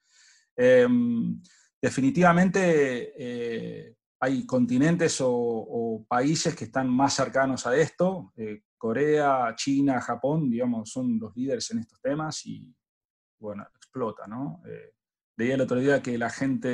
Em, 0.56 1.40
definitivamente 1.80 3.12
eh, 3.16 3.96
hay 4.20 4.46
continentes 4.46 5.18
o, 5.20 6.04
países 6.08 6.54
que 6.54 6.64
están 6.64 6.88
más 6.88 7.14
cercanos 7.14 7.66
a 7.66 7.76
esto. 7.76 8.32
Eh, 8.36 8.62
Corea, 8.78 9.54
China, 9.56 10.00
Japón, 10.00 10.50
digamos, 10.50 10.90
son 10.90 11.18
los 11.18 11.34
líderes 11.36 11.70
en 11.70 11.80
estos 11.80 12.00
temas 12.00 12.46
y, 12.46 12.74
bueno, 13.40 13.66
explota, 13.76 14.26
¿no? 14.26 14.62
Eh, 14.66 14.94
Leía 15.36 15.54
el 15.54 15.60
otro 15.60 15.78
día 15.78 16.02
que 16.02 16.18
la 16.18 16.30
gente 16.30 16.68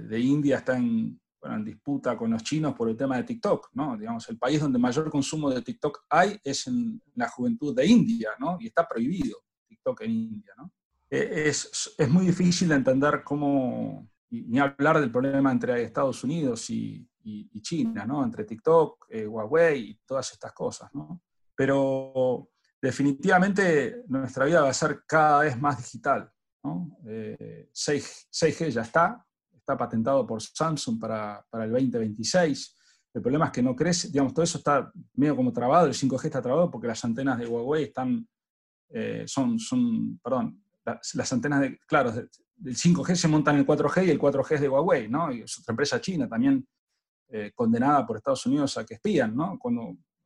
de, 0.00 0.20
India 0.20 0.58
está 0.58 0.76
en, 0.76 1.20
disputa 1.64 2.16
con 2.16 2.30
los 2.30 2.42
chinos 2.44 2.74
por 2.74 2.88
el 2.88 2.96
tema 2.96 3.16
de 3.16 3.24
TikTok, 3.24 3.70
¿no? 3.72 3.96
Digamos, 3.96 4.28
el 4.28 4.38
país 4.38 4.60
donde 4.60 4.78
mayor 4.78 5.10
consumo 5.10 5.50
de 5.50 5.62
TikTok 5.62 6.04
hay 6.08 6.38
es 6.44 6.68
en 6.68 7.02
la 7.16 7.28
juventud 7.28 7.74
de 7.74 7.84
India, 7.84 8.30
¿no? 8.38 8.58
Y 8.60 8.68
está 8.68 8.86
prohibido 8.86 9.38
TikTok 9.66 10.02
en 10.02 10.10
India, 10.10 10.52
¿no? 10.56 10.72
E, 11.10 11.48
es, 11.48 11.94
es 11.98 12.08
muy 12.08 12.26
difícil 12.26 12.68
de 12.68 12.76
entender 12.76 13.22
cómo, 13.24 14.08
ni 14.30 14.58
hablar 14.58 15.00
del 15.00 15.10
problema 15.10 15.52
entre 15.52 15.82
Estados 15.82 16.24
Unidos 16.24 16.70
y, 16.70 17.08
China, 17.60 18.04
¿no? 18.04 18.24
Entre 18.24 18.44
TikTok, 18.44 19.06
eh, 19.10 19.26
Huawei 19.26 19.90
y 19.90 20.00
todas 20.04 20.32
estas 20.32 20.52
cosas, 20.52 20.92
¿no? 20.92 21.20
Pero 21.54 22.48
definitivamente 22.80 24.02
nuestra 24.08 24.44
vida 24.44 24.62
va 24.62 24.70
a 24.70 24.74
ser 24.74 25.04
cada 25.06 25.42
vez 25.42 25.60
más 25.60 25.78
digital. 25.78 26.28
6, 26.62 28.28
eh, 28.32 28.52
g 28.52 28.70
ya 28.70 28.82
está, 28.82 29.24
está 29.62 29.76
patentado 29.76 30.26
por 30.26 30.40
Samsung 30.42 30.98
para, 30.98 31.44
el 31.52 31.70
2026. 31.70 32.76
El 33.14 33.22
problema 33.22 33.46
es 33.46 33.52
que 33.52 33.62
no 33.62 33.76
crece, 33.76 34.08
digamos, 34.08 34.32
todo 34.32 34.42
eso 34.42 34.58
está 34.58 34.90
medio 35.14 35.36
como 35.36 35.52
trabado, 35.52 35.86
el 35.86 35.94
5G 35.94 36.24
está 36.24 36.40
trabado 36.40 36.70
porque 36.70 36.86
las 36.86 37.04
antenas 37.04 37.38
de 37.38 37.46
Huawei 37.46 37.84
están, 37.84 38.26
eh, 38.88 39.24
son, 39.26 39.58
perdón, 40.22 40.64
las, 40.84 41.32
antenas 41.32 41.60
de, 41.60 41.78
claro, 41.86 42.10
del 42.10 42.76
5G 42.76 43.14
se 43.14 43.28
montan 43.28 43.56
el 43.56 43.66
4G 43.66 44.06
y 44.06 44.10
el 44.10 44.18
4G 44.18 44.54
es 44.54 44.60
de 44.62 44.68
Huawei, 44.68 45.08
¿no? 45.08 45.30
Y 45.30 45.42
es 45.42 45.58
otra 45.58 45.72
empresa 45.72 46.00
china 46.00 46.28
también 46.28 46.66
eh, 47.28 47.52
condenada 47.54 48.06
por 48.06 48.16
Estados 48.16 48.46
Unidos 48.46 48.76
a 48.78 48.86
que 48.86 48.94
espían, 48.94 49.36
¿no? 49.36 49.58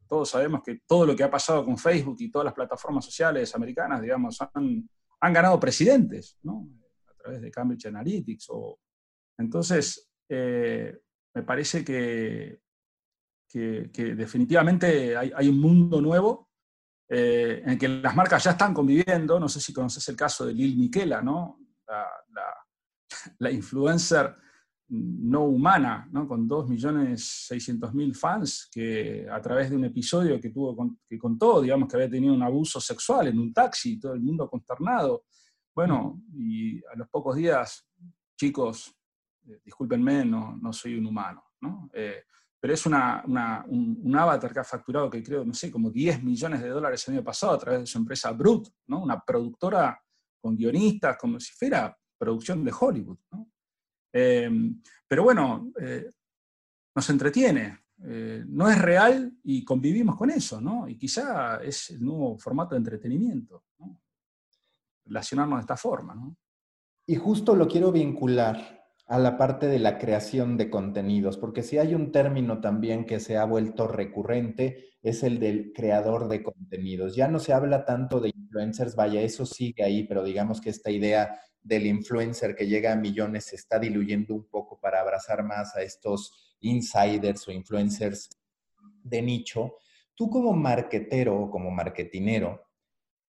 Todos 0.09 0.31
sabemos 0.31 0.63
que 0.65 0.81
todo 0.87 1.05
lo 1.05 1.17
que 1.17 1.25
ha 1.25 1.31
pasado 1.31 1.65
con 1.65 1.77
Facebook 1.77 2.17
y 2.21 2.31
todas 2.31 2.45
las 2.45 2.55
plataformas 2.55 3.05
sociales 3.05 3.53
americanas, 3.57 4.01
digamos, 4.01 4.41
han 4.55 4.89
han 5.21 5.33
ganado 5.33 5.59
presidentes, 5.59 6.39
¿no? 6.43 6.69
A 7.09 7.15
través 7.15 7.41
de 7.41 7.51
Cambridge 7.51 7.87
Analytics. 7.87 8.47
O... 8.51 8.79
Entonces, 9.39 10.11
eh, 10.29 10.99
me 11.35 11.43
parece 11.43 11.85
que, 11.85 12.61
que, 13.49 14.15
definitivamente 14.15 15.17
hay, 15.17 15.49
un 15.49 15.61
mundo 15.61 16.01
nuevo 16.01 16.51
eh, 17.09 17.63
en 17.65 17.79
que 17.79 17.89
las 17.89 18.15
marcas 18.15 18.45
ya 18.45 18.53
están 18.53 18.75
conviviendo. 18.75 19.39
No 19.41 19.49
sé 19.49 19.61
si 19.61 19.73
conoces 19.73 20.07
el 20.09 20.17
caso 20.17 20.47
de 20.47 20.55
Lil 20.55 20.77
Miquela, 20.77 21.23
¿no? 21.23 21.61
La, 23.39 23.51
influencer 23.53 24.35
no 24.89 25.45
humana, 25.45 26.09
¿no? 26.13 26.29
con 26.29 26.49
2.600.000 26.49 28.15
fans, 28.15 28.69
que 28.73 29.27
a 29.29 29.41
través 29.41 29.71
de 29.71 29.77
un 29.77 29.85
episodio 29.85 30.41
que, 30.41 30.51
tuvo, 30.51 30.97
que 31.09 31.19
contó, 31.19 31.61
digamos, 31.61 31.89
que 31.89 31.97
había 31.97 32.11
tenido 32.11 32.35
un 32.35 32.43
abuso 32.43 32.81
sexual 32.81 33.29
en 33.29 33.39
un 33.39 33.53
taxi, 33.53 33.99
todo 33.99 34.15
el 34.15 34.21
mundo 34.21 34.49
consternado. 34.49 35.25
Bueno, 35.75 36.23
y 36.33 36.79
a 36.85 36.95
los 36.97 37.09
pocos 37.09 37.37
días, 37.37 37.87
chicos, 38.37 38.95
eh, 39.47 39.61
discúlpenme, 39.65 40.25
no, 40.25 40.57
no, 40.57 40.73
soy 40.73 40.97
un 40.97 41.07
humano, 41.07 41.43
¿no? 41.61 41.91
Eh, 41.93 42.23
pero 42.59 42.73
es 42.73 42.87
una, 42.87 43.23
un, 43.69 44.17
avatar 44.17 44.53
que 44.53 44.61
ha 44.61 44.65
facturado, 44.65 45.11
que 45.11 45.23
creo, 45.23 45.45
no 45.45 45.53
sé, 45.53 45.71
como 45.71 45.91
10 45.91 46.23
millones 46.23 46.63
de 46.63 46.69
dólares 46.69 47.07
el 47.07 47.15
año 47.15 47.25
pasado 47.25 47.53
a 47.53 47.59
través 47.59 47.81
de 47.81 47.87
su 47.87 47.99
empresa 47.99 48.33
Brut, 48.33 48.69
¿no? 48.87 49.03
Una 49.03 49.21
productora 49.21 50.01
con 50.41 50.57
guionistas, 50.57 51.17
como 51.19 51.39
si 51.39 51.53
fuera 51.55 51.97
producción 52.19 52.65
de 52.65 52.73
Hollywood, 52.79 53.19
¿no? 53.33 53.51
Pero 55.09 55.23
bueno, 55.23 55.73
nos 56.95 57.11
entretiene, 57.11 57.81
no 57.99 58.69
es 58.69 58.79
real 58.79 59.33
y 59.43 59.65
convivimos 59.65 60.17
con 60.17 60.31
eso, 60.31 60.61
¿no? 60.61 60.89
Y 60.89 60.97
quizá 60.97 61.63
es 61.63 61.91
el 61.91 62.05
nuevo 62.05 62.39
formato 62.39 62.75
de 62.75 62.79
entretenimiento, 62.79 63.65
¿no? 63.79 64.01
relacionarnos 65.05 65.59
de 65.59 65.61
esta 65.61 65.77
forma, 65.77 66.15
¿no? 66.15 66.37
Y 67.07 67.15
justo 67.15 67.55
lo 67.55 67.69
quiero 67.69 67.93
vincular 67.93 68.76
a 69.09 69.19
la 69.19 69.37
parte 69.37 69.69
de 69.69 69.79
la 69.79 69.99
creación 69.99 70.57
de 70.57 70.69
contenidos, 70.69 71.39
porque 71.39 71.63
si 71.63 71.79
hay 71.79 71.95
un 71.95 72.11
término 72.11 72.61
también 72.61 73.05
que 73.07 73.21
se 73.21 73.37
ha 73.37 73.45
vuelto 73.45 73.87
recurrente, 73.87 74.91
es 75.01 75.23
el 75.23 75.39
del 75.39 75.73
creador 75.73 76.29
de 76.29 76.43
contenidos. 76.43 77.15
Ya 77.15 77.29
no 77.29 77.39
se 77.39 77.53
habla 77.53 77.85
tanto 77.85 78.21
de 78.21 78.33
influencers, 78.35 78.97
vaya, 78.97 79.23
eso 79.23 79.47
sigue 79.47 79.85
ahí, 79.85 80.05
pero 80.05 80.25
digamos 80.25 80.61
que 80.61 80.71
esta 80.71 80.91
idea 80.91 81.41
del 81.63 81.87
influencer 81.87 82.57
que 82.57 82.67
llega 82.67 82.93
a 82.93 82.97
millones 82.97 83.45
se 83.45 83.57
está 83.57 83.79
diluyendo 83.79 84.35
un 84.35 84.49
poco 84.49 84.81
para 84.81 85.01
abrazar 85.01 85.45
más 85.45 85.77
a 85.77 85.83
estos 85.83 86.57
insiders 86.61 87.47
o 87.47 87.53
influencers 87.53 88.29
de 89.03 89.23
nicho. 89.23 89.77
Tú 90.17 90.29
como 90.31 90.53
marketero 90.53 91.39
o 91.39 91.51
como 91.51 91.71
marketinero, 91.71 92.71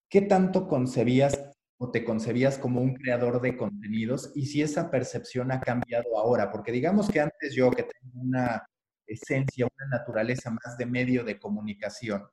¿qué 0.09 0.21
tanto 0.21 0.67
concebías 0.67 1.56
o 1.77 1.91
te 1.91 2.03
concebías 2.03 2.57
como 2.57 2.81
un 2.81 2.95
creador 2.95 3.41
de 3.41 3.55
contenidos 3.55 4.31
y 4.35 4.47
si 4.47 4.61
esa 4.61 4.89
percepción 4.89 5.51
ha 5.51 5.59
cambiado 5.59 6.17
ahora, 6.17 6.51
porque 6.51 6.71
digamos 6.71 7.09
que 7.09 7.19
antes 7.19 7.53
yo 7.53 7.69
que 7.71 7.83
tengo 7.83 8.19
una 8.21 8.67
esencia, 9.05 9.65
una 9.65 9.97
naturaleza 9.97 10.49
más 10.49 10.77
de 10.77 10.85
medio 10.85 11.23
de 11.23 11.39
comunicación, 11.39 12.23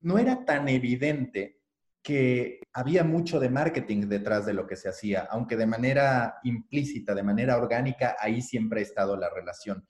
no 0.00 0.18
era 0.18 0.44
tan 0.44 0.68
evidente 0.68 1.60
que 2.02 2.60
había 2.74 3.02
mucho 3.02 3.40
de 3.40 3.48
marketing 3.48 4.08
detrás 4.08 4.44
de 4.44 4.52
lo 4.52 4.66
que 4.66 4.76
se 4.76 4.90
hacía, 4.90 5.26
aunque 5.30 5.56
de 5.56 5.66
manera 5.66 6.36
implícita, 6.44 7.14
de 7.14 7.22
manera 7.22 7.56
orgánica, 7.56 8.16
ahí 8.20 8.42
siempre 8.42 8.80
ha 8.80 8.82
estado 8.82 9.16
la 9.16 9.30
relación. 9.30 9.86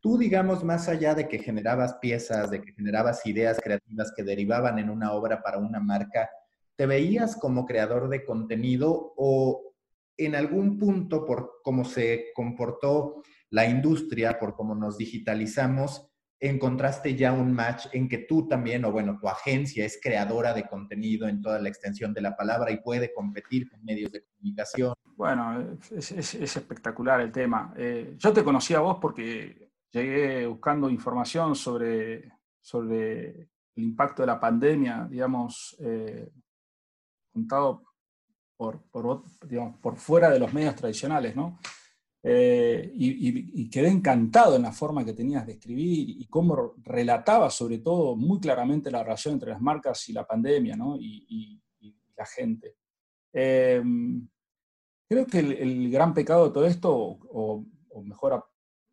Tú, 0.00 0.16
digamos, 0.16 0.64
más 0.64 0.88
allá 0.88 1.14
de 1.14 1.28
que 1.28 1.38
generabas 1.40 1.96
piezas, 1.96 2.50
de 2.50 2.62
que 2.62 2.72
generabas 2.72 3.26
ideas 3.26 3.58
creativas 3.62 4.12
que 4.16 4.22
derivaban 4.22 4.78
en 4.78 4.88
una 4.88 5.12
obra 5.12 5.42
para 5.42 5.58
una 5.58 5.78
marca, 5.78 6.30
¿te 6.78 6.86
veías 6.86 7.34
como 7.34 7.66
creador 7.66 8.08
de 8.08 8.24
contenido 8.24 9.12
o 9.16 9.74
en 10.16 10.36
algún 10.36 10.78
punto 10.78 11.26
por 11.26 11.60
cómo 11.64 11.84
se 11.84 12.26
comportó 12.32 13.24
la 13.50 13.66
industria, 13.66 14.38
por 14.38 14.54
cómo 14.54 14.76
nos 14.76 14.96
digitalizamos, 14.96 16.08
encontraste 16.38 17.16
ya 17.16 17.32
un 17.32 17.52
match 17.52 17.86
en 17.92 18.08
que 18.08 18.18
tú 18.18 18.46
también, 18.46 18.84
o 18.84 18.92
bueno, 18.92 19.18
tu 19.20 19.28
agencia 19.28 19.84
es 19.84 19.98
creadora 20.00 20.54
de 20.54 20.68
contenido 20.68 21.26
en 21.26 21.42
toda 21.42 21.58
la 21.58 21.68
extensión 21.68 22.14
de 22.14 22.20
la 22.20 22.36
palabra 22.36 22.70
y 22.70 22.80
puede 22.80 23.12
competir 23.12 23.68
con 23.68 23.84
medios 23.84 24.12
de 24.12 24.22
comunicación? 24.22 24.94
Bueno, 25.16 25.76
es, 25.90 26.12
espectacular 26.12 27.20
el 27.20 27.32
tema. 27.32 27.74
Eh, 27.76 28.14
yo 28.16 28.32
te 28.32 28.44
conocí 28.44 28.74
a 28.74 28.80
vos 28.80 28.98
porque 29.00 29.72
llegué 29.90 30.46
buscando 30.46 30.88
información 30.88 31.56
sobre, 31.56 32.30
sobre 32.60 33.30
el 33.74 33.82
impacto 33.82 34.22
de 34.22 34.26
la 34.26 34.38
pandemia, 34.38 35.08
digamos, 35.10 35.76
eh, 35.80 36.30
contado 37.38 37.82
por, 38.56 38.82
por, 38.90 39.22
por 39.80 39.96
fuera 39.96 40.30
de 40.30 40.38
los 40.38 40.52
medios 40.52 40.74
tradicionales, 40.74 41.36
¿no? 41.36 41.58
Eh, 42.20 42.90
y, 42.94 43.70
quedé 43.70 43.88
encantado 43.88 44.56
en 44.56 44.62
la 44.62 44.72
forma 44.72 45.04
que 45.04 45.12
tenías 45.12 45.46
de 45.46 45.52
escribir 45.52 46.10
y 46.10 46.26
cómo 46.26 46.74
relataba 46.82 47.48
sobre 47.48 47.78
todo 47.78 48.16
muy 48.16 48.40
claramente 48.40 48.90
la 48.90 49.04
relación 49.04 49.34
entre 49.34 49.50
las 49.50 49.60
marcas 49.60 50.08
y 50.08 50.12
la 50.12 50.26
pandemia 50.26 50.76
¿no? 50.76 50.96
y, 50.98 51.62
la 52.16 52.26
gente. 52.26 52.74
Eh, 53.32 53.80
creo 55.08 55.24
que 55.26 55.38
el, 55.38 55.88
gran 55.88 56.12
pecado 56.12 56.48
de 56.48 56.52
todo 56.52 56.66
esto, 56.66 56.92
o, 56.92 57.64
mejor, 58.02 58.44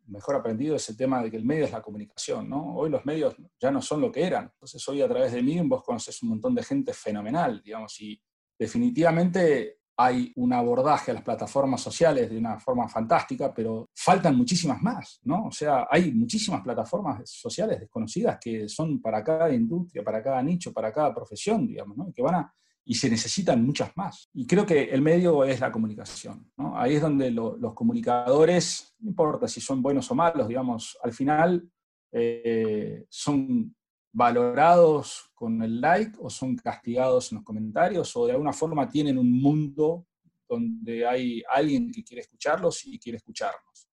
mejor 0.06 0.36
aprendido, 0.36 0.76
es 0.76 0.88
el 0.88 0.96
tema 0.96 1.20
de 1.20 1.28
que 1.28 1.36
el 1.36 1.44
medio 1.44 1.64
es 1.64 1.72
la 1.72 1.82
comunicación. 1.82 2.48
¿no? 2.48 2.76
Hoy 2.76 2.88
los 2.88 3.04
medios 3.04 3.34
ya 3.60 3.72
no 3.72 3.82
son 3.82 4.00
lo 4.00 4.12
que 4.12 4.24
eran. 4.24 4.44
Entonces 4.44 4.86
hoy 4.88 5.02
a 5.02 5.08
través 5.08 5.32
de 5.32 5.42
mí 5.42 5.60
vos 5.62 5.82
conoces 5.82 6.22
un 6.22 6.28
montón 6.28 6.54
de 6.54 6.62
gente 6.62 6.92
fenomenal, 6.92 7.60
digamos, 7.64 8.00
y, 8.00 8.22
definitivamente 8.58 9.76
hay 9.98 10.30
un 10.36 10.52
abordaje 10.52 11.10
a 11.10 11.14
las 11.14 11.22
plataformas 11.22 11.80
sociales 11.80 12.28
de 12.28 12.36
una 12.36 12.58
forma 12.58 12.86
fantástica, 12.86 13.52
pero 13.54 13.88
faltan 13.94 14.36
muchísimas 14.36 14.82
más, 14.82 15.20
¿no? 15.24 15.46
O 15.46 15.50
sea, 15.50 15.86
hay 15.90 16.12
muchísimas 16.12 16.60
plataformas 16.60 17.22
sociales 17.30 17.80
desconocidas 17.80 18.38
que 18.38 18.68
son 18.68 19.00
para 19.00 19.24
cada 19.24 19.50
industria, 19.52 20.04
para 20.04 20.22
cada 20.22 20.42
nicho, 20.42 20.72
para 20.72 20.92
cada 20.92 21.14
profesión, 21.14 21.66
digamos, 21.66 21.96
¿no? 21.96 22.12
Que 22.14 22.20
van 22.20 22.34
a, 22.34 22.54
y 22.84 22.94
se 22.94 23.08
necesitan 23.08 23.64
muchas 23.64 23.90
más. 23.96 24.28
Y 24.34 24.46
creo 24.46 24.66
que 24.66 24.84
el 24.84 25.00
medio 25.00 25.44
es 25.44 25.60
la 25.60 25.72
comunicación. 25.72 26.52
Ahí 26.74 26.96
es 26.96 27.02
donde 27.02 27.30
los 27.30 27.74
comunicadores, 27.74 28.94
no 28.98 29.08
importa 29.08 29.48
si 29.48 29.62
son 29.62 29.80
buenos 29.80 30.10
o 30.10 30.14
malos, 30.14 30.46
digamos, 30.46 30.98
al 31.02 31.12
final 31.12 31.68
eh, 32.12 33.06
son 33.08 33.74
valorados 34.16 35.30
con 35.34 35.60
el 35.62 35.78
like 35.78 36.16
o 36.20 36.30
son 36.30 36.56
castigados 36.56 37.30
en 37.30 37.36
los 37.36 37.44
comentarios 37.44 38.16
o 38.16 38.24
de 38.24 38.32
alguna 38.32 38.54
forma 38.54 38.88
tienen 38.88 39.18
un 39.18 39.30
mundo 39.30 40.06
donde 40.48 41.06
hay 41.06 41.42
alguien 41.52 41.92
que 41.92 42.02
quiere 42.02 42.22
escucharlos 42.22 42.86
y 42.86 42.98
quiere 42.98 43.18
escucharnos. 43.18 43.90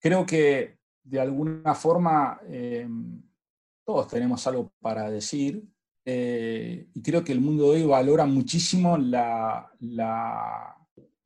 Creo 0.00 0.26
que 0.26 0.78
de 1.04 1.20
alguna 1.20 1.74
forma 1.76 2.40
eh, 2.48 2.88
todos 3.84 4.08
tenemos 4.08 4.44
algo 4.48 4.72
para 4.80 5.08
decir 5.08 5.64
eh, 6.04 6.88
y 6.92 7.00
creo 7.00 7.22
que 7.22 7.32
el 7.32 7.40
mundo 7.40 7.70
de 7.70 7.82
hoy 7.82 7.86
valora 7.86 8.26
muchísimo 8.26 8.98
la, 8.98 9.70
la, 9.80 10.76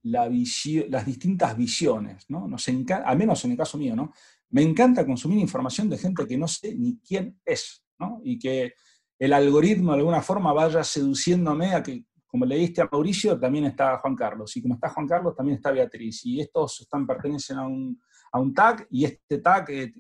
las 0.03 1.07
distintas 1.07 1.57
visiones. 1.57 2.28
¿no? 2.28 2.47
Nos 2.47 2.68
al 2.68 3.16
menos 3.16 3.43
en 3.47 3.53
el 3.53 3.57
caso 3.57 3.78
mío, 3.78 3.97
¿no? 3.97 4.12
Me 4.51 4.62
encanta 4.62 5.07
consumir 5.07 5.38
información 5.38 5.88
de 5.88 5.98
gente 5.98 6.26
que 6.26 6.36
no 6.36 6.48
sé 6.48 6.74
ni 6.74 6.98
quién 6.98 7.40
es, 7.44 7.84
¿no? 7.98 8.20
Y 8.24 8.38
que 8.38 8.74
el 9.18 9.32
algoritmo 9.32 9.92
de 9.92 9.98
alguna 9.98 10.22
forma 10.22 10.53
vaya 10.53 10.82
seduciéndome 10.82 11.74
a 11.74 11.82
que, 11.82 12.05
como 12.26 12.44
le 12.44 12.57
diste 12.57 12.80
a 12.80 12.88
Mauricio, 12.90 13.38
también 13.38 13.66
está 13.66 13.98
Juan 13.98 14.16
Carlos, 14.16 14.57
y 14.57 14.62
como 14.62 14.74
está 14.74 14.88
Juan 14.88 15.07
Carlos, 15.07 15.36
también 15.36 15.57
está 15.57 15.70
Beatriz, 15.70 16.24
y 16.24 16.40
estos 16.40 16.80
están, 16.80 17.07
pertenecen 17.07 17.59
a 17.59 17.66
un, 17.66 18.01
a 18.32 18.40
un 18.40 18.55
tag, 18.55 18.86
y 18.90 19.05
este 19.05 19.38
tag 19.38 19.70
eh, 19.70 19.92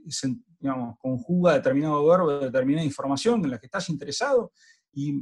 digamos, 0.58 0.96
conjuga 0.98 1.54
determinado 1.54 2.06
verbo, 2.06 2.30
determinada 2.38 2.84
información 2.84 3.44
en 3.44 3.50
la 3.50 3.58
que 3.58 3.66
estás 3.66 3.88
interesado, 3.90 4.52
y, 4.92 5.12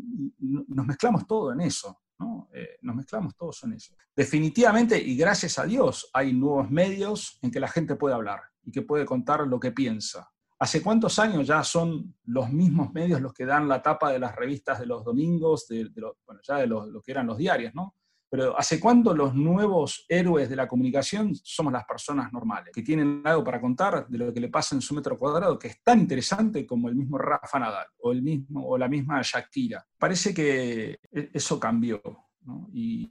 nos 0.69 0.87
mezclamos 0.87 1.27
todo 1.27 1.53
en 1.53 1.61
eso. 1.61 1.99
¿No? 2.19 2.49
Eh, 2.53 2.79
nos 2.83 2.97
mezclamos 2.97 3.37
todos 3.37 3.63
en 3.65 3.75
eso. 3.75 3.95
Definitivamente, 4.15 4.99
y 5.01 5.17
gracias 5.17 5.59
a 5.59 5.65
Dios, 5.65 6.11
hay 6.13 6.33
nuevos 6.33 6.71
medios 6.71 7.39
en 7.43 7.51
que 7.51 7.61
la 7.61 7.69
gente 7.69 7.97
puede 7.97 8.15
hablar 8.15 8.41
y 8.63 8.73
que 8.73 8.83
puede 8.83 9.05
contar 9.05 9.47
lo 9.47 9.61
que 9.61 9.73
piensa. 9.73 10.31
¿Hace 10.61 10.83
cuántos 10.83 11.19
años 11.21 11.47
ya 11.47 11.63
son 11.63 12.17
los 12.25 12.51
mismos 12.51 12.93
medios 12.93 13.21
los 13.21 13.33
que 13.33 13.47
dan 13.47 13.69
la 13.69 13.81
tapa 13.81 14.11
de 14.11 14.19
las 14.19 14.35
revistas 14.35 14.81
de 14.81 14.87
los 14.87 15.05
domingos, 15.05 15.69
de, 15.69 15.89
bueno, 16.27 16.41
ya 16.43 16.57
de 16.57 16.67
lo, 16.67 17.01
que 17.01 17.13
eran 17.13 17.29
los 17.29 17.39
diarios, 17.39 17.75
¿no? 17.75 17.95
Pero 18.31 18.59
¿hace 18.59 18.79
cuánto 18.79 19.15
los 19.15 19.35
nuevos 19.35 20.05
héroes 20.09 20.49
de 20.49 20.57
la 20.57 20.69
comunicación 20.69 21.35
somos 21.35 21.73
las 21.73 21.85
personas 21.85 22.33
normales, 22.33 22.73
que 22.75 22.83
tienen 22.83 23.23
algo 23.25 23.43
para 23.43 23.61
contar 23.61 24.07
de 24.07 24.19
lo 24.19 24.33
que 24.33 24.41
le 24.41 24.49
pasa 24.49 24.75
en 24.75 24.83
su 24.83 24.95
metro 24.95 25.17
cuadrado, 25.17 25.59
que 25.59 25.69
es 25.69 25.83
tan 25.83 26.01
interesante 26.01 26.67
como 26.67 26.89
el 26.89 26.95
mismo 26.95 27.17
Rafa 27.17 27.59
Nadal 27.59 27.87
o, 27.99 28.13
el 28.13 28.23
mismo, 28.23 28.67
o 28.67 28.77
la 28.77 28.89
misma 28.89 29.21
Shakira? 29.23 29.85
Parece 29.99 30.35
que 30.35 30.99
e, 31.11 31.31
eso 31.33 31.59
cambió. 31.59 32.03
Y, 32.73 33.07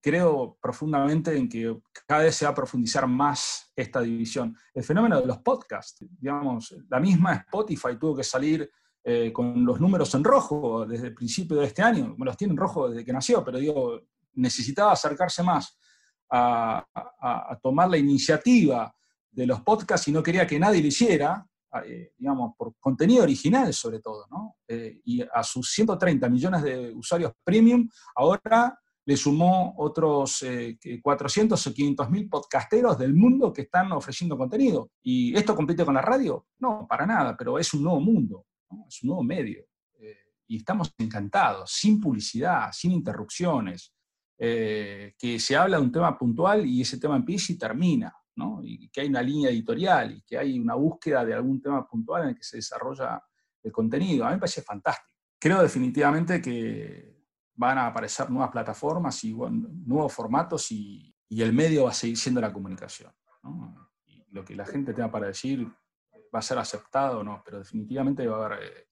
creo 0.00 0.56
profundamente 0.60 1.36
en 1.36 1.48
que 1.48 1.78
cada 2.06 2.22
vez 2.22 2.34
se 2.34 2.44
va 2.46 2.52
a 2.52 2.54
profundizar 2.54 3.06
más 3.06 3.70
esta 3.76 4.00
división. 4.00 4.56
El 4.74 4.84
fenómeno 4.84 5.20
de 5.20 5.26
los 5.26 5.38
podcasts, 5.38 6.04
digamos, 6.18 6.74
la 6.88 6.98
misma 6.98 7.34
Spotify 7.34 7.98
tuvo 7.98 8.16
que 8.16 8.24
salir 8.24 8.70
eh, 9.04 9.32
con 9.32 9.64
los 9.64 9.80
números 9.80 10.14
en 10.14 10.24
rojo 10.24 10.86
desde 10.86 11.08
el 11.08 11.14
principio 11.14 11.56
de 11.58 11.66
este 11.66 11.82
año, 11.82 12.14
los 12.18 12.36
tiene 12.36 12.52
en 12.52 12.58
rojo 12.58 12.88
desde 12.88 13.04
que 13.04 13.12
nació, 13.12 13.44
pero 13.44 13.58
digo, 13.58 14.00
necesitaba 14.34 14.92
acercarse 14.92 15.42
más 15.42 15.78
a, 16.30 16.86
a 16.94 17.58
tomar 17.62 17.90
la 17.90 17.98
iniciativa 17.98 18.94
de 19.30 19.46
los 19.46 19.60
podcasts 19.62 20.08
y 20.08 20.12
no 20.12 20.22
quería 20.22 20.46
que 20.46 20.58
nadie 20.58 20.80
lo 20.80 20.88
hiciera, 20.88 21.46
eh, 21.86 22.12
digamos, 22.18 22.54
por 22.56 22.74
contenido 22.78 23.22
original 23.22 23.72
sobre 23.72 24.00
todo, 24.00 24.26
¿no? 24.30 24.56
Eh, 24.68 25.00
y 25.04 25.22
a 25.22 25.42
sus 25.42 25.70
130 25.72 26.28
millones 26.28 26.62
de 26.62 26.92
usuarios 26.92 27.32
premium, 27.42 27.88
ahora 28.14 28.78
le 29.04 29.16
sumó 29.16 29.74
otros 29.78 30.44
400 31.02 31.66
eh, 31.66 31.70
o 31.70 31.72
500 31.72 32.10
mil 32.10 32.28
podcasteros 32.28 32.98
del 32.98 33.14
mundo 33.14 33.52
que 33.52 33.62
están 33.62 33.90
ofreciendo 33.92 34.36
contenido. 34.36 34.90
¿Y 35.02 35.34
esto 35.36 35.56
compite 35.56 35.84
con 35.84 35.94
la 35.94 36.02
radio? 36.02 36.46
No, 36.58 36.86
para 36.86 37.06
nada, 37.06 37.36
pero 37.36 37.58
es 37.58 37.72
un 37.72 37.82
nuevo 37.82 38.00
mundo, 38.00 38.44
es 38.88 39.02
un 39.02 39.08
nuevo 39.08 39.22
medio. 39.22 39.66
y 40.46 40.56
estamos 40.56 40.92
encantados, 40.98 41.72
sin 41.72 41.98
publicidad, 42.00 42.70
sin 42.72 42.92
interrupciones, 42.92 43.94
que 44.38 45.38
se 45.38 45.56
habla 45.56 45.78
de 45.78 45.82
un 45.82 45.92
tema 45.92 46.18
puntual 46.18 46.66
y 46.66 46.82
ese 46.82 46.98
tema 46.98 47.16
empieza 47.16 47.52
y 47.52 47.58
termina 47.58 48.12
y 48.62 48.88
que 48.88 49.02
hay 49.02 49.08
una 49.08 49.22
línea 49.22 49.50
editorial 49.50 50.12
y 50.12 50.22
que 50.22 50.38
hay 50.38 50.58
una 50.58 50.74
búsqueda 50.74 51.24
de 51.24 51.34
algún 51.34 51.60
tema 51.60 51.86
puntual 51.86 52.24
en 52.24 52.28
el 52.30 52.34
que 52.36 52.42
se 52.42 52.56
desarrolla 52.56 53.22
el 53.62 53.72
contenido. 53.72 54.24
A 54.24 54.28
mí 54.28 54.34
me 54.34 54.40
parece 54.40 54.62
fantástico. 54.62 55.08
Creo 55.38 55.62
definitivamente 55.62 56.40
que 56.40 57.26
van 57.54 57.78
a 57.78 57.88
aparecer 57.88 58.30
nuevas 58.30 58.50
plataformas 58.50 59.22
y 59.24 59.34
nuevos 59.34 60.12
formatos 60.12 60.70
y, 60.72 61.14
y 61.28 61.42
el 61.42 61.52
medio 61.52 61.84
va 61.84 61.90
a 61.90 61.94
seguir 61.94 62.16
siendo 62.16 62.40
la 62.40 62.52
comunicación. 62.52 63.12
Lo 64.30 64.44
que 64.44 64.56
la 64.56 64.64
gente 64.64 64.94
tenga 64.94 65.10
para 65.10 65.26
decir 65.26 65.68
va 66.34 66.38
a 66.38 66.42
ser 66.42 66.58
aceptado 66.58 67.22
no, 67.22 67.42
pero 67.44 67.58
definitivamente 67.58 68.26
va 68.26 68.36
a 68.36 68.46
haber 68.46 68.62
eh, 68.62 68.88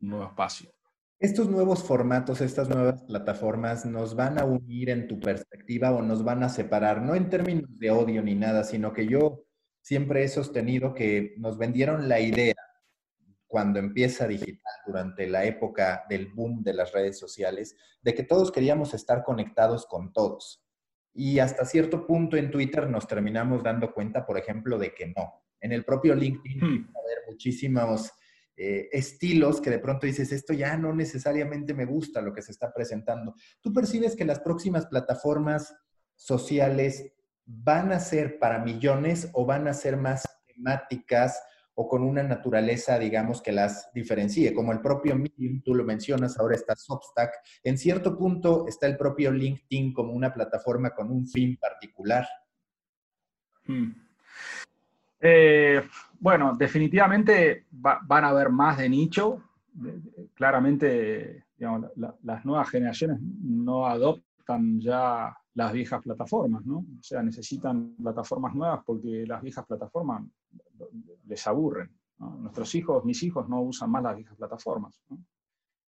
un 0.00 0.10
nuevo 0.10 0.26
espacio. 0.26 0.70
¿Estos 1.18 1.48
nuevos 1.48 1.84
formatos, 1.84 2.40
estas 2.40 2.68
nuevas 2.68 3.02
plataformas 3.02 3.86
nos 3.86 4.16
van 4.16 4.40
a 4.40 4.44
unir 4.44 4.90
en 4.90 5.06
tu 5.06 5.20
perspectiva 5.20 5.92
o 5.92 6.02
nos 6.02 6.24
van 6.24 6.42
a 6.42 6.48
separar? 6.48 7.00
No 7.00 7.14
en 7.14 7.30
términos 7.30 7.78
de 7.78 7.92
odio 7.92 8.22
ni 8.22 8.34
nada, 8.34 8.64
sino 8.64 8.92
que 8.92 9.06
yo 9.06 9.44
siempre 9.82 10.24
he 10.24 10.28
sostenido 10.28 10.94
que 10.94 11.34
nos 11.38 11.58
vendieron 11.58 12.08
la 12.08 12.18
idea 12.18 12.56
cuando 13.46 13.78
empieza 13.78 14.26
digital, 14.26 14.72
durante 14.86 15.28
la 15.28 15.44
época 15.44 16.04
del 16.08 16.26
boom 16.32 16.62
de 16.62 16.74
las 16.74 16.90
redes 16.90 17.18
sociales, 17.18 17.76
de 18.00 18.14
que 18.14 18.24
todos 18.24 18.50
queríamos 18.50 18.94
estar 18.94 19.22
conectados 19.22 19.86
con 19.86 20.12
todos. 20.12 20.64
Y 21.14 21.38
hasta 21.38 21.66
cierto 21.66 22.06
punto 22.06 22.36
en 22.36 22.50
Twitter 22.50 22.88
nos 22.88 23.06
terminamos 23.06 23.62
dando 23.62 23.92
cuenta, 23.92 24.24
por 24.26 24.38
ejemplo, 24.38 24.78
de 24.78 24.94
que 24.94 25.12
no. 25.14 25.44
En 25.62 25.72
el 25.72 25.84
propio 25.84 26.14
LinkedIn 26.14 26.60
hmm. 26.60 26.92
a 26.94 26.98
haber 27.00 27.18
muchísimos 27.28 28.10
eh, 28.54 28.90
estilos 28.92 29.62
que 29.62 29.70
de 29.70 29.78
pronto 29.78 30.06
dices, 30.06 30.30
esto 30.30 30.52
ya 30.52 30.76
no 30.76 30.94
necesariamente 30.94 31.72
me 31.72 31.86
gusta 31.86 32.20
lo 32.20 32.34
que 32.34 32.42
se 32.42 32.52
está 32.52 32.72
presentando. 32.72 33.34
¿Tú 33.62 33.72
percibes 33.72 34.14
que 34.14 34.26
las 34.26 34.40
próximas 34.40 34.86
plataformas 34.86 35.74
sociales 36.16 37.14
van 37.46 37.92
a 37.92 38.00
ser 38.00 38.38
para 38.38 38.58
millones 38.58 39.30
o 39.32 39.46
van 39.46 39.68
a 39.68 39.74
ser 39.74 39.96
más 39.96 40.22
temáticas 40.46 41.40
o 41.74 41.88
con 41.88 42.02
una 42.02 42.22
naturaleza, 42.22 42.98
digamos, 42.98 43.40
que 43.40 43.52
las 43.52 43.90
diferencie, 43.94 44.52
como 44.52 44.72
el 44.72 44.80
propio 44.80 45.16
Medium, 45.16 45.62
tú 45.62 45.74
lo 45.74 45.84
mencionas, 45.84 46.38
ahora 46.38 46.54
está 46.54 46.76
Substack. 46.76 47.32
En 47.64 47.78
cierto 47.78 48.18
punto 48.18 48.66
está 48.68 48.86
el 48.86 48.98
propio 48.98 49.30
LinkedIn 49.30 49.94
como 49.94 50.12
una 50.12 50.34
plataforma 50.34 50.90
con 50.90 51.10
un 51.10 51.26
fin 51.26 51.56
particular. 51.56 52.28
Hmm. 53.64 53.92
Eh, 55.24 55.80
bueno, 56.18 56.56
definitivamente 56.58 57.66
van 57.70 58.24
a 58.24 58.28
haber 58.28 58.50
más 58.50 58.76
de 58.78 58.88
nicho. 58.88 59.40
Claramente, 60.34 61.44
las 62.22 62.44
nuevas 62.44 62.68
generaciones 62.68 63.20
no 63.20 63.86
adoptan 63.86 64.80
ya 64.80 65.34
las 65.54 65.72
viejas 65.72 66.02
plataformas, 66.02 66.66
¿no? 66.66 66.78
O 66.78 67.02
sea, 67.02 67.22
necesitan 67.22 67.94
plataformas 68.02 68.54
nuevas 68.54 68.80
porque 68.84 69.24
las 69.26 69.40
viejas 69.40 69.64
plataformas 69.64 70.24
les 71.26 71.46
aburren. 71.46 71.90
Nuestros 72.18 72.74
hijos, 72.74 73.04
mis 73.04 73.22
hijos, 73.22 73.48
no 73.48 73.62
usan 73.62 73.90
más 73.90 74.02
las 74.02 74.16
viejas 74.16 74.36
plataformas. 74.36 75.00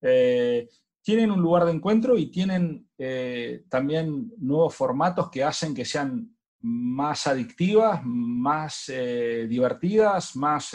Eh, 0.00 0.68
tienen 1.02 1.30
un 1.30 1.40
lugar 1.40 1.64
de 1.64 1.72
encuentro 1.72 2.16
y 2.16 2.30
tienen 2.30 2.88
eh, 2.98 3.64
también 3.68 4.32
nuevos 4.38 4.74
formatos 4.74 5.28
que 5.30 5.42
hacen 5.42 5.74
que 5.74 5.84
sean 5.84 6.33
más 6.66 7.26
adictivas, 7.26 8.00
más 8.04 8.84
eh, 8.88 9.46
divertidas, 9.48 10.34
más... 10.36 10.74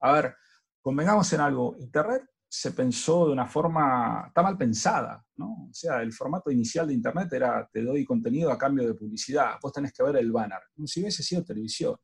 a 0.00 0.12
ver, 0.12 0.34
convengamos 0.82 1.32
en 1.32 1.40
algo, 1.40 1.76
Internet 1.78 2.22
se 2.48 2.70
pensó 2.70 3.26
de 3.26 3.32
una 3.32 3.46
forma, 3.46 4.26
está 4.28 4.40
mal 4.40 4.56
pensada, 4.56 5.24
¿no? 5.36 5.66
O 5.68 5.72
sea, 5.72 6.02
el 6.02 6.12
formato 6.12 6.52
inicial 6.52 6.86
de 6.86 6.94
Internet 6.94 7.32
era, 7.32 7.68
te 7.72 7.82
doy 7.82 8.04
contenido 8.04 8.52
a 8.52 8.58
cambio 8.58 8.86
de 8.86 8.94
publicidad, 8.94 9.56
vos 9.60 9.72
tenés 9.72 9.92
que 9.92 10.04
ver 10.04 10.16
el 10.16 10.30
banner, 10.30 10.60
como 10.72 10.86
si 10.86 11.00
hubiese 11.00 11.24
sido 11.24 11.42
televisión. 11.42 11.96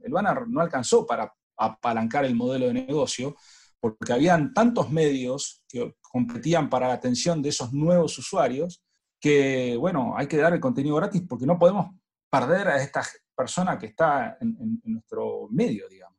El 0.00 0.10
banner 0.10 0.48
no 0.48 0.62
alcanzó 0.62 1.06
para 1.06 1.30
apalancar 1.58 2.24
el 2.24 2.34
modelo 2.34 2.68
de 2.68 2.72
negocio, 2.72 3.36
porque 3.78 4.14
habían 4.14 4.54
tantos 4.54 4.90
medios 4.90 5.62
que 5.68 5.94
competían 6.00 6.70
para 6.70 6.88
la 6.88 6.94
atención 6.94 7.42
de 7.42 7.50
esos 7.50 7.74
nuevos 7.74 8.16
usuarios, 8.16 8.82
que, 9.20 9.76
bueno, 9.78 10.14
hay 10.16 10.26
que 10.26 10.38
dar 10.38 10.54
el 10.54 10.60
contenido 10.60 10.96
gratis 10.96 11.22
porque 11.28 11.44
no 11.44 11.58
podemos 11.58 11.94
perder 12.30 12.68
a 12.68 12.82
esta 12.82 13.02
persona 13.34 13.78
que 13.78 13.86
está 13.86 14.36
en, 14.40 14.80
en 14.84 14.92
nuestro 14.92 15.48
medio, 15.50 15.88
digamos, 15.88 16.18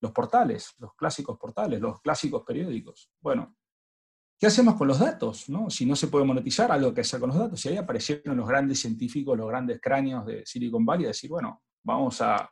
los 0.00 0.12
portales, 0.12 0.74
los 0.78 0.94
clásicos 0.94 1.38
portales, 1.38 1.80
los 1.80 2.00
clásicos 2.00 2.44
periódicos. 2.44 3.10
Bueno, 3.20 3.56
¿qué 4.38 4.46
hacemos 4.46 4.74
con 4.76 4.88
los 4.88 4.98
datos? 4.98 5.48
No? 5.48 5.68
Si 5.70 5.84
no 5.84 5.96
se 5.96 6.08
puede 6.08 6.24
monetizar, 6.24 6.70
algo 6.70 6.94
que 6.94 7.00
hacer 7.00 7.20
con 7.20 7.30
los 7.30 7.38
datos. 7.38 7.64
Y 7.64 7.70
ahí 7.70 7.76
aparecieron 7.76 8.36
los 8.36 8.48
grandes 8.48 8.80
científicos, 8.80 9.36
los 9.36 9.48
grandes 9.48 9.80
cráneos 9.80 10.24
de 10.26 10.46
Silicon 10.46 10.84
Valley 10.84 11.06
a 11.06 11.08
decir, 11.08 11.30
bueno, 11.30 11.62
vamos 11.82 12.20
a, 12.20 12.48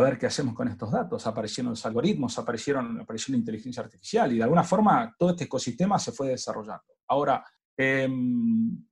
ver 0.00 0.18
qué 0.18 0.26
hacemos 0.26 0.54
con 0.54 0.68
estos 0.68 0.92
datos. 0.92 1.26
Aparecieron 1.26 1.70
los 1.70 1.84
algoritmos, 1.84 2.38
aparecieron, 2.38 3.00
apareció 3.00 3.32
la 3.32 3.38
inteligencia 3.38 3.82
artificial 3.82 4.32
y 4.32 4.36
de 4.36 4.44
alguna 4.44 4.62
forma 4.62 5.14
todo 5.18 5.30
este 5.30 5.44
ecosistema 5.44 5.98
se 5.98 6.12
fue 6.12 6.28
desarrollando. 6.28 6.94
Ahora, 7.08 7.44
em, 7.76 8.86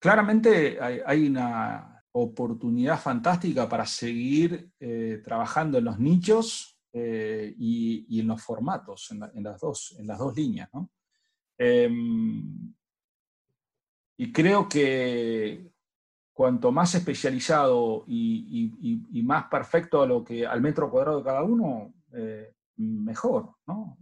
claramente 0.00 0.78
hay, 0.80 1.28
una 1.28 1.91
oportunidad 2.12 3.00
fantástica 3.00 3.68
para 3.68 3.86
seguir 3.86 4.70
eh, 4.78 5.20
trabajando 5.24 5.78
en 5.78 5.84
los 5.84 5.98
nichos 5.98 6.78
eh, 6.92 7.54
y, 7.58 8.20
en 8.20 8.26
los 8.28 8.42
formatos, 8.42 9.10
en, 9.10 9.42
las, 9.42 9.60
dos, 9.60 9.96
en 9.98 10.06
las 10.06 10.18
dos 10.18 10.36
líneas. 10.36 10.68
Em, 11.58 12.74
y 14.18 14.32
creo 14.32 14.68
que 14.68 15.72
cuanto 16.32 16.70
más 16.70 16.94
especializado 16.94 18.04
y, 18.06 19.22
más 19.24 19.46
perfecto 19.48 20.02
a 20.02 20.06
lo 20.06 20.22
que, 20.22 20.46
al 20.46 20.60
metro 20.60 20.90
cuadrado 20.90 21.18
de 21.18 21.24
cada 21.24 21.42
uno, 21.42 21.94
eh, 22.12 22.54
mejor. 22.76 23.54
¿no? 23.66 23.98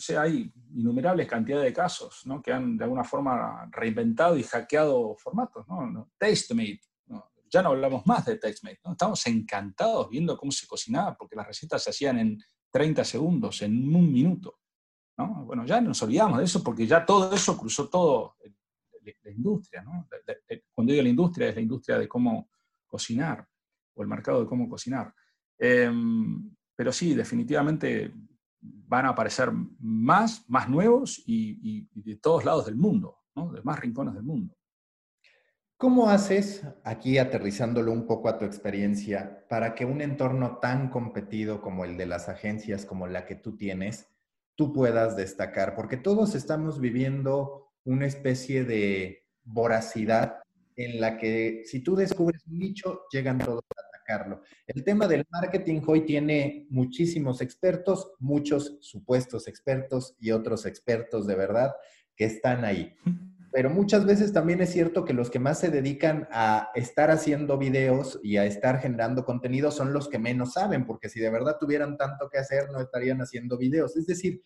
Sé, 0.00 0.16
hay 0.18 0.52
innumerables 0.74 1.26
cantidades 1.28 1.64
de 1.64 1.72
casos 1.72 2.24
que 2.42 2.52
han 2.52 2.76
de 2.76 2.84
alguna 2.84 3.04
forma 3.04 3.68
reinventado 3.70 4.36
y 4.36 4.42
hackeado 4.42 5.16
formatos. 5.16 5.66
¿no? 5.68 6.10
TasteMate 6.18 6.80
ya 7.54 7.62
no 7.62 7.68
hablamos 7.68 8.04
más 8.04 8.26
de 8.26 8.36
TextMate, 8.36 8.80
¿no? 8.84 8.92
Estamos 8.92 9.24
encantados 9.28 10.10
viendo 10.10 10.36
cómo 10.36 10.50
se 10.50 10.66
cocinaba, 10.66 11.16
porque 11.16 11.36
las 11.36 11.46
recetas 11.46 11.84
se 11.84 11.90
hacían 11.90 12.18
en 12.18 12.42
30 12.72 13.04
segundos, 13.04 13.62
en 13.62 13.94
un 13.94 14.12
minuto. 14.12 14.58
¿no? 15.16 15.44
Bueno, 15.44 15.64
ya 15.64 15.80
nos 15.80 16.02
olvidamos 16.02 16.38
de 16.38 16.44
eso 16.44 16.64
porque 16.64 16.84
ya 16.84 17.06
todo 17.06 17.32
eso 17.32 17.56
cruzó 17.56 17.88
todo 17.88 18.36
la 19.22 19.30
industria. 19.30 19.82
¿no? 19.82 20.08
Cuando 20.74 20.92
digo 20.92 21.04
la 21.04 21.08
industria, 21.08 21.48
es 21.50 21.54
la 21.54 21.60
industria 21.60 21.98
de 21.98 22.08
cómo 22.08 22.50
cocinar, 22.88 23.46
o 23.94 24.02
el 24.02 24.08
mercado 24.08 24.40
de 24.40 24.48
cómo 24.48 24.68
cocinar. 24.68 25.14
Em, 25.56 26.52
pero 26.74 26.92
sí, 26.92 27.14
definitivamente 27.14 28.12
van 28.64 29.06
a 29.06 29.10
aparecer 29.10 29.50
más, 29.78 30.44
más 30.48 30.68
nuevos 30.68 31.22
y, 31.26 31.86
de 31.94 32.16
todos 32.16 32.44
lados 32.44 32.66
del 32.66 32.76
mundo, 32.76 33.18
¿no? 33.34 33.52
de 33.52 33.62
más 33.62 33.78
rincones 33.80 34.14
del 34.14 34.22
mundo. 34.22 34.56
¿Cómo 35.76 36.08
haces, 36.08 36.66
aquí 36.84 37.18
aterrizándolo 37.18 37.92
un 37.92 38.06
poco 38.06 38.28
a 38.28 38.38
tu 38.38 38.44
experiencia, 38.44 39.44
para 39.48 39.74
que 39.74 39.84
un 39.84 40.00
entorno 40.00 40.58
tan 40.58 40.88
competido 40.88 41.60
como 41.60 41.84
el 41.84 41.96
de 41.96 42.06
las 42.06 42.28
agencias, 42.28 42.86
como 42.86 43.06
la 43.06 43.26
que 43.26 43.34
tú 43.34 43.56
tienes, 43.56 44.08
tú 44.54 44.72
puedas 44.72 45.16
destacar? 45.16 45.74
Porque 45.74 45.96
todos 45.96 46.34
estamos 46.34 46.80
viviendo 46.80 47.72
una 47.84 48.06
especie 48.06 48.64
de 48.64 49.26
voracidad 49.42 50.38
en 50.76 51.00
la 51.00 51.18
que 51.18 51.62
si 51.66 51.80
tú 51.80 51.96
descubres 51.96 52.46
un 52.46 52.58
nicho, 52.58 53.02
llegan 53.10 53.38
todos 53.38 53.62
a 53.76 53.82
El 54.66 54.84
tema 54.84 55.06
del 55.08 55.24
marketing 55.30 55.80
hoy 55.86 56.04
tiene 56.04 56.66
muchísimos 56.70 57.40
expertos, 57.40 58.12
muchos 58.18 58.76
supuestos 58.80 59.48
expertos 59.48 60.16
y 60.20 60.30
otros 60.30 60.66
expertos 60.66 61.26
de 61.26 61.34
verdad 61.34 61.74
que 62.16 62.24
están 62.26 62.64
ahí 62.64 62.94
pero 63.54 63.70
muchas 63.70 64.04
veces 64.04 64.32
también 64.32 64.60
es 64.62 64.72
cierto 64.72 65.04
que 65.04 65.12
los 65.12 65.30
que 65.30 65.38
más 65.38 65.60
se 65.60 65.70
dedican 65.70 66.26
a 66.32 66.70
estar 66.74 67.12
haciendo 67.12 67.56
videos 67.56 68.18
y 68.20 68.36
a 68.36 68.46
estar 68.46 68.80
generando 68.80 69.24
contenido 69.24 69.70
son 69.70 69.92
los 69.92 70.08
que 70.08 70.18
menos 70.18 70.54
saben, 70.54 70.84
porque 70.84 71.08
si 71.08 71.20
de 71.20 71.30
verdad 71.30 71.58
tuvieran 71.60 71.96
tanto 71.96 72.28
que 72.28 72.38
hacer, 72.38 72.72
no 72.72 72.80
estarían 72.80 73.20
haciendo 73.20 73.56
videos. 73.56 73.96
Es 73.96 74.08
decir, 74.08 74.42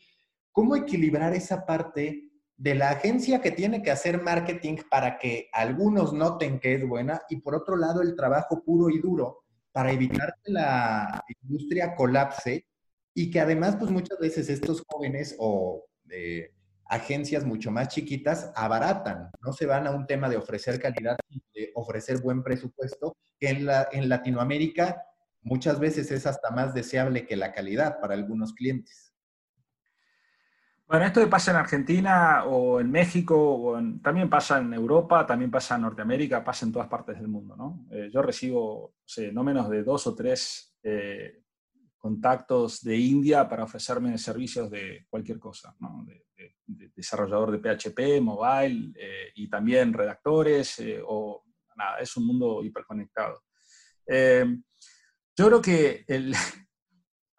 ¿cómo 0.53 0.77
equilibrar 0.77 1.33
esa 1.33 1.65
parte 1.65 2.29
de 2.59 2.75
la 2.75 2.91
agencia 2.91 3.41
que 3.41 3.51
tiene 3.51 3.83
que 3.83 3.91
hacer 3.91 4.21
marketing 4.21 4.77
para 4.91 5.19
que 5.19 5.49
algunos 5.55 6.13
noten 6.13 6.61
que 6.61 6.75
es 6.75 6.87
buena 6.87 7.23
y 7.31 7.37
por 7.37 7.55
otro 7.55 7.77
lado 7.77 8.03
el 8.03 8.15
trabajo 8.15 8.63
puro 8.63 8.91
y 8.91 8.99
duro 8.99 9.45
para 9.73 9.93
evitar 9.93 10.35
que 10.43 10.53
la 10.53 11.23
industria 11.43 11.95
colapse 11.95 12.67
y 13.15 13.31
que 13.31 13.41
además 13.41 13.77
pues 13.77 13.91
muchas 13.91 14.19
veces 14.19 14.49
estos 14.49 14.83
jóvenes 14.87 15.37
o... 15.39 15.85
Eh, 16.11 16.53
agencias 16.89 17.45
mucho 17.45 17.71
más 17.71 17.89
chiquitas 17.89 18.51
abaratan, 18.57 19.31
no 19.43 19.53
se 19.53 19.67
van 19.67 19.87
a 19.87 19.91
un 19.91 20.07
tema 20.07 20.29
de 20.29 20.39
ofrecer 20.39 20.81
calidad, 20.81 21.17
de 21.55 21.71
ofrecer 21.75 22.21
buen 22.23 22.43
presupuesto, 22.43 23.17
que 23.39 23.51
en, 23.51 23.67
la, 23.67 23.89
en 23.93 24.09
Latinoamérica 24.09 25.03
muchas 25.43 25.79
veces 25.79 26.11
es 26.11 26.27
hasta 26.27 26.51
más 26.51 26.75
deseable 26.75 27.27
que 27.27 27.37
la 27.37 27.53
calidad 27.53 28.01
para 28.01 28.15
algunos 28.15 28.55
clientes. 28.55 29.08
Bueno, 30.89 31.05
esto 31.05 31.29
pasa 31.29 31.51
en 31.51 31.59
Argentina 31.59 32.45
o 32.47 32.81
en 32.81 32.91
México, 32.91 33.37
o 33.37 33.79
también 34.03 34.31
pasa 34.31 34.57
en 34.57 34.73
Europa, 34.73 35.27
también 35.27 35.51
pasa 35.51 35.75
en 35.75 35.83
Norteamérica, 35.83 36.43
pasa 36.43 36.65
en 36.65 36.73
todas 36.73 36.89
partes 36.89 37.19
del 37.19 37.29
mundo. 37.29 37.55
¿no? 37.57 37.87
Eh, 37.91 38.09
yo 38.11 38.23
recibo 38.23 38.95
no 39.33 39.45
menos 39.45 39.69
de 39.69 39.83
dos 39.83 40.07
o 40.07 40.15
tres 40.15 40.75
eh, 40.83 41.43
contactos 41.99 42.83
de 42.83 42.97
India 42.97 43.47
para 43.47 43.65
ofrecerme 43.65 44.17
servicios 44.17 44.71
de 44.71 45.05
cualquier 45.11 45.39
cosa, 45.39 45.77
¿no? 45.79 46.07
de, 46.07 46.25
desarrollador 46.67 47.51
de 47.51 47.59
PHP, 47.59 48.23
mobile, 48.23 48.93
eh, 48.99 49.33
y 49.35 49.51
también 49.51 49.93
redactores, 49.93 50.83
o 51.07 51.45
nada, 51.77 51.99
es 51.99 52.17
un 52.17 52.27
mundo 52.27 52.65
hiperconectado. 52.65 53.43
Yo 54.07 55.47
creo 55.47 55.61
que 55.61 56.05
el, 56.09 56.33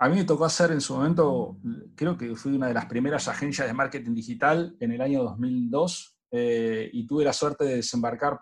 a 0.01 0.07
mí 0.07 0.15
me 0.15 0.23
tocó 0.23 0.45
hacer 0.45 0.71
en 0.71 0.79
su 0.79 0.95
momento, 0.95 1.57
creo 1.95 2.17
que 2.17 2.33
fui 2.35 2.53
una 2.53 2.67
de 2.67 2.73
las 2.73 2.85
primeras 2.85 3.27
agencias 3.27 3.67
de 3.67 3.73
marketing 3.73 4.13
digital 4.13 4.75
en 4.79 4.93
el 4.93 5.01
año 5.01 5.23
2002 5.23 6.17
eh, 6.31 6.89
y 6.93 7.05
tuve 7.05 7.25
la 7.25 7.33
suerte 7.33 7.65
de 7.65 7.75
desembarcar 7.75 8.39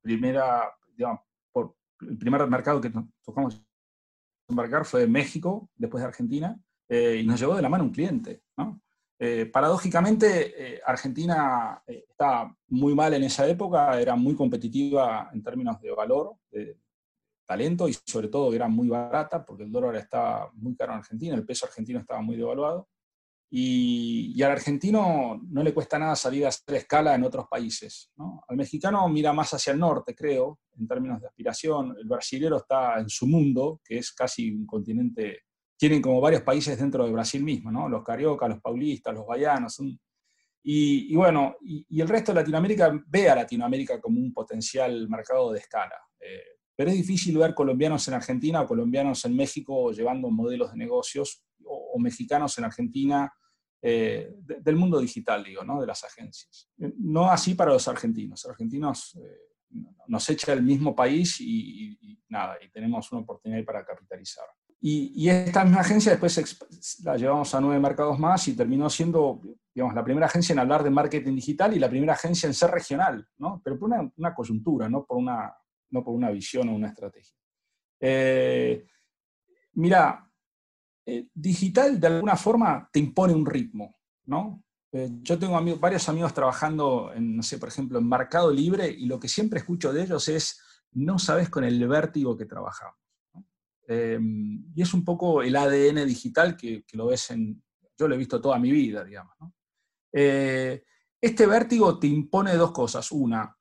primera, 0.00 0.72
el 0.96 2.16
primer 2.16 2.46
mercado 2.46 2.80
que 2.80 2.92
tocamos 3.24 3.60
desembarcar 4.46 4.84
fue 4.84 5.08
México, 5.08 5.68
después 5.74 6.00
de 6.00 6.08
Argentina, 6.08 6.56
eh, 6.88 7.20
y 7.22 7.26
nos 7.26 7.40
llevó 7.40 7.56
de 7.56 7.62
la 7.62 7.68
mano 7.68 7.84
un 7.84 7.90
cliente. 7.90 8.44
Eh, 9.18 9.46
paradójicamente, 9.46 10.80
Argentina 10.86 11.82
estaba 11.86 12.56
muy 12.68 12.94
mal 12.94 13.12
en 13.14 13.24
esa 13.24 13.46
época, 13.48 14.00
era 14.00 14.14
muy 14.14 14.36
competitiva 14.36 15.28
en 15.32 15.42
términos 15.42 15.80
de 15.80 15.90
valor, 15.90 16.36
talento 17.50 17.88
y 17.88 17.96
sobre 18.06 18.28
todo 18.28 18.54
era 18.54 18.68
muy 18.68 18.88
barata 18.88 19.44
porque 19.44 19.64
el 19.64 19.72
dólar 19.72 19.96
estaba 19.96 20.52
muy 20.54 20.76
caro 20.76 20.92
en 20.92 20.98
Argentina, 20.98 21.34
el 21.34 21.44
peso 21.44 21.66
argentino 21.66 21.98
estaba 21.98 22.22
muy 22.22 22.36
devaluado. 22.36 22.88
Y, 23.52 24.40
al 24.44 24.52
argentino 24.52 25.40
no 25.48 25.62
le 25.64 25.74
cuesta 25.74 25.98
nada 25.98 26.14
salir 26.14 26.44
a 26.46 26.50
hacer 26.50 26.76
escala 26.76 27.12
en 27.16 27.24
otros 27.24 27.48
países. 27.50 28.12
Al 28.46 28.56
mexicano 28.56 29.08
mira 29.08 29.32
más 29.32 29.52
hacia 29.52 29.72
el 29.72 29.80
norte, 29.80 30.14
creo, 30.14 30.60
en 30.78 30.86
términos 30.86 31.20
de 31.20 31.26
aspiración. 31.26 31.96
El 31.98 32.06
brasilero 32.06 32.58
está 32.58 33.00
en 33.00 33.08
su 33.08 33.26
mundo, 33.26 33.80
que 33.84 33.98
es 33.98 34.12
casi 34.12 34.52
un 34.52 34.64
continente, 34.64 35.40
tienen 35.76 36.00
como 36.00 36.20
varios 36.20 36.42
países 36.42 36.78
dentro 36.78 37.04
de 37.04 37.10
Brasil 37.10 37.42
mismo, 37.42 37.72
¿no? 37.72 37.88
los 37.88 38.04
cariocas, 38.04 38.48
los 38.48 38.60
paulistas, 38.60 39.12
los 39.12 39.26
baianos. 39.26 39.76
y, 40.62 41.16
bueno, 41.16 41.56
y, 41.62 42.00
el 42.00 42.08
resto 42.08 42.30
de 42.30 42.42
Latinoamérica 42.42 42.92
ve 43.08 43.28
a 43.28 43.34
Latinoamérica 43.34 44.00
como 44.00 44.20
un 44.20 44.32
potencial 44.32 45.08
mercado 45.08 45.50
de 45.50 45.58
escala. 45.58 45.96
Eh, 46.20 46.59
pero 46.80 46.92
es 46.92 46.96
difícil 46.96 47.36
ver 47.36 47.54
colombianos 47.54 48.08
en 48.08 48.14
Argentina 48.14 48.62
o 48.62 48.66
colombianos 48.66 49.22
en 49.26 49.36
México 49.36 49.92
llevando 49.92 50.30
modelos 50.30 50.72
de 50.72 50.78
negocios 50.78 51.44
o, 51.62 51.98
mexicanos 51.98 52.56
en 52.56 52.64
Argentina 52.64 53.30
eh, 53.82 54.32
del 54.38 54.76
mundo 54.76 54.98
digital, 54.98 55.44
digo, 55.44 55.62
¿no? 55.62 55.78
de 55.78 55.86
las 55.86 56.02
agencias. 56.04 56.70
No 56.78 57.30
así 57.30 57.54
para 57.54 57.72
los 57.74 57.86
argentinos. 57.86 58.46
Argentinos 58.46 59.14
eh, 59.16 59.76
nos 60.06 60.26
echa 60.30 60.54
el 60.54 60.62
mismo 60.62 60.96
país 60.96 61.38
y, 61.42 62.18
nada, 62.30 62.56
y 62.64 62.70
tenemos 62.70 63.12
una 63.12 63.20
oportunidad 63.20 63.62
para 63.62 63.84
capitalizar. 63.84 64.46
Y, 64.80 65.28
esta 65.28 65.64
misma 65.64 65.80
agencia 65.80 66.12
después 66.12 67.02
la 67.04 67.18
llevamos 67.18 67.54
a 67.54 67.60
nueve 67.60 67.78
mercados 67.78 68.18
más 68.18 68.48
y 68.48 68.56
terminó 68.56 68.88
siendo, 68.88 69.42
digamos, 69.74 69.94
la 69.94 70.02
primera 70.02 70.28
agencia 70.28 70.54
en 70.54 70.60
hablar 70.60 70.82
de 70.82 70.88
marketing 70.88 71.34
digital 71.34 71.76
y 71.76 71.78
la 71.78 71.90
primera 71.90 72.14
agencia 72.14 72.46
en 72.46 72.54
ser 72.54 72.70
regional, 72.70 73.28
¿no? 73.36 73.60
Pero 73.62 73.78
por 73.78 73.90
una, 73.90 74.10
una 74.16 74.34
coyuntura, 74.34 74.88
no 74.88 75.04
por 75.04 75.18
una, 75.18 75.52
no 75.90 76.04
por 76.04 76.14
una 76.14 76.30
visión 76.30 76.68
o 76.68 76.74
una 76.74 76.88
estrategia. 76.88 77.34
Eh, 78.00 78.86
mira, 79.74 80.26
eh, 81.04 81.28
digital 81.34 82.00
de 82.00 82.06
alguna 82.06 82.36
forma 82.36 82.88
te 82.90 82.98
impone 82.98 83.34
un 83.34 83.44
ritmo, 83.44 83.98
¿no? 84.24 84.64
Eh, 84.92 85.08
yo 85.20 85.38
tengo 85.38 85.60
varios 85.78 86.08
amigos 86.08 86.34
trabajando, 86.34 87.12
en, 87.14 87.36
no 87.36 87.42
sé, 87.42 87.58
por 87.58 87.68
ejemplo, 87.68 87.98
en 87.98 88.08
Mercado 88.08 88.50
Libre 88.50 88.88
y 88.88 89.06
lo 89.06 89.20
que 89.20 89.28
siempre 89.28 89.60
escucho 89.60 89.92
de 89.92 90.02
ellos 90.02 90.26
es, 90.28 90.60
no 90.92 91.18
sabes 91.18 91.48
con 91.48 91.62
el 91.62 91.86
vértigo 91.86 92.36
que 92.36 92.46
trabajamos. 92.46 92.96
y 93.88 94.82
es 94.82 94.94
un 94.94 95.04
poco 95.04 95.42
el 95.42 95.56
ADN 95.56 96.06
digital 96.06 96.56
que, 96.56 96.84
lo 96.92 97.06
ves 97.06 97.30
en, 97.30 97.62
yo 97.98 98.08
lo 98.08 98.14
he 98.14 98.18
visto 98.18 98.40
toda 98.40 98.58
mi 98.58 98.70
vida, 98.70 99.04
digamos. 99.04 99.34
este 100.12 101.46
vértigo 101.46 101.98
te 101.98 102.06
impone 102.06 102.54
dos 102.54 102.72
cosas. 102.72 103.12
Una, 103.12 103.56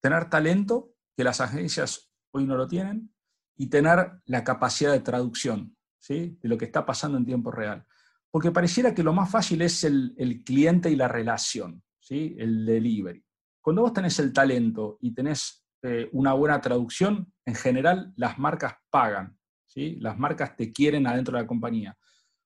tener 0.00 0.30
talento 0.30 0.89
que 1.20 1.24
las 1.24 1.42
agencias 1.42 2.10
hoy 2.30 2.46
no 2.46 2.56
lo 2.56 2.66
tienen, 2.66 3.12
y 3.54 3.66
tener 3.66 4.22
la 4.24 4.42
capacidad 4.42 4.90
de 4.90 5.00
traducción 5.00 5.76
¿sí? 5.98 6.38
de 6.40 6.48
lo 6.48 6.56
que 6.56 6.64
está 6.64 6.86
pasando 6.86 7.18
en 7.18 7.26
tiempo 7.26 7.50
real. 7.50 7.84
Porque 8.30 8.50
pareciera 8.50 8.94
que 8.94 9.02
lo 9.02 9.12
más 9.12 9.30
fácil 9.30 9.60
es 9.60 9.84
el, 9.84 10.42
cliente 10.46 10.90
y 10.90 10.96
la 10.96 11.08
relación, 11.08 11.82
¿sí? 11.98 12.34
el 12.38 12.64
delivery. 12.64 13.22
Cuando 13.60 13.82
vos 13.82 13.92
tenés 13.92 14.18
el 14.18 14.32
talento 14.32 14.96
y 15.02 15.12
tenés 15.12 15.62
eh, 15.82 16.08
una 16.12 16.32
buena 16.32 16.58
traducción, 16.58 17.30
en 17.44 17.54
general 17.54 18.14
las 18.16 18.38
marcas 18.38 18.76
pagan, 18.88 19.38
¿sí? 19.66 19.96
las 19.96 20.18
marcas 20.18 20.56
te 20.56 20.72
quieren 20.72 21.06
adentro 21.06 21.36
de 21.36 21.42
la 21.42 21.46
compañía 21.46 21.98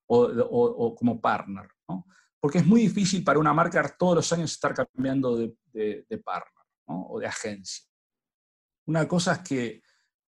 o, 0.07 0.97
como 0.97 1.21
partner. 1.21 1.69
Porque 2.41 2.59
es 2.59 2.67
muy 2.67 2.81
difícil 2.81 3.23
para 3.23 3.39
una 3.39 3.55
marca 3.55 3.95
todos 3.97 4.17
los 4.17 4.33
años 4.33 4.51
estar 4.51 4.75
cambiando 4.75 5.37
de 5.37 6.21
partner 6.25 6.67
o 6.87 7.21
de 7.21 7.27
agencia. 7.29 7.85
Una 8.87 9.09
cosa 9.09 9.33
es 9.33 9.39
que 9.41 9.83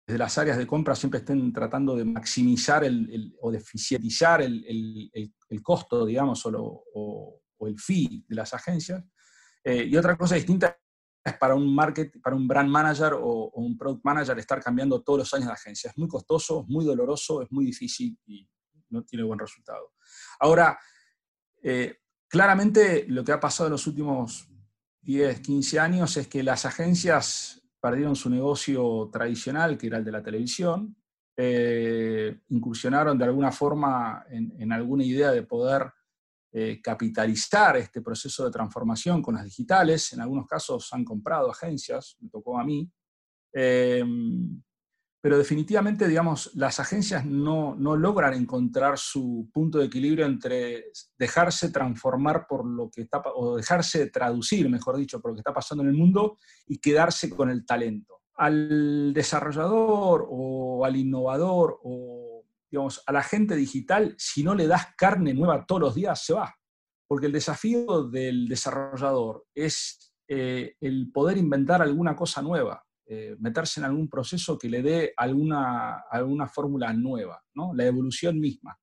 desde 0.05 0.17
las 0.17 0.37
áreas 0.37 0.57
de 0.57 0.67
compra 0.67 0.95
siempre 0.95 1.19
estén 1.19 1.53
tratando 1.53 1.95
de 1.95 2.03
maximizar 2.03 2.83
el, 2.83 3.35
o 3.41 3.51
de 3.51 3.59
eficientizar 3.59 4.41
el, 4.41 5.33
costo, 5.63 6.05
digamos, 6.05 6.41
o, 6.45 7.41
el 7.61 7.79
fee 7.79 8.25
de 8.27 8.35
las 8.35 8.53
agencias. 8.53 9.03
Eh, 9.63 9.85
y 9.89 9.95
otra 9.95 10.17
cosa 10.17 10.35
distinta 10.35 10.75
es 11.23 11.37
para 11.37 11.53
un 11.53 11.73
market, 11.73 12.19
para 12.19 12.35
un 12.35 12.47
brand 12.47 12.69
manager 12.69 13.13
o, 13.13 13.51
un 13.53 13.77
product 13.77 14.03
manager 14.03 14.39
estar 14.39 14.61
cambiando 14.61 15.01
todos 15.03 15.19
los 15.19 15.33
años 15.33 15.47
de 15.47 15.53
agencia. 15.53 15.91
Es 15.91 15.97
muy 15.97 16.07
costoso, 16.07 16.61
es 16.61 16.67
muy 16.67 16.83
doloroso, 16.83 17.41
es 17.43 17.51
muy 17.51 17.65
difícil 17.65 18.17
y 18.25 18.49
no 18.89 19.03
tiene 19.03 19.23
buen 19.23 19.39
resultado. 19.39 19.93
Ahora, 20.39 20.77
eh, 21.61 21.99
claramente 22.27 23.05
lo 23.07 23.23
que 23.23 23.31
ha 23.31 23.39
pasado 23.39 23.67
en 23.67 23.73
los 23.73 23.85
últimos 23.87 24.49
10, 25.01 25.39
15 25.41 25.79
años 25.79 26.17
es 26.17 26.27
que 26.27 26.43
las 26.43 26.65
agencias 26.65 27.61
perdieron 27.82 28.15
su 28.15 28.29
negocio 28.29 29.09
tradicional, 29.11 29.77
que 29.77 29.88
era 29.88 29.97
el 29.97 30.05
de 30.05 30.11
la 30.11 30.23
televisión, 30.23 30.95
eh, 31.36 32.41
incursionaron 32.49 33.17
de 33.17 33.25
alguna 33.25 33.51
forma 33.51 34.23
en, 34.29 34.71
alguna 34.71 35.03
idea 35.03 35.32
de 35.32 35.43
poder 35.43 35.91
eh, 36.53 36.79
capitalizar 36.82 37.77
este 37.77 38.01
proceso 38.01 38.45
de 38.45 38.51
transformación 38.51 39.21
con 39.21 39.36
las 39.36 39.45
digitales. 39.45 40.13
En 40.13 40.21
algunos 40.21 40.45
casos 40.45 40.91
han 40.93 41.03
comprado 41.03 41.49
agencias, 41.49 42.17
me 42.19 42.29
tocó 42.29 42.59
a 42.59 42.63
mí. 42.63 42.89
Eh, 43.53 44.03
pero 45.22 45.38
definitivamente, 45.38 46.07
digamos, 46.07 46.49
las 46.55 46.80
agencias 46.80 47.24
no, 47.26 47.76
logran 47.78 48.34
encontrar 48.34 48.97
su 48.97 49.47
punto 49.53 49.78
de 49.78 49.86
equilibrio 49.86 50.26
entre 50.26 50.86
dejarse 51.15 51.69
transformar 51.69 52.47
por 52.47 52.65
lo 52.65 52.89
que 52.89 53.01
está, 53.03 53.22
o 53.36 53.55
dejarse 53.55 54.09
traducir, 54.09 54.67
mejor 54.67 54.97
dicho, 54.97 55.22
por 55.22 55.32
lo 55.32 55.36
que 55.36 55.41
está 55.41 55.53
pasando 55.53 55.84
en 55.84 55.89
el 55.89 55.95
mundo 55.95 56.39
y 56.65 56.80
quedarse 56.80 57.30
con 57.30 57.51
el 57.51 57.67
talento. 57.67 58.22
Al 58.34 59.13
desarrollador 59.13 60.26
o 60.28 60.84
al 60.86 60.95
innovador 60.95 61.80
o, 61.84 62.43
digamos, 62.72 63.03
a 63.05 63.11
la 63.11 63.22
gente 63.22 63.55
digital, 63.55 64.15
si 64.17 64.41
no 64.41 64.55
le 64.55 64.65
das 64.65 64.88
carne 64.97 65.36
nueva 65.36 65.67
todos 65.67 65.82
los 65.82 65.95
días, 65.95 66.26
se 66.26 66.34
va. 66.34 66.55
Porque 67.07 67.28
el 67.28 67.32
desafío 67.32 68.05
del 68.05 68.47
desarrollador 68.47 69.45
es 69.53 70.15
eh, 70.28 70.78
el 70.82 71.11
poder 71.11 71.38
inventar 71.38 71.84
alguna 71.84 72.15
cosa 72.15 72.41
nueva 72.41 72.84
eh, 73.14 73.36
meterse 73.39 73.82
en 73.82 73.88
algún 73.88 74.07
proceso 74.07 74.57
que 74.57 74.70
le 74.70 74.82
dé 74.82 75.14
alguna, 75.18 76.05
alguna 76.09 76.47
fórmula 76.47 76.93
nueva, 76.93 77.43
¿no? 77.53 77.74
la 77.74 77.86
evolución 77.86 78.39
misma, 78.39 78.80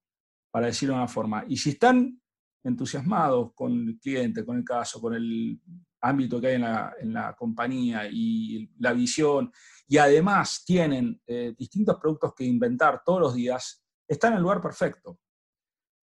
para 0.50 0.66
decirlo 0.66 0.96
de 0.96 1.00
una 1.00 1.08
forma. 1.08 1.46
Y 1.48 1.56
si 1.56 1.70
están 1.70 2.20
entusiasmados 2.62 3.54
con 3.54 3.72
el 3.72 3.98
cliente, 3.98 4.44
con 4.44 4.58
el 4.58 4.64
caso, 4.64 5.00
con 5.00 5.14
el 5.14 5.58
ámbito 6.02 6.42
que 6.42 6.48
hay 6.48 6.54
en 6.56 6.60
la, 6.60 6.92
en 7.00 7.14
la 7.14 7.34
compañía 7.36 8.06
y 8.06 8.70
la 8.78 8.92
visión, 8.92 9.50
y 9.86 9.96
además 9.96 10.62
tienen 10.62 11.18
eh, 11.26 11.54
distintos 11.56 11.96
productos 11.98 12.34
que 12.34 12.44
inventar 12.44 13.00
todos 13.02 13.22
los 13.22 13.34
días, 13.34 13.82
están 14.06 14.32
en 14.32 14.36
el 14.36 14.42
lugar 14.42 14.60
perfecto. 14.60 15.20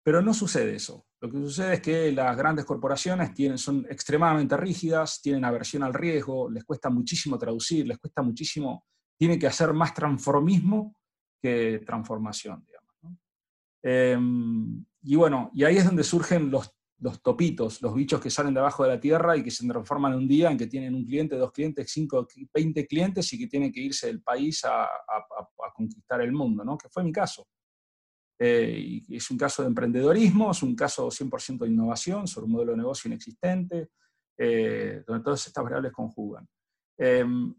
Pero 0.04 0.22
no 0.22 0.32
sucede 0.32 0.76
eso. 0.76 1.08
Lo 1.22 1.30
que 1.30 1.38
sucede 1.38 1.74
es 1.74 1.80
que 1.80 2.10
las 2.10 2.36
grandes 2.36 2.64
corporaciones 2.64 3.32
tienen, 3.32 3.56
son 3.56 3.86
extremadamente 3.88 4.56
rígidas, 4.56 5.22
tienen 5.22 5.44
aversión 5.44 5.84
al 5.84 5.94
riesgo, 5.94 6.50
les 6.50 6.64
cuesta 6.64 6.90
muchísimo 6.90 7.38
traducir, 7.38 7.86
les 7.86 7.96
cuesta 7.98 8.22
muchísimo, 8.22 8.86
tienen 9.16 9.38
que 9.38 9.46
hacer 9.46 9.72
más 9.72 9.94
transformismo 9.94 10.96
que 11.40 11.80
transformación, 11.86 12.66
digamos. 12.66 13.20
Em, 13.84 14.84
y 15.04 15.14
bueno, 15.14 15.52
y 15.54 15.62
ahí 15.62 15.76
es 15.76 15.84
donde 15.84 16.02
surgen 16.02 16.50
los, 16.50 16.74
los 16.98 17.22
topitos, 17.22 17.80
los 17.82 17.94
bichos 17.94 18.20
que 18.20 18.28
salen 18.28 18.54
de 18.54 18.58
abajo 18.58 18.82
de 18.82 18.88
la 18.88 18.98
tierra 18.98 19.36
y 19.36 19.44
que 19.44 19.52
se 19.52 19.64
transforman 19.64 20.14
un 20.14 20.26
día 20.26 20.50
en 20.50 20.58
que 20.58 20.66
tienen 20.66 20.92
un 20.92 21.04
cliente, 21.04 21.36
dos 21.36 21.52
clientes, 21.52 21.88
cinco, 21.88 22.26
veinte 22.52 22.84
clientes 22.84 23.32
y 23.32 23.38
que 23.38 23.46
tienen 23.46 23.70
que 23.70 23.80
irse 23.80 24.08
del 24.08 24.22
país 24.22 24.64
a, 24.64 24.86
a 24.86 25.72
conquistar 25.72 26.20
el 26.20 26.32
mundo, 26.32 26.64
¿no? 26.64 26.76
que 26.76 26.88
fue 26.88 27.04
mi 27.04 27.12
caso. 27.12 27.46
Eh, 28.38 29.02
es 29.08 29.30
un 29.30 29.38
caso 29.38 29.62
de 29.62 29.68
emprendedorismo, 29.68 30.50
es 30.50 30.62
un 30.62 30.74
caso 30.74 31.10
100% 31.10 31.64
de 31.64 31.70
innovación 31.70 32.26
sobre 32.26 32.46
un 32.46 32.52
modelo 32.52 32.72
de 32.72 32.78
negocio 32.78 33.08
inexistente, 33.08 33.90
eh, 34.36 35.02
donde 35.06 35.22
todas 35.22 35.46
estas 35.46 35.62
variables 35.62 35.92
conjugan. 35.92 36.48
Em, 36.98 37.54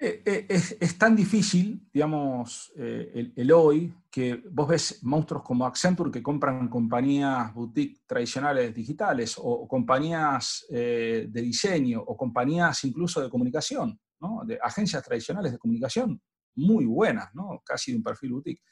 Eh, 0.00 0.22
eh, 0.24 0.46
es, 0.48 0.96
tan 0.96 1.16
difícil, 1.16 1.88
digamos, 1.92 2.72
eh, 2.76 3.32
el, 3.34 3.50
hoy, 3.50 3.92
que 4.08 4.40
vos 4.48 4.68
ves 4.68 5.02
monstruos 5.02 5.42
como 5.42 5.66
Accenture 5.66 6.12
que 6.12 6.22
compran 6.22 6.68
compañías 6.68 7.52
boutique 7.52 8.02
tradicionales 8.06 8.72
digitales 8.72 9.34
o, 9.38 9.66
compañías 9.66 10.64
de 10.70 11.28
diseño 11.42 12.00
o 12.00 12.16
compañías 12.16 12.84
incluso 12.84 13.20
de 13.20 13.28
comunicación, 13.28 13.98
¿no? 14.20 14.42
de 14.46 14.56
agencias 14.62 15.02
tradicionales 15.02 15.52
de 15.52 15.58
comunicación 15.58 16.20
muy 16.56 16.84
buenas, 16.84 17.34
¿no? 17.34 17.62
casi 17.64 17.92
de 17.92 17.98
un 17.98 18.02
perfil 18.02 18.32
boutique. 18.32 18.62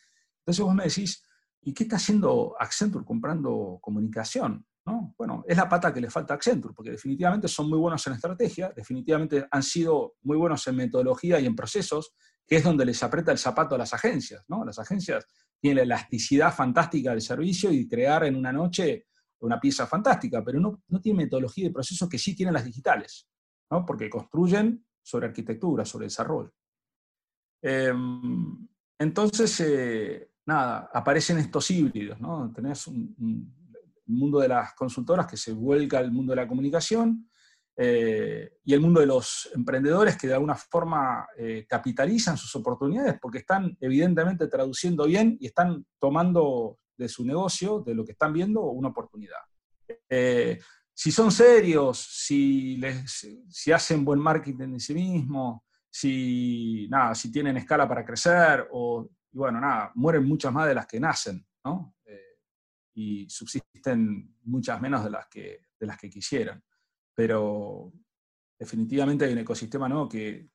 Entonces 0.41 0.64
vos 0.64 0.74
me 0.74 0.85
decís, 0.85 1.22
¿y 1.62 1.72
qué 1.72 1.85
está 1.85 1.97
haciendo 1.97 2.55
Accenture 2.59 3.05
comprando 3.05 3.79
comunicación? 3.81 4.64
Bueno, 5.18 5.45
es 5.49 5.57
la 5.57 5.68
pata 5.68 5.93
que 5.93 6.01
le 6.01 6.11
falta 6.11 6.35
a 6.35 6.37
Accenture, 6.37 6.72
porque 6.72 6.93
definitivamente 6.93 7.49
son 7.49 7.68
muy 7.68 7.79
buenos 7.79 8.07
en 8.07 8.12
estrategia, 8.12 8.72
definitivamente 8.74 9.47
han 9.51 9.62
sido 9.62 10.14
muy 10.22 10.37
buenos 10.37 10.64
en 10.68 10.77
metodología 10.77 11.41
y 11.41 11.47
en 11.47 11.57
procesos, 11.57 12.14
que 12.47 12.57
es 12.57 12.62
donde 12.62 12.85
les 12.85 13.03
aprieta 13.03 13.33
el 13.33 13.39
zapato 13.39 13.74
a 13.74 13.79
las 13.79 13.93
agencias, 13.93 14.45
¿no? 14.47 14.64
Las 14.64 14.79
agencias 14.79 15.27
tienen 15.61 15.79
la 15.79 15.83
elasticidad 15.83 16.55
fantástica 16.55 17.11
del 17.11 17.20
servicio 17.20 17.72
y 17.72 17.89
crear 17.89 18.24
en 18.24 18.37
una 18.37 18.53
noche 18.53 19.07
una 19.41 19.59
pieza 19.61 19.87
fantástica, 19.87 20.43
pero 20.45 20.61
no, 20.61 20.83
no 20.89 21.01
tienen 21.01 21.24
metodología 21.24 21.66
y 21.66 21.70
procesos 21.70 22.09
que 22.09 22.18
sí 22.18 22.35
tienen 22.35 22.55
las 22.55 22.64
digitales, 22.64 23.29
¿no? 23.70 23.85
Porque 23.85 24.09
construyen 24.09 24.87
sobre 25.03 25.27
arquitectura, 25.27 25.85
sobre 25.85 26.07
desarrollo. 26.07 26.53
Em, 27.62 28.68
entonces, 28.98 29.61
eh, 29.61 30.30
nada, 30.46 30.90
aparecen 30.92 31.38
estos 31.38 31.70
híbridos, 31.70 32.20
¿no? 32.20 32.52
Tenés 32.52 32.86
un 32.86 33.54
el 34.07 34.14
mundo 34.14 34.38
de 34.38 34.48
las 34.48 34.74
consultoras 34.74 35.26
que 35.26 35.36
se 35.36 35.52
vuelca 35.52 35.98
al 35.98 36.12
mundo 36.12 36.32
de 36.32 36.36
la 36.36 36.48
comunicación 36.48 37.28
eh, 37.76 38.59
y 38.64 38.72
el 38.72 38.80
mundo 38.80 39.00
de 39.00 39.07
los 39.07 39.50
emprendedores 39.54 40.16
que 40.16 40.28
de 40.28 40.34
alguna 40.34 40.54
forma 40.54 41.26
eh, 41.36 41.66
capitalizan 41.68 42.36
sus 42.36 42.54
oportunidades 42.57 43.18
porque 43.20 43.38
están 43.38 43.76
evidentemente 43.80 44.46
traduciendo 44.46 45.07
bien 45.07 45.36
y 45.40 45.46
están 45.46 45.84
tomando 45.98 46.78
de 46.96 47.09
su 47.09 47.24
negocio, 47.24 47.80
de 47.80 47.94
lo 47.94 48.04
que 48.04 48.12
están 48.12 48.32
viendo, 48.32 48.62
una 48.62 48.88
oportunidad. 48.88 49.40
Si 50.94 51.12
son 51.12 51.30
serios, 51.30 51.98
si, 51.98 52.78
les, 52.78 53.28
si 53.50 53.72
hacen 53.72 54.02
buen 54.02 54.18
marketing 54.18 54.74
en 54.74 54.80
sí 54.80 54.94
mismos, 54.94 55.61
si, 55.99 56.86
nada, 56.90 57.14
si 57.14 57.32
tienen 57.32 57.57
escala 57.57 57.88
para 57.88 58.05
crecer, 58.05 58.68
o, 58.70 59.09
bueno, 59.32 59.61
nada, 59.61 59.92
mueren 59.94 60.24
muchas 60.24 60.53
más 60.53 60.66
de 60.68 60.74
las 60.74 60.86
que 60.86 61.01
nacen, 61.01 61.47
¿no? 61.64 61.94
y 62.99 63.28
subsisten 63.28 64.36
muchas 64.44 64.80
menos 64.80 65.05
de 65.05 65.11
las 65.11 65.26
que, 65.28 65.66
de 65.78 65.86
las 65.86 65.99
que 65.99 66.09
quisieran. 66.09 66.62
Pero 67.14 67.92
definitivamente 68.59 69.24
hay 69.24 69.32
un 69.32 69.38
ecosistema 69.38 69.88
nuevo 69.88 70.09
que, 70.09 70.49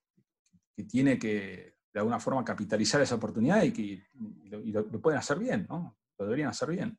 que 0.75 0.83
tiene 0.83 1.19
que, 1.19 1.77
de 1.93 1.99
alguna 1.99 2.19
forma, 2.19 2.43
capitalizar 2.43 3.01
esa 3.01 3.15
oportunidad 3.15 3.63
y 3.63 3.71
que 3.71 4.03
lo, 4.45 5.01
pueden 5.01 5.19
hacer 5.19 5.37
bien, 5.39 5.67
¿no? 5.69 5.97
Lo 6.17 6.25
deberían 6.25 6.49
hacer 6.49 6.69
bien. 6.69 6.97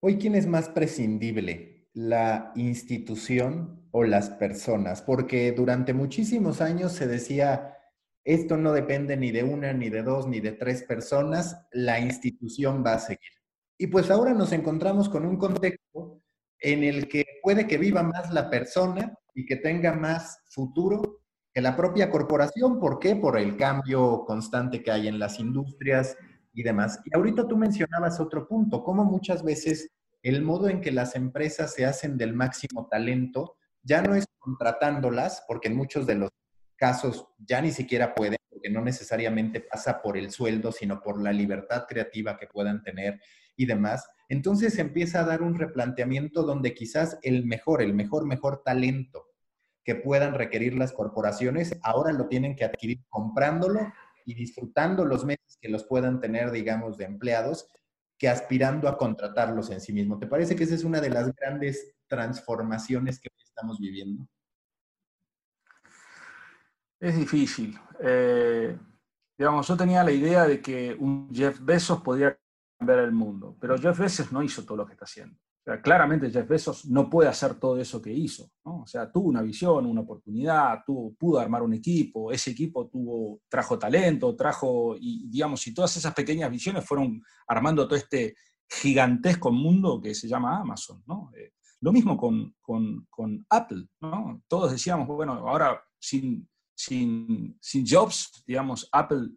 Hoy, 0.00 0.16
¿quién 0.16 0.34
es 0.34 0.46
más 0.46 0.68
prescindible? 0.68 1.79
¿La 1.92 2.52
institución 2.54 3.88
o 3.90 4.04
las 4.04 4.30
personas? 4.30 5.02
Porque 5.02 5.52
durante 5.52 5.92
muchísimos 5.92 6.60
años 6.60 6.92
se 6.92 7.06
decía, 7.06 7.76
esto 8.24 8.56
no 8.56 8.72
depende 8.72 9.16
ni 9.16 9.32
de 9.32 9.42
una, 9.42 9.72
ni 9.72 9.88
de 9.88 10.02
dos, 10.02 10.26
ni 10.28 10.40
de 10.40 10.52
tres 10.52 10.84
personas, 10.84 11.66
la 11.72 11.98
institución 11.98 12.84
va 12.86 12.94
a 12.94 12.98
seguir. 13.00 13.30
Y 13.76 13.88
pues 13.88 14.10
ahora 14.10 14.34
nos 14.34 14.52
encontramos 14.52 15.08
con 15.08 15.26
un 15.26 15.36
contexto 15.36 16.22
en 16.60 16.84
el 16.84 17.08
que 17.08 17.24
puede 17.42 17.66
que 17.66 17.78
viva 17.78 18.02
más 18.02 18.30
la 18.30 18.50
persona 18.50 19.14
y 19.34 19.46
que 19.46 19.56
tenga 19.56 19.92
más 19.94 20.38
futuro 20.50 21.22
que 21.52 21.60
la 21.60 21.76
propia 21.76 22.10
corporación. 22.10 22.78
¿Por 22.78 22.98
qué? 22.98 23.16
Por 23.16 23.38
el 23.38 23.56
cambio 23.56 24.24
constante 24.26 24.82
que 24.82 24.90
hay 24.90 25.08
en 25.08 25.18
las 25.18 25.40
industrias 25.40 26.16
y 26.52 26.62
demás. 26.62 27.00
Y 27.04 27.16
ahorita 27.16 27.48
tú 27.48 27.56
mencionabas 27.56 28.20
otro 28.20 28.46
punto, 28.46 28.84
cómo 28.84 29.04
muchas 29.04 29.42
veces 29.42 29.90
el 30.22 30.42
modo 30.42 30.68
en 30.68 30.80
que 30.80 30.92
las 30.92 31.16
empresas 31.16 31.72
se 31.72 31.86
hacen 31.86 32.16
del 32.16 32.34
máximo 32.34 32.88
talento 32.90 33.56
ya 33.82 34.02
no 34.02 34.14
es 34.14 34.26
contratándolas, 34.38 35.44
porque 35.46 35.68
en 35.68 35.76
muchos 35.76 36.06
de 36.06 36.16
los 36.16 36.30
casos 36.76 37.28
ya 37.38 37.60
ni 37.60 37.70
siquiera 37.70 38.14
pueden, 38.14 38.38
porque 38.48 38.70
no 38.70 38.82
necesariamente 38.82 39.60
pasa 39.60 40.02
por 40.02 40.16
el 40.16 40.30
sueldo, 40.30 40.72
sino 40.72 41.00
por 41.00 41.20
la 41.22 41.32
libertad 41.32 41.84
creativa 41.88 42.36
que 42.38 42.46
puedan 42.46 42.82
tener 42.82 43.20
y 43.56 43.66
demás, 43.66 44.08
entonces 44.28 44.78
empieza 44.78 45.20
a 45.20 45.24
dar 45.24 45.42
un 45.42 45.58
replanteamiento 45.58 46.44
donde 46.44 46.72
quizás 46.72 47.18
el 47.22 47.44
mejor, 47.44 47.82
el 47.82 47.94
mejor, 47.94 48.26
mejor 48.26 48.62
talento 48.64 49.26
que 49.84 49.94
puedan 49.94 50.34
requerir 50.34 50.74
las 50.74 50.92
corporaciones, 50.92 51.76
ahora 51.82 52.12
lo 52.12 52.28
tienen 52.28 52.56
que 52.56 52.64
adquirir 52.64 53.04
comprándolo 53.08 53.92
y 54.24 54.34
disfrutando 54.34 55.04
los 55.04 55.24
meses 55.24 55.58
que 55.60 55.68
los 55.68 55.84
puedan 55.84 56.20
tener, 56.20 56.50
digamos, 56.52 56.96
de 56.96 57.06
empleados, 57.06 57.66
que 58.20 58.28
aspirando 58.28 58.86
a 58.86 58.98
contratarlos 58.98 59.70
en 59.70 59.80
sí 59.80 59.94
mismo. 59.94 60.18
¿Te 60.18 60.26
parece 60.26 60.54
que 60.54 60.64
esa 60.64 60.74
es 60.74 60.84
una 60.84 61.00
de 61.00 61.08
las 61.08 61.34
grandes 61.34 61.96
transformaciones 62.06 63.18
que 63.18 63.30
estamos 63.42 63.80
viviendo? 63.80 64.28
Es 67.00 67.16
difícil. 67.16 67.78
Eh, 67.98 68.78
digamos, 69.38 69.66
yo 69.66 69.74
tenía 69.74 70.04
la 70.04 70.12
idea 70.12 70.46
de 70.46 70.60
que 70.60 70.94
un 71.00 71.30
Jeff 71.32 71.60
Bezos 71.62 72.02
podía 72.02 72.38
cambiar 72.78 72.98
el 72.98 73.12
mundo. 73.12 73.56
Pero 73.58 73.78
Jeff 73.78 73.98
Bezos 73.98 74.30
no 74.30 74.42
hizo 74.42 74.66
todo 74.66 74.76
lo 74.76 74.86
que 74.86 74.92
está 74.92 75.06
haciendo. 75.06 75.40
Claramente 75.82 76.30
Jeff 76.30 76.48
Bezos 76.48 76.86
no 76.86 77.10
puede 77.10 77.28
hacer 77.28 77.54
todo 77.54 77.78
eso 77.78 78.00
que 78.00 78.12
hizo. 78.12 78.50
O 78.62 78.86
sea, 78.86 79.10
tuvo 79.12 79.28
una 79.28 79.42
visión, 79.42 79.86
una 79.86 80.00
oportunidad, 80.00 80.80
tuvo, 80.86 81.14
pudo 81.14 81.38
armar 81.38 81.62
un 81.62 81.74
equipo, 81.74 82.32
ese 82.32 82.52
equipo 82.52 82.88
tuvo, 82.88 83.40
trajo 83.48 83.78
talento, 83.78 84.34
trajo, 84.34 84.96
y 84.98 85.28
digamos, 85.28 85.66
y 85.66 85.74
todas 85.74 85.96
esas 85.96 86.14
pequeñas 86.14 86.50
visiones 86.50 86.84
fueron 86.84 87.22
armando 87.46 87.86
todo 87.86 87.96
este 87.96 88.34
gigantesco 88.68 89.50
mundo 89.50 90.00
que 90.00 90.14
se 90.14 90.28
llama 90.28 90.58
Amazon. 90.60 91.02
¿no? 91.06 91.30
Eh, 91.36 91.52
lo 91.80 91.92
mismo 91.92 92.16
con, 92.16 92.54
con, 92.60 93.06
con, 93.10 93.44
Apple. 93.50 93.86
¿no? 94.00 94.42
Todos 94.48 94.72
decíamos, 94.72 95.06
bueno, 95.06 95.32
ahora 95.32 95.82
sin, 95.98 96.48
sin, 96.74 97.58
sin 97.60 97.84
Jobs, 97.86 98.42
digamos, 98.46 98.88
Apple 98.92 99.28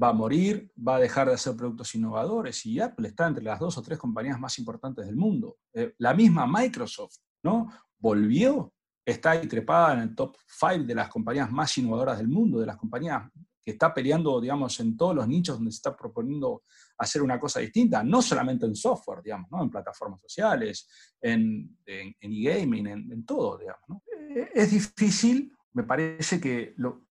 va 0.00 0.08
a 0.08 0.12
morir, 0.12 0.70
va 0.76 0.96
a 0.96 1.00
dejar 1.00 1.28
de 1.28 1.34
hacer 1.34 1.56
productos 1.56 1.94
innovadores 1.94 2.64
y 2.66 2.80
Apple 2.80 3.08
está 3.08 3.26
entre 3.26 3.44
las 3.44 3.58
dos 3.58 3.76
o 3.78 3.82
tres 3.82 3.98
compañías 3.98 4.38
más 4.38 4.58
importantes 4.58 5.06
del 5.06 5.16
mundo. 5.16 5.58
Eh, 5.72 5.94
la 5.98 6.14
misma 6.14 6.46
Microsoft, 6.46 7.16
¿no? 7.42 7.68
Volvió, 7.98 8.72
está 9.04 9.32
ahí 9.32 9.46
trepada 9.46 9.94
en 9.94 10.00
el 10.00 10.14
top 10.14 10.36
5 10.46 10.84
de 10.84 10.94
las 10.94 11.08
compañías 11.08 11.50
más 11.50 11.76
innovadoras 11.78 12.18
del 12.18 12.28
mundo, 12.28 12.60
de 12.60 12.66
las 12.66 12.76
compañías 12.76 13.22
que 13.62 13.72
está 13.72 13.92
peleando, 13.92 14.40
digamos, 14.40 14.78
en 14.80 14.96
todos 14.96 15.14
los 15.14 15.28
nichos 15.28 15.56
donde 15.56 15.70
se 15.72 15.76
está 15.76 15.94
proponiendo 15.94 16.62
hacer 16.96 17.20
una 17.20 17.38
cosa 17.38 17.60
distinta, 17.60 18.02
no 18.02 18.22
solamente 18.22 18.64
en 18.64 18.74
software, 18.74 19.20
digamos, 19.22 19.50
¿no? 19.50 19.62
en 19.62 19.70
plataformas 19.70 20.20
sociales, 20.20 20.88
en 21.20 21.76
e-gaming, 21.84 22.86
en, 22.86 23.12
en, 23.12 23.26
todo. 23.26 23.60
Eh, 23.60 24.50
es 24.54 24.70
difícil, 24.70 25.52
me 25.74 25.82
parece 25.82 26.40
que 26.40 26.72
lo, 26.78 27.09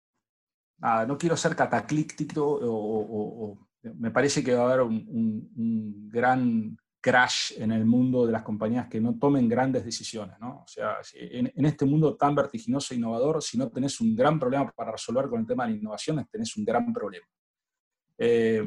no 1.07 1.17
quiero 1.17 1.37
ser 1.37 1.57
cataclíctico 1.57 2.59
o, 2.63 3.59
me 3.83 4.11
parece 4.11 4.43
que 4.43 4.55
va 4.55 4.63
a 4.63 4.67
haber 4.67 4.81
un, 4.83 6.09
gran 6.11 6.77
crash 7.01 7.53
en 7.59 7.71
el 7.73 7.85
mundo 7.85 8.25
de 8.25 8.33
las 8.33 8.43
compañías 8.43 8.89
que 8.89 9.01
no 9.01 9.19
tomen 9.19 9.47
grandes 9.49 9.85
decisiones. 9.85 10.37
¿no? 10.41 10.63
O 10.63 10.67
sea, 10.67 10.97
en, 11.15 11.65
este 11.65 11.85
mundo 11.85 12.17
tan 12.17 12.35
vertiginoso 12.35 12.95
e 12.95 12.97
innovador, 12.97 13.43
si 13.43 13.59
no 13.59 13.71
tenés 13.71 14.01
un 14.01 14.15
gran 14.15 14.39
problema 14.39 14.71
para 14.73 14.93
resolver 14.93 15.29
con 15.29 15.41
el 15.41 15.47
tema 15.47 15.65
de 15.65 15.73
la 15.73 15.77
innovación, 15.79 16.27
tenés 16.31 16.57
un 16.57 16.65
gran 16.65 16.93
problema. 16.93 17.27
Eh, 18.17 18.63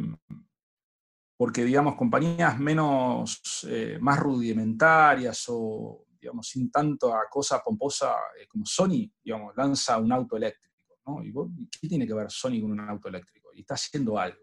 porque, 1.36 1.64
digamos, 1.64 1.96
compañías 1.96 2.60
menos, 2.60 3.66
eh, 3.70 3.98
más 4.02 4.20
rudimentarias 4.20 5.46
o, 5.50 6.06
digamos, 6.20 6.48
sin 6.48 6.70
tanta 6.72 7.08
cosa 7.30 7.62
pomposa 7.64 8.16
eh, 8.40 8.48
como 8.48 8.66
Sony, 8.66 9.10
digamos, 9.24 9.56
lanza 9.56 9.98
un 9.98 10.12
auto 10.12 10.36
eléctrico 10.36 10.67
¿Y 11.24 11.32
qué 11.80 11.88
tiene 11.88 12.06
que 12.06 12.14
ver 12.14 12.30
Sony 12.30 12.62
con 12.62 12.72
un 12.72 12.80
auto 12.82 13.08
eléctrico? 13.08 13.50
Y 13.54 13.62
está 13.62 13.76
haciendo 13.76 14.18
algo. 14.20 14.40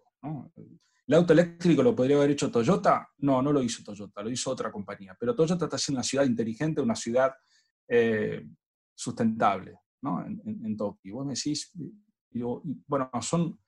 ¿El 1.07 1.15
auto 1.15 1.33
eléctrico 1.35 1.83
lo 1.83 1.95
podría 1.95 2.17
haber 2.17 2.31
hecho 2.31 2.51
Toyota? 2.51 3.09
No, 3.19 3.43
no 3.43 3.53
lo 3.53 3.63
hizo 3.63 3.83
Toyota, 3.85 4.23
lo 4.23 4.31
hizo 4.31 4.51
otra 4.51 4.73
compañía. 4.73 5.17
Pero 5.19 5.35
Toyota 5.35 5.67
está 5.67 5.77
haciendo 5.77 5.99
una 5.99 6.05
ciudad 6.05 6.25
inteligente, 6.25 6.81
una 6.81 6.97
ciudad 6.97 7.33
eh, 7.87 8.47
sustentable 8.95 9.79
en, 10.03 10.77
Tokio. 10.77 11.11
Y 11.11 11.11
vos 11.11 11.29
decís, 11.29 11.71
bueno, 12.87 13.11
son, 13.21 13.59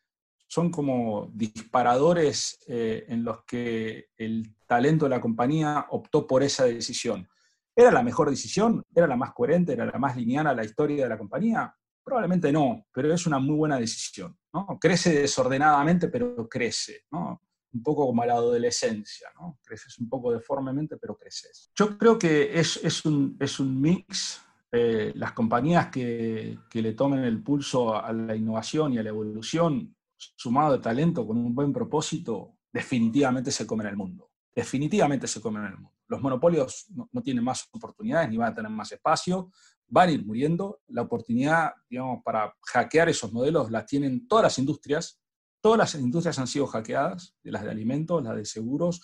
son 0.46 0.70
como 0.70 1.30
disparadores 1.34 2.58
eh, 2.66 3.04
en 3.08 3.24
los 3.24 3.44
que 3.44 4.08
el 4.16 4.56
talento 4.66 5.04
de 5.04 5.10
la 5.10 5.20
compañía 5.20 5.86
optó 5.90 6.26
por 6.26 6.42
esa 6.42 6.64
decisión. 6.64 7.28
¿Era 7.74 7.90
la 7.90 8.02
mejor 8.02 8.30
decisión? 8.30 8.82
¿Era 8.94 9.06
la 9.06 9.16
más 9.16 9.34
coherente? 9.34 9.74
¿Era 9.74 9.84
la 9.84 9.98
más 9.98 10.16
lineal 10.16 10.46
a 10.46 10.54
la 10.54 10.64
historia 10.64 11.04
de 11.04 11.10
la 11.10 11.18
compañía? 11.18 11.74
Probablemente 12.06 12.52
no, 12.52 12.86
pero 12.92 13.12
es 13.12 13.26
una 13.26 13.40
muy 13.40 13.56
buena 13.56 13.80
decisión. 13.80 14.38
¿no? 14.52 14.78
Crece 14.80 15.22
desordenadamente, 15.22 16.06
pero 16.06 16.48
crece. 16.48 17.02
¿no? 17.10 17.42
Un 17.74 17.82
poco 17.82 18.06
como 18.06 18.24
la 18.24 18.34
adolescencia. 18.34 19.28
¿no? 19.34 19.58
Creces 19.64 19.98
un 19.98 20.08
poco 20.08 20.32
deformemente, 20.32 20.98
pero 20.98 21.16
creces. 21.16 21.72
Yo 21.74 21.98
creo 21.98 22.16
que 22.16 22.60
es, 22.60 22.76
es, 22.76 23.04
un, 23.04 23.36
es 23.40 23.58
un, 23.58 23.80
mix 23.80 24.40
eh, 24.70 25.14
las 25.16 25.32
compañías 25.32 25.88
que, 25.88 26.56
que, 26.70 26.80
le 26.80 26.92
tomen 26.92 27.24
el 27.24 27.42
pulso 27.42 27.96
a 27.96 28.12
la 28.12 28.36
innovación 28.36 28.92
y 28.92 28.98
a 28.98 29.02
la 29.02 29.08
evolución, 29.08 29.96
sumado 30.16 30.74
de 30.74 30.78
talento 30.78 31.26
con 31.26 31.36
un 31.36 31.56
buen 31.56 31.72
propósito, 31.72 32.56
definitivamente 32.72 33.50
se 33.50 33.66
comen 33.66 33.88
el 33.88 33.96
mundo. 33.96 34.30
Definitivamente 34.54 35.26
se 35.26 35.40
comen 35.40 35.64
el 35.64 35.76
mundo. 35.76 35.92
Los 36.06 36.22
monopolios 36.22 36.86
no, 36.90 37.08
no, 37.10 37.20
tienen 37.20 37.42
más 37.42 37.68
oportunidades 37.72 38.30
ni 38.30 38.36
van 38.36 38.52
a 38.52 38.54
tener 38.54 38.70
más 38.70 38.92
espacio, 38.92 39.50
van 39.88 40.08
a 40.08 40.12
ir 40.12 40.24
muriendo. 40.24 40.80
La 40.88 41.02
oportunidad, 41.02 41.72
digamos, 41.88 42.22
para 42.24 42.54
hackear 42.62 43.08
esos 43.08 43.32
modelos 43.32 43.70
la 43.70 43.84
tienen 43.84 44.26
todas 44.26 44.44
las 44.44 44.58
industrias, 44.58 45.20
Todas 45.66 45.78
las 45.78 45.94
industrias 46.00 46.38
han 46.38 46.46
sido 46.46 46.64
hackeadas, 46.68 47.34
las 47.42 47.64
de 47.64 47.70
alimentos, 47.72 48.22
las 48.22 48.36
de 48.36 48.44
seguros. 48.44 49.00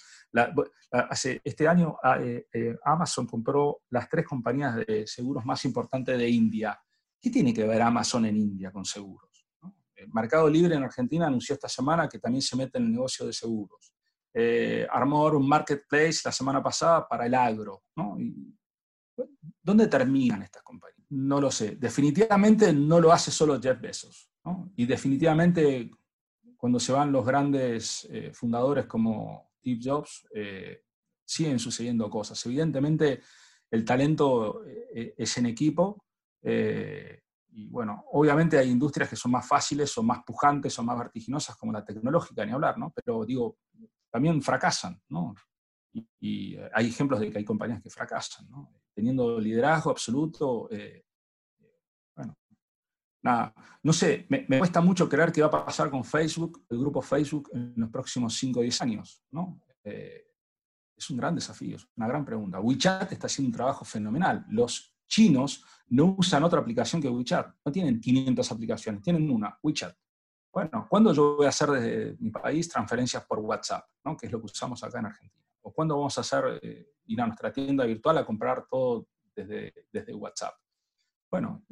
hace, 0.93 1.41
este 1.43 1.67
año 1.67 1.97
eh, 2.21 2.47
eh, 2.53 2.77
Amazon 2.85 3.27
compró 3.27 3.81
las 3.91 4.09
tres 4.09 4.25
compañías 4.25 4.77
de 4.77 5.05
seguros 5.09 5.45
más 5.45 5.65
importantes 5.65 6.17
de 6.17 6.29
India. 6.29 6.81
¿Qué 7.21 7.31
tiene 7.31 7.53
que 7.53 7.67
ver 7.67 7.83
Amazon 7.83 8.27
en 8.27 8.37
India 8.37 8.71
con 8.71 8.85
seguros? 8.85 9.45
El 9.97 10.13
Mercado 10.13 10.49
Libre 10.49 10.77
en 10.77 10.85
Argentina 10.85 11.27
anunció 11.27 11.55
esta 11.55 11.69
semana 11.69 12.09
que 12.09 12.21
también 12.21 12.43
se 12.43 12.55
mete 12.55 12.79
en 12.79 12.85
el 12.85 12.93
negocio 12.93 13.27
de 13.27 13.33
seguros. 13.33 13.93
Eh, 14.33 14.87
armó 14.89 15.27
un 15.27 15.49
marketplace 15.49 16.21
la 16.25 16.31
semana 16.31 16.63
pasada 16.63 17.09
para 17.09 17.27
el 17.27 17.35
agro. 17.35 17.83
¿Dónde 19.63 19.87
terminan 19.87 20.43
estas 20.43 20.63
compañías? 20.63 21.07
No 21.11 21.41
lo 21.41 21.51
sé. 21.51 21.77
Definitivamente 21.77 22.73
no 22.73 23.01
lo 23.01 23.13
hace 23.13 23.31
solo 23.31 23.61
Jeff 23.61 23.81
Bezos. 23.81 24.31
Y 24.77 24.87
definitivamente 24.87 25.91
cuando 26.57 26.79
se 26.79 26.93
van 26.93 27.11
los 27.11 27.27
grandes 27.27 28.07
eh, 28.09 28.31
fundadores 28.33 28.87
como 28.87 29.51
Steve 29.59 29.81
Jobs, 29.83 30.29
eh, 30.33 30.85
siguen 31.25 31.59
sucediendo 31.59 32.09
cosas. 32.09 32.47
Evidentemente, 32.47 33.21
el 33.69 33.85
talento 33.85 34.65
eh, 34.65 35.13
es 35.17 35.39
en 35.39 35.47
equipo. 35.47 36.05
y 36.41 37.69
bueno, 37.69 38.05
obviamente 38.13 38.59
hay 38.59 38.71
industrias 38.71 39.09
que 39.11 39.17
son 39.17 39.33
más 39.33 39.47
fáciles, 39.47 39.91
son 39.91 40.07
más 40.07 40.23
pujantes, 40.25 40.73
son 40.73 40.87
más 40.87 40.99
vertiginosas, 40.99 41.57
como 41.57 41.73
la 41.73 41.85
tecnológica, 41.85 42.47
ni 42.47 42.53
hablar, 42.53 42.79
¿no? 42.79 42.93
Pero 42.95 43.25
digo, 43.25 43.59
también 44.09 44.41
fracasan, 44.41 45.01
¿no? 45.09 45.35
Y, 45.93 46.07
y 46.21 46.57
hay 46.73 46.87
ejemplos 46.89 47.19
de 47.19 47.31
que 47.31 47.39
hay 47.39 47.45
compañías 47.45 47.83
que 47.83 47.91
fracasan, 47.91 48.49
¿no? 48.49 48.82
Teniendo 48.95 49.41
liderazgo 49.41 49.91
absoluto, 49.91 50.69
nada, 53.23 53.55
no 53.83 53.93
sé, 53.93 54.27
me, 54.29 54.47
cuesta 54.59 54.81
mucho 54.81 55.09
creer 55.09 55.33
qué 55.33 55.41
va 55.43 55.49
a 55.49 55.65
pasar 55.65 55.91
con 55.91 56.05
Facebook, 56.05 56.65
el 56.69 56.79
grupo 56.79 57.01
Facebook, 57.01 57.51
en 57.53 57.75
los 57.77 57.91
próximos 57.91 58.35
5 58.35 58.61
o 58.61 58.63
10 58.63 58.83
años, 58.83 59.23
¿no? 59.31 59.61
Eh, 59.85 60.27
es 60.97 61.11
un 61.11 61.17
gran 61.17 61.35
desafío, 61.35 61.77
es 61.77 61.89
una 61.97 62.07
gran 62.07 62.25
pregunta. 62.25 62.61
WeChat 62.61 63.13
está 63.13 63.27
haciendo 63.27 63.49
un 63.49 63.55
trabajo 63.55 63.85
fenomenal. 63.85 64.45
Los 64.51 64.95
chinos 65.09 65.65
no 65.89 66.15
usan 66.19 66.45
otra 66.45 66.61
aplicación 66.61 67.01
que 67.01 67.09
WeChat, 67.09 67.55
no 67.65 67.73
tienen 67.73 68.01
500 68.01 68.53
aplicaciones, 68.53 69.03
tienen 69.03 69.31
una, 69.31 69.59
WeChat. 69.63 69.97
Bueno, 70.53 70.87
¿cuándo 70.89 71.15
yo 71.15 71.37
voy 71.37 71.47
a 71.47 71.49
hacer 71.49 71.71
desde 71.71 72.17
mi 72.19 72.31
país 72.31 72.69
transferencias 72.69 73.25
por 73.25 73.39
WhatsApp, 73.39 73.87
¿no? 74.05 74.17
que 74.17 74.27
es 74.27 74.33
lo 74.33 74.39
que 74.39 74.47
usamos 74.47 74.83
acá 74.85 74.99
en 74.99 75.07
Argentina? 75.07 75.42
¿O 75.63 75.73
cuándo 75.73 75.97
vamos 75.97 76.17
a 76.19 76.21
hacer, 76.21 76.61
eh, 76.63 76.93
ir 77.07 77.21
a 77.21 77.27
nuestra 77.27 77.53
tienda 77.53 77.85
virtual 77.85 78.19
a 78.19 78.27
comprar 78.27 78.67
todo 78.69 79.09
desde, 79.35 79.73
desde 79.93 80.15
WhatsApp? 80.15 80.55
Bueno, 81.31 81.65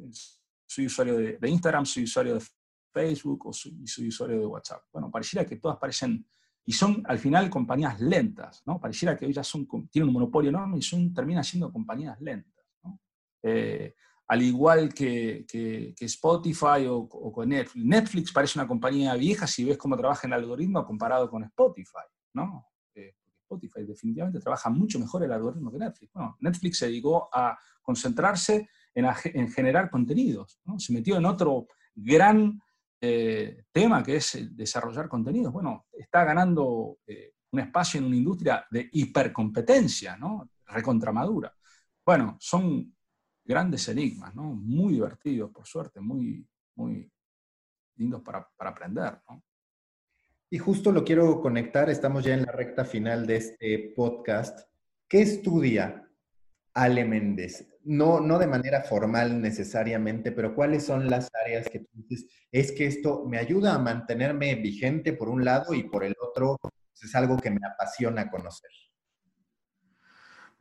soy 0.65 0.85
usuario 0.87 1.17
de, 1.17 1.49
Instagram, 1.49 1.85
soy 1.85 2.03
usuario 2.03 2.35
de 2.35 2.45
Facebook 2.93 3.47
o 3.47 3.53
soy, 3.53 4.07
usuario 4.07 4.39
de 4.39 4.45
WhatsApp. 4.45 4.83
Bueno, 4.91 5.11
pareciera 5.11 5.45
que 5.45 5.57
todas 5.57 5.77
parecen, 5.77 6.25
y 6.65 6.71
son 6.73 7.03
al 7.05 7.19
final 7.19 7.49
compañías 7.49 7.99
lentas, 7.99 8.63
¿no? 8.65 8.79
Pareciera 8.79 9.17
que 9.17 9.25
ellas 9.25 9.47
son, 9.47 9.67
tienen 9.89 10.09
un 10.09 10.13
monopolio 10.13 10.49
enorme 10.49 10.77
y 10.77 10.81
son, 10.81 11.13
terminan 11.13 11.43
siendo 11.43 11.71
compañías 11.71 12.19
lentas, 12.21 12.65
¿no? 12.83 12.99
eh, 13.43 13.95
al 14.31 14.41
igual 14.41 14.93
que, 14.93 15.45
que, 15.45 15.93
Spotify 15.99 16.87
o, 16.87 17.43
Netflix. 17.45 17.85
Netflix 17.85 18.31
parece 18.31 18.57
una 18.57 18.67
compañía 18.67 19.13
vieja 19.15 19.45
si 19.45 19.65
ves 19.65 19.77
cómo 19.77 19.97
trabaja 19.97 20.25
el 20.25 20.31
algoritmo 20.31 20.85
comparado 20.85 21.29
con 21.29 21.43
Spotify, 21.43 22.07
¿no? 22.33 22.65
Spotify 23.51 23.83
definitivamente 23.83 24.39
trabaja 24.39 24.69
mucho 24.69 24.99
mejor 24.99 25.23
el 25.23 25.31
algoritmo 25.31 25.71
que 25.71 25.77
Netflix. 25.77 26.13
Bueno, 26.13 26.37
Netflix 26.39 26.77
se 26.79 26.87
dedicó 26.87 27.29
a 27.33 27.57
concentrarse 27.81 28.69
en, 28.93 29.51
generar 29.51 29.89
contenidos. 29.89 30.59
Se 30.77 30.93
metió 30.93 31.17
en 31.17 31.25
otro 31.25 31.67
gran 31.93 32.61
eh, 32.99 33.65
tema 33.71 34.03
que 34.03 34.17
es 34.17 34.55
desarrollar 34.55 35.09
contenidos. 35.09 35.51
Bueno, 35.51 35.87
está 35.91 36.23
ganando 36.23 36.99
eh, 37.05 37.33
un 37.51 37.59
espacio 37.59 37.99
en 37.99 38.05
una 38.05 38.15
industria 38.15 38.65
de 38.69 38.89
hipercompetencia, 38.91 40.15
¿no? 40.17 40.49
recontramadura. 40.65 41.53
Bueno, 42.05 42.37
son 42.39 42.95
grandes 43.43 43.87
enigmas, 43.89 44.33
¿no? 44.33 44.43
muy 44.43 44.93
divertidos, 44.93 45.51
por 45.51 45.65
suerte, 45.65 45.99
muy, 45.99 46.47
muy 46.75 47.11
lindos 47.95 48.21
para, 48.21 48.47
para 48.55 48.69
aprender. 48.69 49.21
¿no? 49.29 49.43
Y 50.53 50.57
justo 50.57 50.91
lo 50.91 51.05
quiero 51.05 51.39
conectar, 51.39 51.89
estamos 51.89 52.25
ya 52.25 52.33
en 52.33 52.45
la 52.45 52.51
recta 52.51 52.83
final 52.83 53.25
de 53.25 53.37
este 53.37 53.93
podcast. 53.95 54.67
¿Qué 55.07 55.21
estudia 55.21 56.05
Ale 56.73 57.05
Méndez? 57.05 57.69
No, 57.85 58.19
no 58.19 58.37
de 58.37 58.47
manera 58.47 58.83
formal 58.83 59.41
necesariamente, 59.41 60.33
pero 60.33 60.53
¿cuáles 60.53 60.83
son 60.83 61.09
las 61.09 61.29
áreas 61.41 61.69
que 61.69 61.79
tú 61.79 61.87
dices? 61.93 62.27
Es 62.51 62.73
que 62.73 62.85
esto 62.85 63.23
me 63.25 63.37
ayuda 63.37 63.75
a 63.75 63.79
mantenerme 63.79 64.55
vigente 64.55 65.13
por 65.13 65.29
un 65.29 65.45
lado 65.45 65.73
y 65.73 65.83
por 65.83 66.03
el 66.03 66.15
otro 66.19 66.57
pues, 66.61 66.73
es 67.01 67.15
algo 67.15 67.37
que 67.37 67.49
me 67.49 67.65
apasiona 67.65 68.29
conocer. 68.29 68.71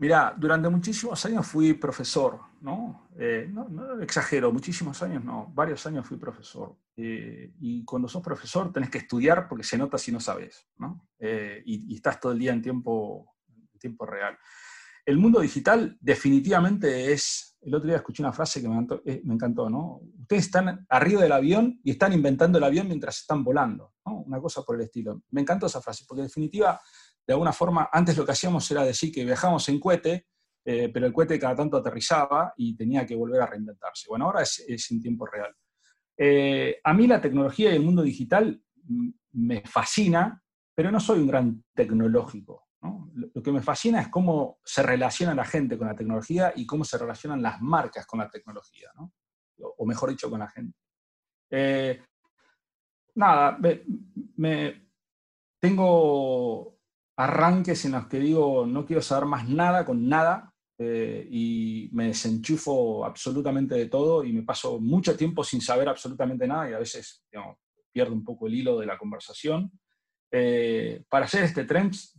Mira, 0.00 0.34
durante 0.34 0.66
muchísimos 0.70 1.22
años 1.26 1.46
fui 1.46 1.74
profesor, 1.74 2.40
¿no? 2.62 3.10
Eh, 3.18 3.46
no, 3.52 4.00
exagero, 4.00 4.50
muchísimos 4.50 5.02
años 5.02 5.22
no, 5.22 5.52
varios 5.54 5.84
años 5.84 6.06
fui 6.06 6.16
profesor. 6.16 6.74
Eh, 6.96 7.52
y 7.60 7.84
cuando 7.84 8.08
sos 8.08 8.22
profesor 8.22 8.72
tenés 8.72 8.88
que 8.88 8.96
estudiar 8.96 9.46
porque 9.46 9.62
se 9.62 9.76
nota 9.76 9.98
si 9.98 10.10
no 10.10 10.18
sabes, 10.18 10.66
¿no? 10.78 11.06
Eh, 11.18 11.62
y, 11.66 11.92
y, 11.92 11.96
estás 11.96 12.18
todo 12.18 12.32
el 12.32 12.38
día 12.38 12.52
en 12.52 12.62
tiempo, 12.62 13.36
en 13.74 13.78
tiempo 13.78 14.06
real. 14.06 14.38
El 15.10 15.18
mundo 15.18 15.40
digital 15.40 15.98
definitivamente 16.00 17.12
es, 17.12 17.58
el 17.62 17.74
otro 17.74 17.88
día 17.88 17.96
escuché 17.96 18.22
una 18.22 18.32
frase 18.32 18.62
que 18.62 18.68
eh, 19.06 19.20
me 19.24 19.34
encantó, 19.34 19.68
¿no? 19.68 20.02
Ustedes 20.20 20.44
están 20.44 20.86
arriba 20.88 21.22
del 21.22 21.32
avión 21.32 21.80
y 21.82 21.90
están 21.90 22.12
inventando 22.12 22.58
el 22.58 22.62
avión 22.62 22.86
mientras 22.86 23.18
están 23.18 23.42
volando, 23.42 23.94
¿no? 24.06 24.18
Una 24.20 24.40
cosa 24.40 24.62
por 24.62 24.76
el 24.76 24.82
estilo. 24.82 25.24
Me 25.30 25.40
encantó 25.40 25.66
esa 25.66 25.82
frase, 25.82 26.04
porque 26.06 26.20
en 26.20 26.28
definitiva, 26.28 26.80
de 27.26 27.32
alguna 27.32 27.52
forma, 27.52 27.88
antes 27.92 28.16
lo 28.16 28.24
que 28.24 28.30
hacíamos 28.30 28.70
era 28.70 28.84
decir 28.84 29.10
que 29.10 29.24
viajábamos 29.24 29.68
en 29.68 29.80
cohete, 29.80 30.28
eh, 30.64 30.90
pero 30.94 31.06
el 31.06 31.12
cohete 31.12 31.40
cada 31.40 31.56
tanto 31.56 31.78
aterrizaba 31.78 32.54
y 32.56 32.76
tenía 32.76 33.04
que 33.04 33.16
volver 33.16 33.42
a 33.42 33.46
reinventarse. 33.46 34.06
Bueno, 34.08 34.26
ahora 34.26 34.42
es, 34.42 34.64
en 34.92 35.00
tiempo 35.00 35.26
real. 35.26 35.52
Eh, 36.16 36.78
a 36.84 36.94
mí 36.94 37.08
la 37.08 37.20
tecnología 37.20 37.72
y 37.72 37.74
el 37.74 37.82
mundo 37.82 38.02
digital 38.02 38.62
me 39.32 39.60
fascina, 39.62 40.40
pero 40.72 40.92
no 40.92 41.00
soy 41.00 41.18
un 41.18 41.26
gran 41.26 41.64
tecnológico. 41.74 42.69
Lo 42.82 43.42
que 43.42 43.52
me 43.52 43.62
fascina 43.62 44.00
es 44.00 44.08
cómo 44.08 44.58
se 44.64 44.82
relaciona 44.82 45.34
la 45.34 45.44
gente 45.44 45.76
con 45.76 45.86
la 45.86 45.94
tecnología 45.94 46.52
y 46.56 46.64
cómo 46.64 46.84
se 46.84 46.96
relacionan 46.96 47.42
las 47.42 47.60
marcas 47.60 48.06
con 48.06 48.20
la 48.20 48.30
tecnología, 48.30 48.90
o 49.58 49.86
mejor 49.86 50.10
dicho, 50.10 50.30
con 50.30 50.40
la 50.40 50.48
gente. 50.48 50.78
Eh, 51.50 52.02
nada, 53.14 53.58
me, 54.36 54.88
tengo 55.60 56.78
arranques 57.16 57.84
en 57.84 57.92
los 57.92 58.06
que 58.06 58.18
digo 58.18 58.64
no 58.64 58.86
quiero 58.86 59.02
saber 59.02 59.26
más 59.26 59.46
nada 59.46 59.84
con 59.84 60.08
nada 60.08 60.54
eh, 60.78 61.28
y 61.30 61.90
me 61.92 62.06
desenchufo 62.06 63.04
absolutamente 63.04 63.74
de 63.74 63.86
todo 63.86 64.24
y 64.24 64.32
me 64.32 64.42
paso 64.42 64.80
mucho 64.80 65.14
tiempo 65.16 65.44
sin 65.44 65.60
saber 65.60 65.88
absolutamente 65.88 66.46
nada 66.46 66.70
y 66.70 66.72
a 66.72 66.78
veces 66.78 67.22
pierdo 67.92 68.14
un 68.14 68.24
poco 68.24 68.46
el 68.46 68.54
hilo 68.54 68.78
de 68.78 68.86
la 68.86 68.96
conversación. 68.96 69.70
Eh, 70.32 71.02
para 71.08 71.24
hacer 71.24 71.42
este 71.42 71.64
Trends 71.64 72.16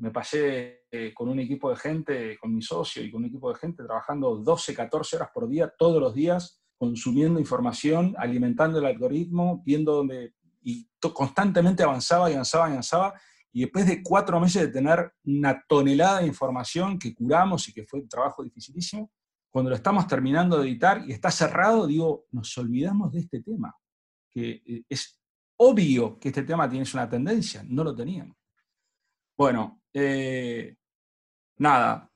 me 0.00 0.10
pasé 0.10 0.84
eh, 0.90 1.12
con 1.14 1.28
un 1.28 1.38
equipo 1.40 1.70
de 1.70 1.76
gente, 1.76 2.38
con 2.38 2.54
mi 2.54 2.62
socio 2.62 3.02
y 3.02 3.10
con 3.10 3.22
un 3.22 3.28
equipo 3.28 3.52
de 3.52 3.58
gente 3.58 3.84
trabajando 3.84 4.36
12, 4.36 4.74
14 4.74 5.16
horas 5.16 5.28
por 5.32 5.48
día, 5.48 5.72
todos 5.78 6.00
los 6.00 6.14
días, 6.14 6.62
consumiendo 6.78 7.38
información, 7.38 8.14
alimentando 8.18 8.78
el 8.78 8.86
algoritmo, 8.86 9.62
viendo 9.64 9.96
dónde, 9.96 10.34
y 10.62 10.88
constantemente 11.14 11.82
avanzaba 11.82 12.30
y 12.30 12.34
avanzaba 12.34 12.68
y 12.68 12.72
avanzaba, 12.72 13.14
y 13.52 13.60
después 13.62 13.86
de 13.86 14.02
cuatro 14.02 14.40
meses 14.40 14.62
de 14.62 14.68
tener 14.68 15.12
una 15.24 15.62
tonelada 15.68 16.20
de 16.20 16.28
información 16.28 16.98
que 16.98 17.14
curamos 17.14 17.68
y 17.68 17.74
que 17.74 17.84
fue 17.84 18.00
un 18.00 18.08
trabajo 18.08 18.42
dificilísimo, 18.42 19.10
cuando 19.50 19.68
lo 19.68 19.76
estamos 19.76 20.06
terminando 20.06 20.58
de 20.58 20.68
editar 20.68 21.02
y 21.06 21.12
está 21.12 21.30
cerrado, 21.30 21.86
digo, 21.86 22.26
nos 22.30 22.56
olvidamos 22.56 23.12
de 23.12 23.20
este 23.20 23.42
tema, 23.42 23.76
que 24.30 24.62
eh, 24.64 24.84
es 24.88 25.20
obvio 25.58 26.18
que 26.18 26.28
este 26.28 26.44
tema 26.44 26.70
tiene 26.70 26.86
una 26.94 27.08
tendencia, 27.08 27.62
no 27.68 27.84
lo 27.84 27.94
teníamos. 27.94 28.39
Bueno, 29.40 29.80
eh, 29.94 30.76
nada, 31.56 32.12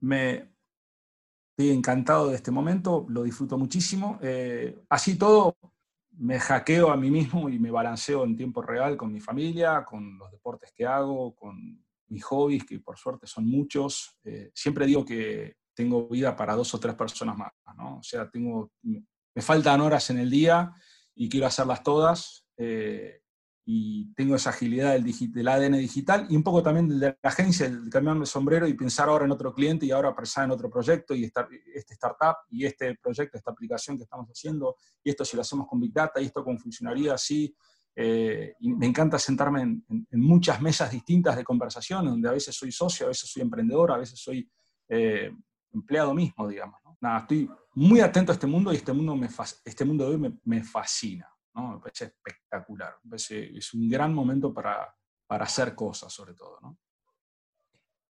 me 0.00 0.52
estoy 1.48 1.74
encantado 1.74 2.28
de 2.28 2.36
este 2.36 2.50
momento, 2.50 3.06
lo 3.08 3.22
disfruto 3.22 3.56
muchísimo. 3.56 4.18
Eh, 4.20 4.84
así 4.90 5.16
todo, 5.16 5.56
me 6.18 6.38
hackeo 6.38 6.90
a 6.90 6.96
mí 6.98 7.10
mismo 7.10 7.48
y 7.48 7.58
me 7.58 7.70
balanceo 7.70 8.24
en 8.24 8.36
tiempo 8.36 8.60
real 8.60 8.94
con 8.94 9.10
mi 9.10 9.20
familia, 9.20 9.86
con 9.86 10.18
los 10.18 10.30
deportes 10.30 10.70
que 10.76 10.84
hago, 10.84 11.34
con 11.34 11.82
mis 12.08 12.22
hobbies, 12.24 12.66
que 12.66 12.78
por 12.80 12.98
suerte 12.98 13.26
son 13.26 13.48
muchos. 13.48 14.18
Eh, 14.22 14.50
siempre 14.52 14.84
digo 14.84 15.02
que 15.02 15.54
tengo 15.72 16.06
vida 16.08 16.36
para 16.36 16.54
dos 16.54 16.74
o 16.74 16.78
tres 16.78 16.94
personas 16.94 17.38
más, 17.38 17.52
¿no? 17.74 18.00
O 18.00 18.02
sea, 18.02 18.28
tengo, 18.28 18.72
me 18.82 19.40
faltan 19.40 19.80
horas 19.80 20.10
en 20.10 20.18
el 20.18 20.28
día 20.28 20.74
y 21.14 21.30
quiero 21.30 21.46
hacerlas 21.46 21.82
todas. 21.82 22.46
Y 23.68 24.14
tengo 24.14 24.36
esa 24.36 24.50
agilidad 24.50 24.92
del, 24.92 25.04
del, 25.32 25.48
ADN 25.48 25.78
digital 25.78 26.28
y 26.30 26.36
un 26.36 26.44
poco 26.44 26.62
también 26.62 26.88
de 26.88 27.08
la 27.08 27.18
agencia, 27.28 27.66
el 27.66 27.90
cambiarme 27.90 28.20
de 28.20 28.26
sombrero 28.26 28.68
y 28.68 28.74
pensar 28.74 29.08
ahora 29.08 29.24
en 29.24 29.32
otro 29.32 29.52
cliente 29.52 29.84
y 29.84 29.90
ahora 29.90 30.14
pensar 30.14 30.44
en 30.44 30.52
otro 30.52 30.70
proyecto 30.70 31.16
y 31.16 31.24
estar, 31.24 31.48
este 31.74 31.94
startup 31.94 32.36
y 32.48 32.64
este 32.64 32.94
proyecto, 32.94 33.36
esta 33.36 33.50
aplicación 33.50 33.96
que 33.96 34.04
estamos 34.04 34.28
haciendo 34.28 34.76
y 35.02 35.10
esto 35.10 35.24
si 35.24 35.34
lo 35.34 35.42
hacemos 35.42 35.66
con 35.66 35.80
Big 35.80 35.92
Data 35.92 36.20
y 36.20 36.26
esto 36.26 36.44
cómo 36.44 36.56
funcionaría 36.58 37.14
así. 37.14 37.52
Eh, 37.96 38.54
me 38.60 38.86
encanta 38.86 39.18
sentarme 39.18 39.62
en, 39.62 39.84
muchas 40.12 40.62
mesas 40.62 40.92
distintas 40.92 41.34
de 41.34 41.42
conversación, 41.42 42.04
donde 42.04 42.28
a 42.28 42.32
veces 42.32 42.54
soy 42.54 42.70
socio, 42.70 43.06
a 43.06 43.08
veces 43.08 43.28
soy 43.28 43.42
emprendedor, 43.42 43.90
a 43.90 43.98
veces 43.98 44.20
soy 44.20 44.48
eh, 44.88 45.32
empleado 45.72 46.14
mismo, 46.14 46.46
digamos. 46.46 46.80
Nada, 47.00 47.18
estoy 47.20 47.50
muy 47.74 47.98
atento 47.98 48.30
a 48.30 48.34
este 48.34 48.46
mundo 48.46 48.72
y 48.72 48.76
este 48.76 48.92
mundo, 48.92 49.18
este 49.64 49.84
mundo 49.84 50.08
de 50.08 50.14
hoy 50.14 50.38
me 50.44 50.62
fascina. 50.62 51.26
Me 51.56 51.78
parece 51.78 52.06
espectacular, 52.06 52.96
es 53.12 53.74
un 53.74 53.88
gran 53.88 54.14
momento 54.14 54.52
para, 54.52 54.94
para 55.26 55.44
hacer 55.44 55.74
cosas 55.74 56.12
sobre 56.12 56.34
todo, 56.34 56.58
¿no? 56.60 56.78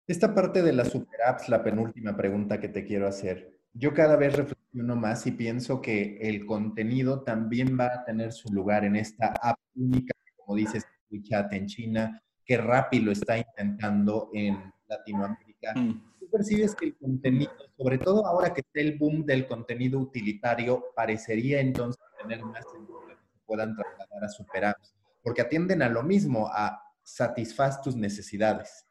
Esta 0.07 0.35
parte 0.35 0.63
de 0.63 0.73
las 0.73 0.89
super 0.89 1.23
apps, 1.25 1.49
la 1.49 1.63
penúltima 1.63 2.17
pregunta 2.17 2.59
que 2.59 2.69
te 2.69 2.85
quiero 2.85 3.07
hacer. 3.07 3.61
Yo 3.73 3.95
cada 3.95 4.17
vez 4.17 4.35
reflexiono 4.35 4.97
más 4.97 5.25
y 5.27 5.31
pienso 5.31 5.81
que 5.81 6.19
el 6.21 6.45
contenido 6.47 7.23
también 7.23 7.79
va 7.79 7.87
a 7.87 8.05
tener 8.05 8.33
su 8.33 8.53
lugar 8.53 8.85
en 8.85 8.97
esta 8.97 9.29
app 9.41 9.57
única, 9.77 10.13
como 10.37 10.57
dices, 10.57 10.85
WeChat 11.11 11.53
en 11.53 11.67
China, 11.67 12.23
que 12.45 12.57
Rappi 12.57 12.99
lo 12.99 13.13
está 13.13 13.39
intentando 13.39 14.31
en 14.33 14.73
Latinoamérica. 14.89 15.75
Mm. 15.77 16.03
¿Tú 16.19 16.29
percibes 16.29 16.75
que 16.75 16.87
el 16.87 16.97
contenido, 16.97 17.53
sobre 17.79 17.99
todo 17.99 18.27
ahora 18.27 18.53
que 18.53 18.63
está 18.63 18.81
el 18.81 18.99
boom 18.99 19.25
del 19.25 19.47
contenido 19.47 20.01
utilitario, 20.01 20.87
parecería 20.97 21.61
entonces 21.61 22.03
tener 22.21 22.45
más 22.45 22.65
sentido 22.73 23.01
puedan 23.51 23.75
trasladar 23.75 24.25
a 24.25 24.29
super 24.29 24.77
porque 25.23 25.43
atienden 25.43 25.83
a 25.83 25.89
lo 25.89 26.05
mismo, 26.05 26.47
a 26.47 26.81
satisfacer 27.03 27.83
tus 27.83 27.97
necesidades. 27.97 28.87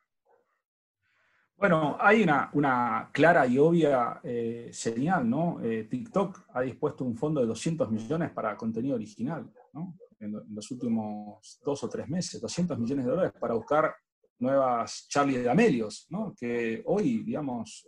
Bueno, 1.56 1.98
hay 2.00 2.24
una, 2.24 2.50
una 2.54 3.10
clara 3.14 3.48
y 3.48 3.58
obvia 3.58 4.20
eh, 4.22 4.70
señal, 4.74 5.30
¿no? 5.30 5.60
Eh, 5.62 5.88
TikTok 5.90 6.48
ha 6.54 6.62
dispuesto 6.62 7.06
un 7.06 7.16
fondo 7.16 7.40
de 7.40 7.48
200 7.48 7.90
millones 7.90 8.32
para 8.32 8.58
contenido 8.58 8.96
original, 8.96 9.50
¿no? 9.74 9.98
En, 10.20 10.34
los 10.54 10.70
últimos 10.72 11.60
dos 11.64 11.84
o 11.84 11.90
tres 11.90 12.08
meses, 12.10 12.42
200 12.42 12.78
millones 12.78 13.06
de 13.06 13.12
dólares 13.12 13.34
para 13.40 13.54
buscar 13.54 13.96
nuevas 14.40 15.08
Charlie 15.10 15.38
de 15.38 15.50
Amelios, 15.50 16.06
¿no? 16.10 16.34
Que 16.38 16.82
hoy, 16.86 17.24
digamos, 17.24 17.86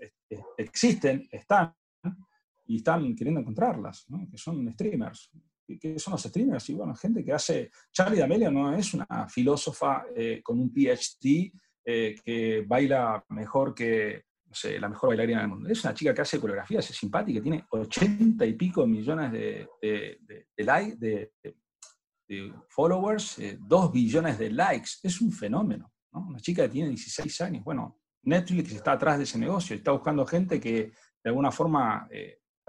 existen, 0.57 1.28
están, 1.32 1.74
y 2.65 2.78
están 2.78 3.13
queriendo 3.15 3.41
encontrarlas. 3.41 4.05
Que 4.30 4.38
son 4.38 4.72
streamers 4.72 5.32
que 5.80 5.99
son 5.99 6.11
los 6.11 6.24
streamers, 6.24 6.69
y 6.69 6.74
bueno, 6.74 6.95
gente 6.95 7.24
que 7.24 7.34
hace, 7.34 7.72
Charlie 7.91 8.19
D'Amelio 8.19 8.51
no 8.51 8.74
es 8.74 8.93
una 8.93 9.28
filósofa 9.28 10.05
eh, 10.15 10.41
con 10.43 10.59
un 10.59 10.72
PhD 10.72 11.51
eh, 11.84 12.15
que 12.24 12.63
baila 12.67 13.24
mejor 13.30 13.74
que, 13.74 14.26
no 14.45 14.53
sé, 14.53 14.80
la 14.80 14.89
mejor 14.89 15.09
bailarina 15.09 15.39
del 15.39 15.49
mundo. 15.49 15.69
Es 15.69 15.84
una 15.84 15.93
chica 15.93 16.13
que 16.13 16.22
hace 16.22 16.39
coreografías, 16.39 16.89
es 16.89 16.95
simpática, 16.95 17.41
tiene 17.41 17.65
ochenta 17.69 18.45
y 18.45 18.53
pico 18.53 18.86
millones 18.86 19.32
de, 19.32 19.67
likes, 20.57 20.97
de, 20.97 21.32
followers, 22.69 23.39
eh, 23.39 23.57
dos 23.59 23.91
billones 23.91 24.38
de 24.38 24.51
likes. 24.51 24.91
Es 25.03 25.19
un 25.22 25.32
fenómeno, 25.32 25.91
¿no? 26.13 26.28
Una 26.28 26.39
chica 26.39 26.63
que 26.63 26.69
tiene 26.69 26.89
16 26.89 27.41
años. 27.41 27.63
Bueno, 27.63 27.99
Netflix 28.24 28.72
está 28.72 28.93
atrás 28.93 29.17
de 29.17 29.26
ese 29.26 29.38
negocio, 29.38 29.76
está 29.76 29.91
buscando 29.91 30.26
gente 30.26 30.59
que 30.59 30.91
de 31.24 31.30
alguna 31.30 31.51
forma 31.51 32.07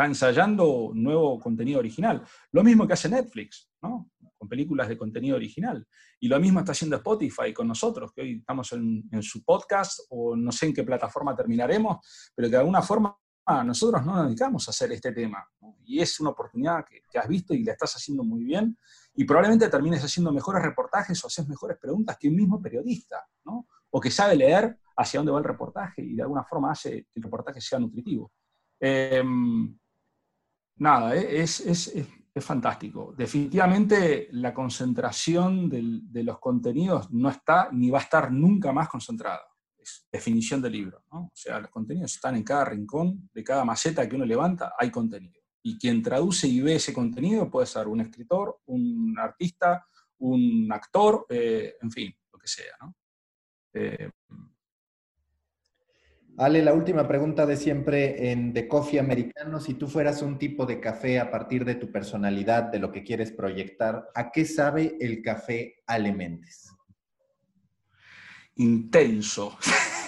está 0.03 0.07
ensayando 0.07 0.91
nuevo 0.95 1.39
contenido 1.39 1.79
original. 1.79 2.23
Lo 2.51 2.65
mismo 2.65 2.87
que 2.87 2.95
hace 2.95 3.09
Netflix, 3.09 3.71
¿no? 3.83 4.11
con 4.37 4.49
películas 4.49 4.89
de 4.89 4.99
contenido 4.99 5.37
original. 5.37 5.87
Y 6.19 6.29
lo 6.29 6.41
mismo 6.41 6.61
está 6.61 6.73
haciendo 6.73 6.97
Spotify 6.97 7.53
con 7.53 7.69
nosotros, 7.69 8.13
que 8.13 8.23
hoy 8.23 8.39
estamos 8.39 8.73
en, 8.73 9.23
su 9.23 9.45
podcast 9.45 10.01
o 10.11 10.35
no 10.35 10.51
sé 10.51 10.67
en 10.67 10.75
qué 10.75 10.83
plataforma 10.83 11.37
terminaremos, 11.37 12.33
pero 12.35 12.49
que 12.49 12.53
de 12.53 12.59
alguna 12.59 12.83
forma 12.83 13.17
nosotros 13.65 14.05
no 14.05 14.17
nos 14.17 14.27
dedicamos 14.27 14.67
a 14.67 14.71
hacer 14.71 14.91
este 14.93 15.13
tema. 15.13 15.45
Y 15.85 16.01
es 16.01 16.19
una 16.21 16.31
oportunidad 16.31 16.85
que, 16.85 17.03
que, 17.09 17.19
has 17.19 17.29
visto 17.29 17.55
y 17.55 17.63
la 17.63 17.73
estás 17.73 17.95
haciendo 17.95 18.25
muy 18.25 18.45
bien. 18.45 18.77
Y 19.15 19.25
probablemente 19.25 19.69
termines 19.69 20.03
haciendo 20.03 20.33
mejores 20.33 20.63
reportajes 20.63 21.23
o 21.23 21.29
haces 21.29 21.47
mejores 21.49 21.79
preguntas 21.79 22.17
que 22.19 22.29
un 22.29 22.37
mismo 22.37 22.61
periodista, 22.61 23.25
¿no? 23.45 23.67
o 23.91 24.01
que 24.01 24.11
sabe 24.11 24.35
leer 24.35 24.77
hacia 24.97 25.21
dónde 25.21 25.33
va 25.33 25.39
el 25.39 25.45
reportaje 25.45 26.03
y 26.03 26.15
de 26.15 26.23
alguna 26.23 26.45
forma 26.45 26.73
hace 26.73 27.07
que 27.11 27.21
el 27.21 27.23
reportaje 27.23 27.61
sea 27.61 27.79
nutritivo. 27.79 28.33
Eh, 28.81 29.23
nada, 30.77 31.17
eh, 31.17 31.43
es, 31.43 31.93
fantástico. 32.41 33.15
Definitivamente 33.17 34.29
la 34.33 34.55
concentración 34.55 35.69
de 35.69 36.23
los 36.23 36.39
contenidos 36.39 37.11
no 37.11 37.29
está 37.29 37.69
ni 37.73 37.91
va 37.91 37.99
a 37.99 38.03
estar 38.03 38.33
nunca 38.33 38.73
más 38.73 38.89
concentrada. 38.89 39.43
Es 39.77 40.07
definición 40.11 40.63
del 40.63 40.73
libro. 40.73 41.05
O 41.11 41.31
sea, 41.35 41.61
los 41.61 41.71
contenidos 41.71 42.15
están 42.15 42.37
en 42.37 42.43
cada 42.43 42.65
rincón, 42.65 43.29
de 43.35 43.45
cada 43.45 43.65
maceta 43.65 44.09
que 44.09 44.17
uno 44.17 44.25
levanta, 44.25 44.73
hay 44.79 44.91
contenido. 44.91 45.41
Y 45.63 45.79
quien 45.79 46.03
traduce 46.03 46.49
y 46.49 46.61
ve 46.61 46.77
ese 46.77 46.95
contenido 46.95 47.51
puede 47.51 47.67
ser 47.67 47.87
un 47.87 48.01
escritor, 48.01 48.61
un 48.67 49.15
artista, 49.19 49.87
un 50.19 50.71
actor, 50.73 51.27
eh, 51.29 51.77
en 51.81 51.91
fin, 51.91 52.15
lo 52.33 52.39
que 52.39 52.49
sea. 52.49 52.75
¿no? 52.81 52.95
Eh, 53.75 54.11
Ale, 56.39 56.63
la 56.63 56.73
última 56.73 57.07
pregunta 57.07 57.45
de 57.45 57.57
siempre 57.57 58.33
en 58.33 58.55
The 58.55 58.67
Coffee 58.67 58.99
Americano. 58.99 59.61
Si 59.61 59.75
tú 59.75 59.87
fueras 59.87 60.23
un 60.23 60.39
tipo 60.39 60.65
de 60.65 60.81
café 60.81 61.21
a 61.21 61.31
partir 61.31 61.65
de 61.65 61.75
tu 61.75 61.93
personalidad, 61.93 62.65
de 62.65 62.79
lo 62.79 62.91
que 62.91 63.05
quieres 63.05 63.33
proyectar, 63.33 64.09
¿a 64.15 64.33
qué 64.33 64.47
sabe 64.47 64.97
el 64.99 65.21
café 65.21 65.83
Alementes? 65.87 66.75
Intenso. 68.57 69.59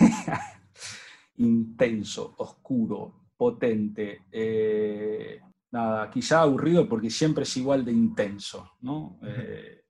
Intenso, 1.37 2.35
oscuro, 2.39 3.27
potente. 3.37 4.23
Eh, 4.33 5.41
nada, 5.73 6.11
quizá 6.11 6.41
aburrido 6.41 6.89
porque 6.89 7.11
siempre 7.11 7.43
es 7.43 7.57
igual 7.59 7.85
de 7.85 7.93
intenso, 7.93 8.73
¿no? 8.81 9.19
Eh, 9.23 9.85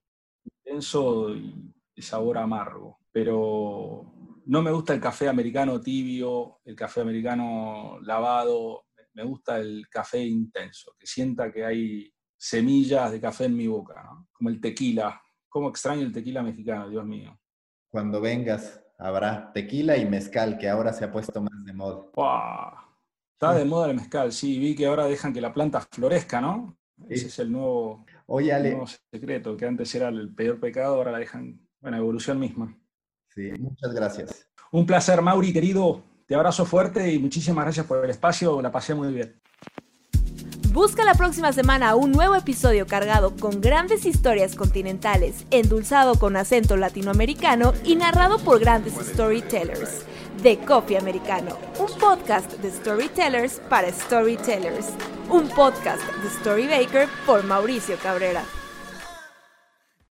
intenso 0.64 1.34
y 1.34 1.72
de 1.94 2.02
sabor 2.02 2.38
amargo. 2.38 2.98
Pero 3.12 4.23
no 4.46 4.62
me 4.62 4.70
gusta 4.70 4.94
el 4.94 5.00
café 5.00 5.28
americano 5.28 5.80
tibio, 5.80 6.60
el 6.64 6.74
café 6.74 7.00
americano 7.00 7.98
lavado, 8.02 8.86
me 9.14 9.24
gusta 9.24 9.58
el 9.58 9.88
café 9.88 10.22
intenso, 10.24 10.94
que 10.98 11.06
sienta 11.06 11.52
que 11.52 11.64
hay 11.64 12.12
semillas 12.36 13.12
de 13.12 13.20
café 13.20 13.44
en 13.44 13.56
mi 13.56 13.66
boca, 13.66 14.08
como 14.32 14.50
el 14.50 14.60
tequila. 14.60 15.20
¿Cómo 15.48 15.68
extraño 15.68 16.02
el 16.02 16.12
tequila 16.12 16.42
mexicano, 16.42 16.88
Dios 16.88 17.06
mío? 17.06 17.38
Cuando 17.88 18.20
vengas, 18.20 18.82
habrá 18.98 19.52
tequila 19.52 19.96
y 19.96 20.04
mezcal, 20.04 20.58
que 20.58 20.68
ahora 20.68 20.92
se 20.92 21.04
ha 21.04 21.12
puesto 21.12 21.40
más 21.40 21.64
de 21.64 21.72
moda. 21.72 22.06
Está 23.34 23.54
de 23.54 23.64
moda 23.64 23.88
el 23.88 23.96
mezcal, 23.96 24.32
sí, 24.32 24.58
vi 24.58 24.74
que 24.74 24.86
ahora 24.86 25.06
dejan 25.06 25.32
que 25.32 25.40
la 25.40 25.54
planta 25.54 25.80
florezca, 25.80 26.40
¿no? 26.40 26.76
Ese 27.08 27.26
es 27.26 27.38
el 27.38 27.52
nuevo, 27.52 28.04
el 28.28 28.62
nuevo 28.62 28.86
secreto, 29.12 29.56
que 29.56 29.66
antes 29.66 29.94
era 29.94 30.08
el 30.08 30.34
peor 30.34 30.58
pecado, 30.58 30.96
ahora 30.96 31.12
la 31.12 31.18
dejan, 31.18 31.60
bueno, 31.80 31.96
evolución 31.96 32.38
misma. 32.38 32.76
Sí, 33.34 33.50
muchas 33.58 33.92
gracias. 33.92 34.46
Un 34.70 34.86
placer, 34.86 35.22
Mauri, 35.22 35.52
querido. 35.52 36.02
Te 36.26 36.34
abrazo 36.34 36.64
fuerte 36.64 37.12
y 37.12 37.18
muchísimas 37.18 37.64
gracias 37.64 37.86
por 37.86 38.04
el 38.04 38.10
espacio. 38.10 38.62
La 38.62 38.72
pasé 38.72 38.94
muy 38.94 39.12
bien. 39.12 39.40
Busca 40.72 41.04
la 41.04 41.14
próxima 41.14 41.52
semana 41.52 41.94
un 41.94 42.10
nuevo 42.10 42.34
episodio 42.34 42.86
cargado 42.86 43.36
con 43.36 43.60
grandes 43.60 44.04
historias 44.06 44.56
continentales, 44.56 45.46
endulzado 45.52 46.16
con 46.16 46.36
acento 46.36 46.76
latinoamericano 46.76 47.74
y 47.84 47.94
narrado 47.94 48.38
por 48.38 48.58
grandes 48.58 48.94
storytellers. 48.94 50.04
De 50.42 50.58
Coffee 50.58 50.98
Americano, 50.98 51.56
un 51.78 51.96
podcast 52.00 52.50
de 52.54 52.72
storytellers 52.72 53.60
para 53.68 53.92
storytellers. 53.92 54.88
Un 55.30 55.48
podcast 55.48 56.02
de 56.02 56.30
Storybaker 56.40 57.08
por 57.24 57.44
Mauricio 57.44 57.96
Cabrera. 58.02 58.42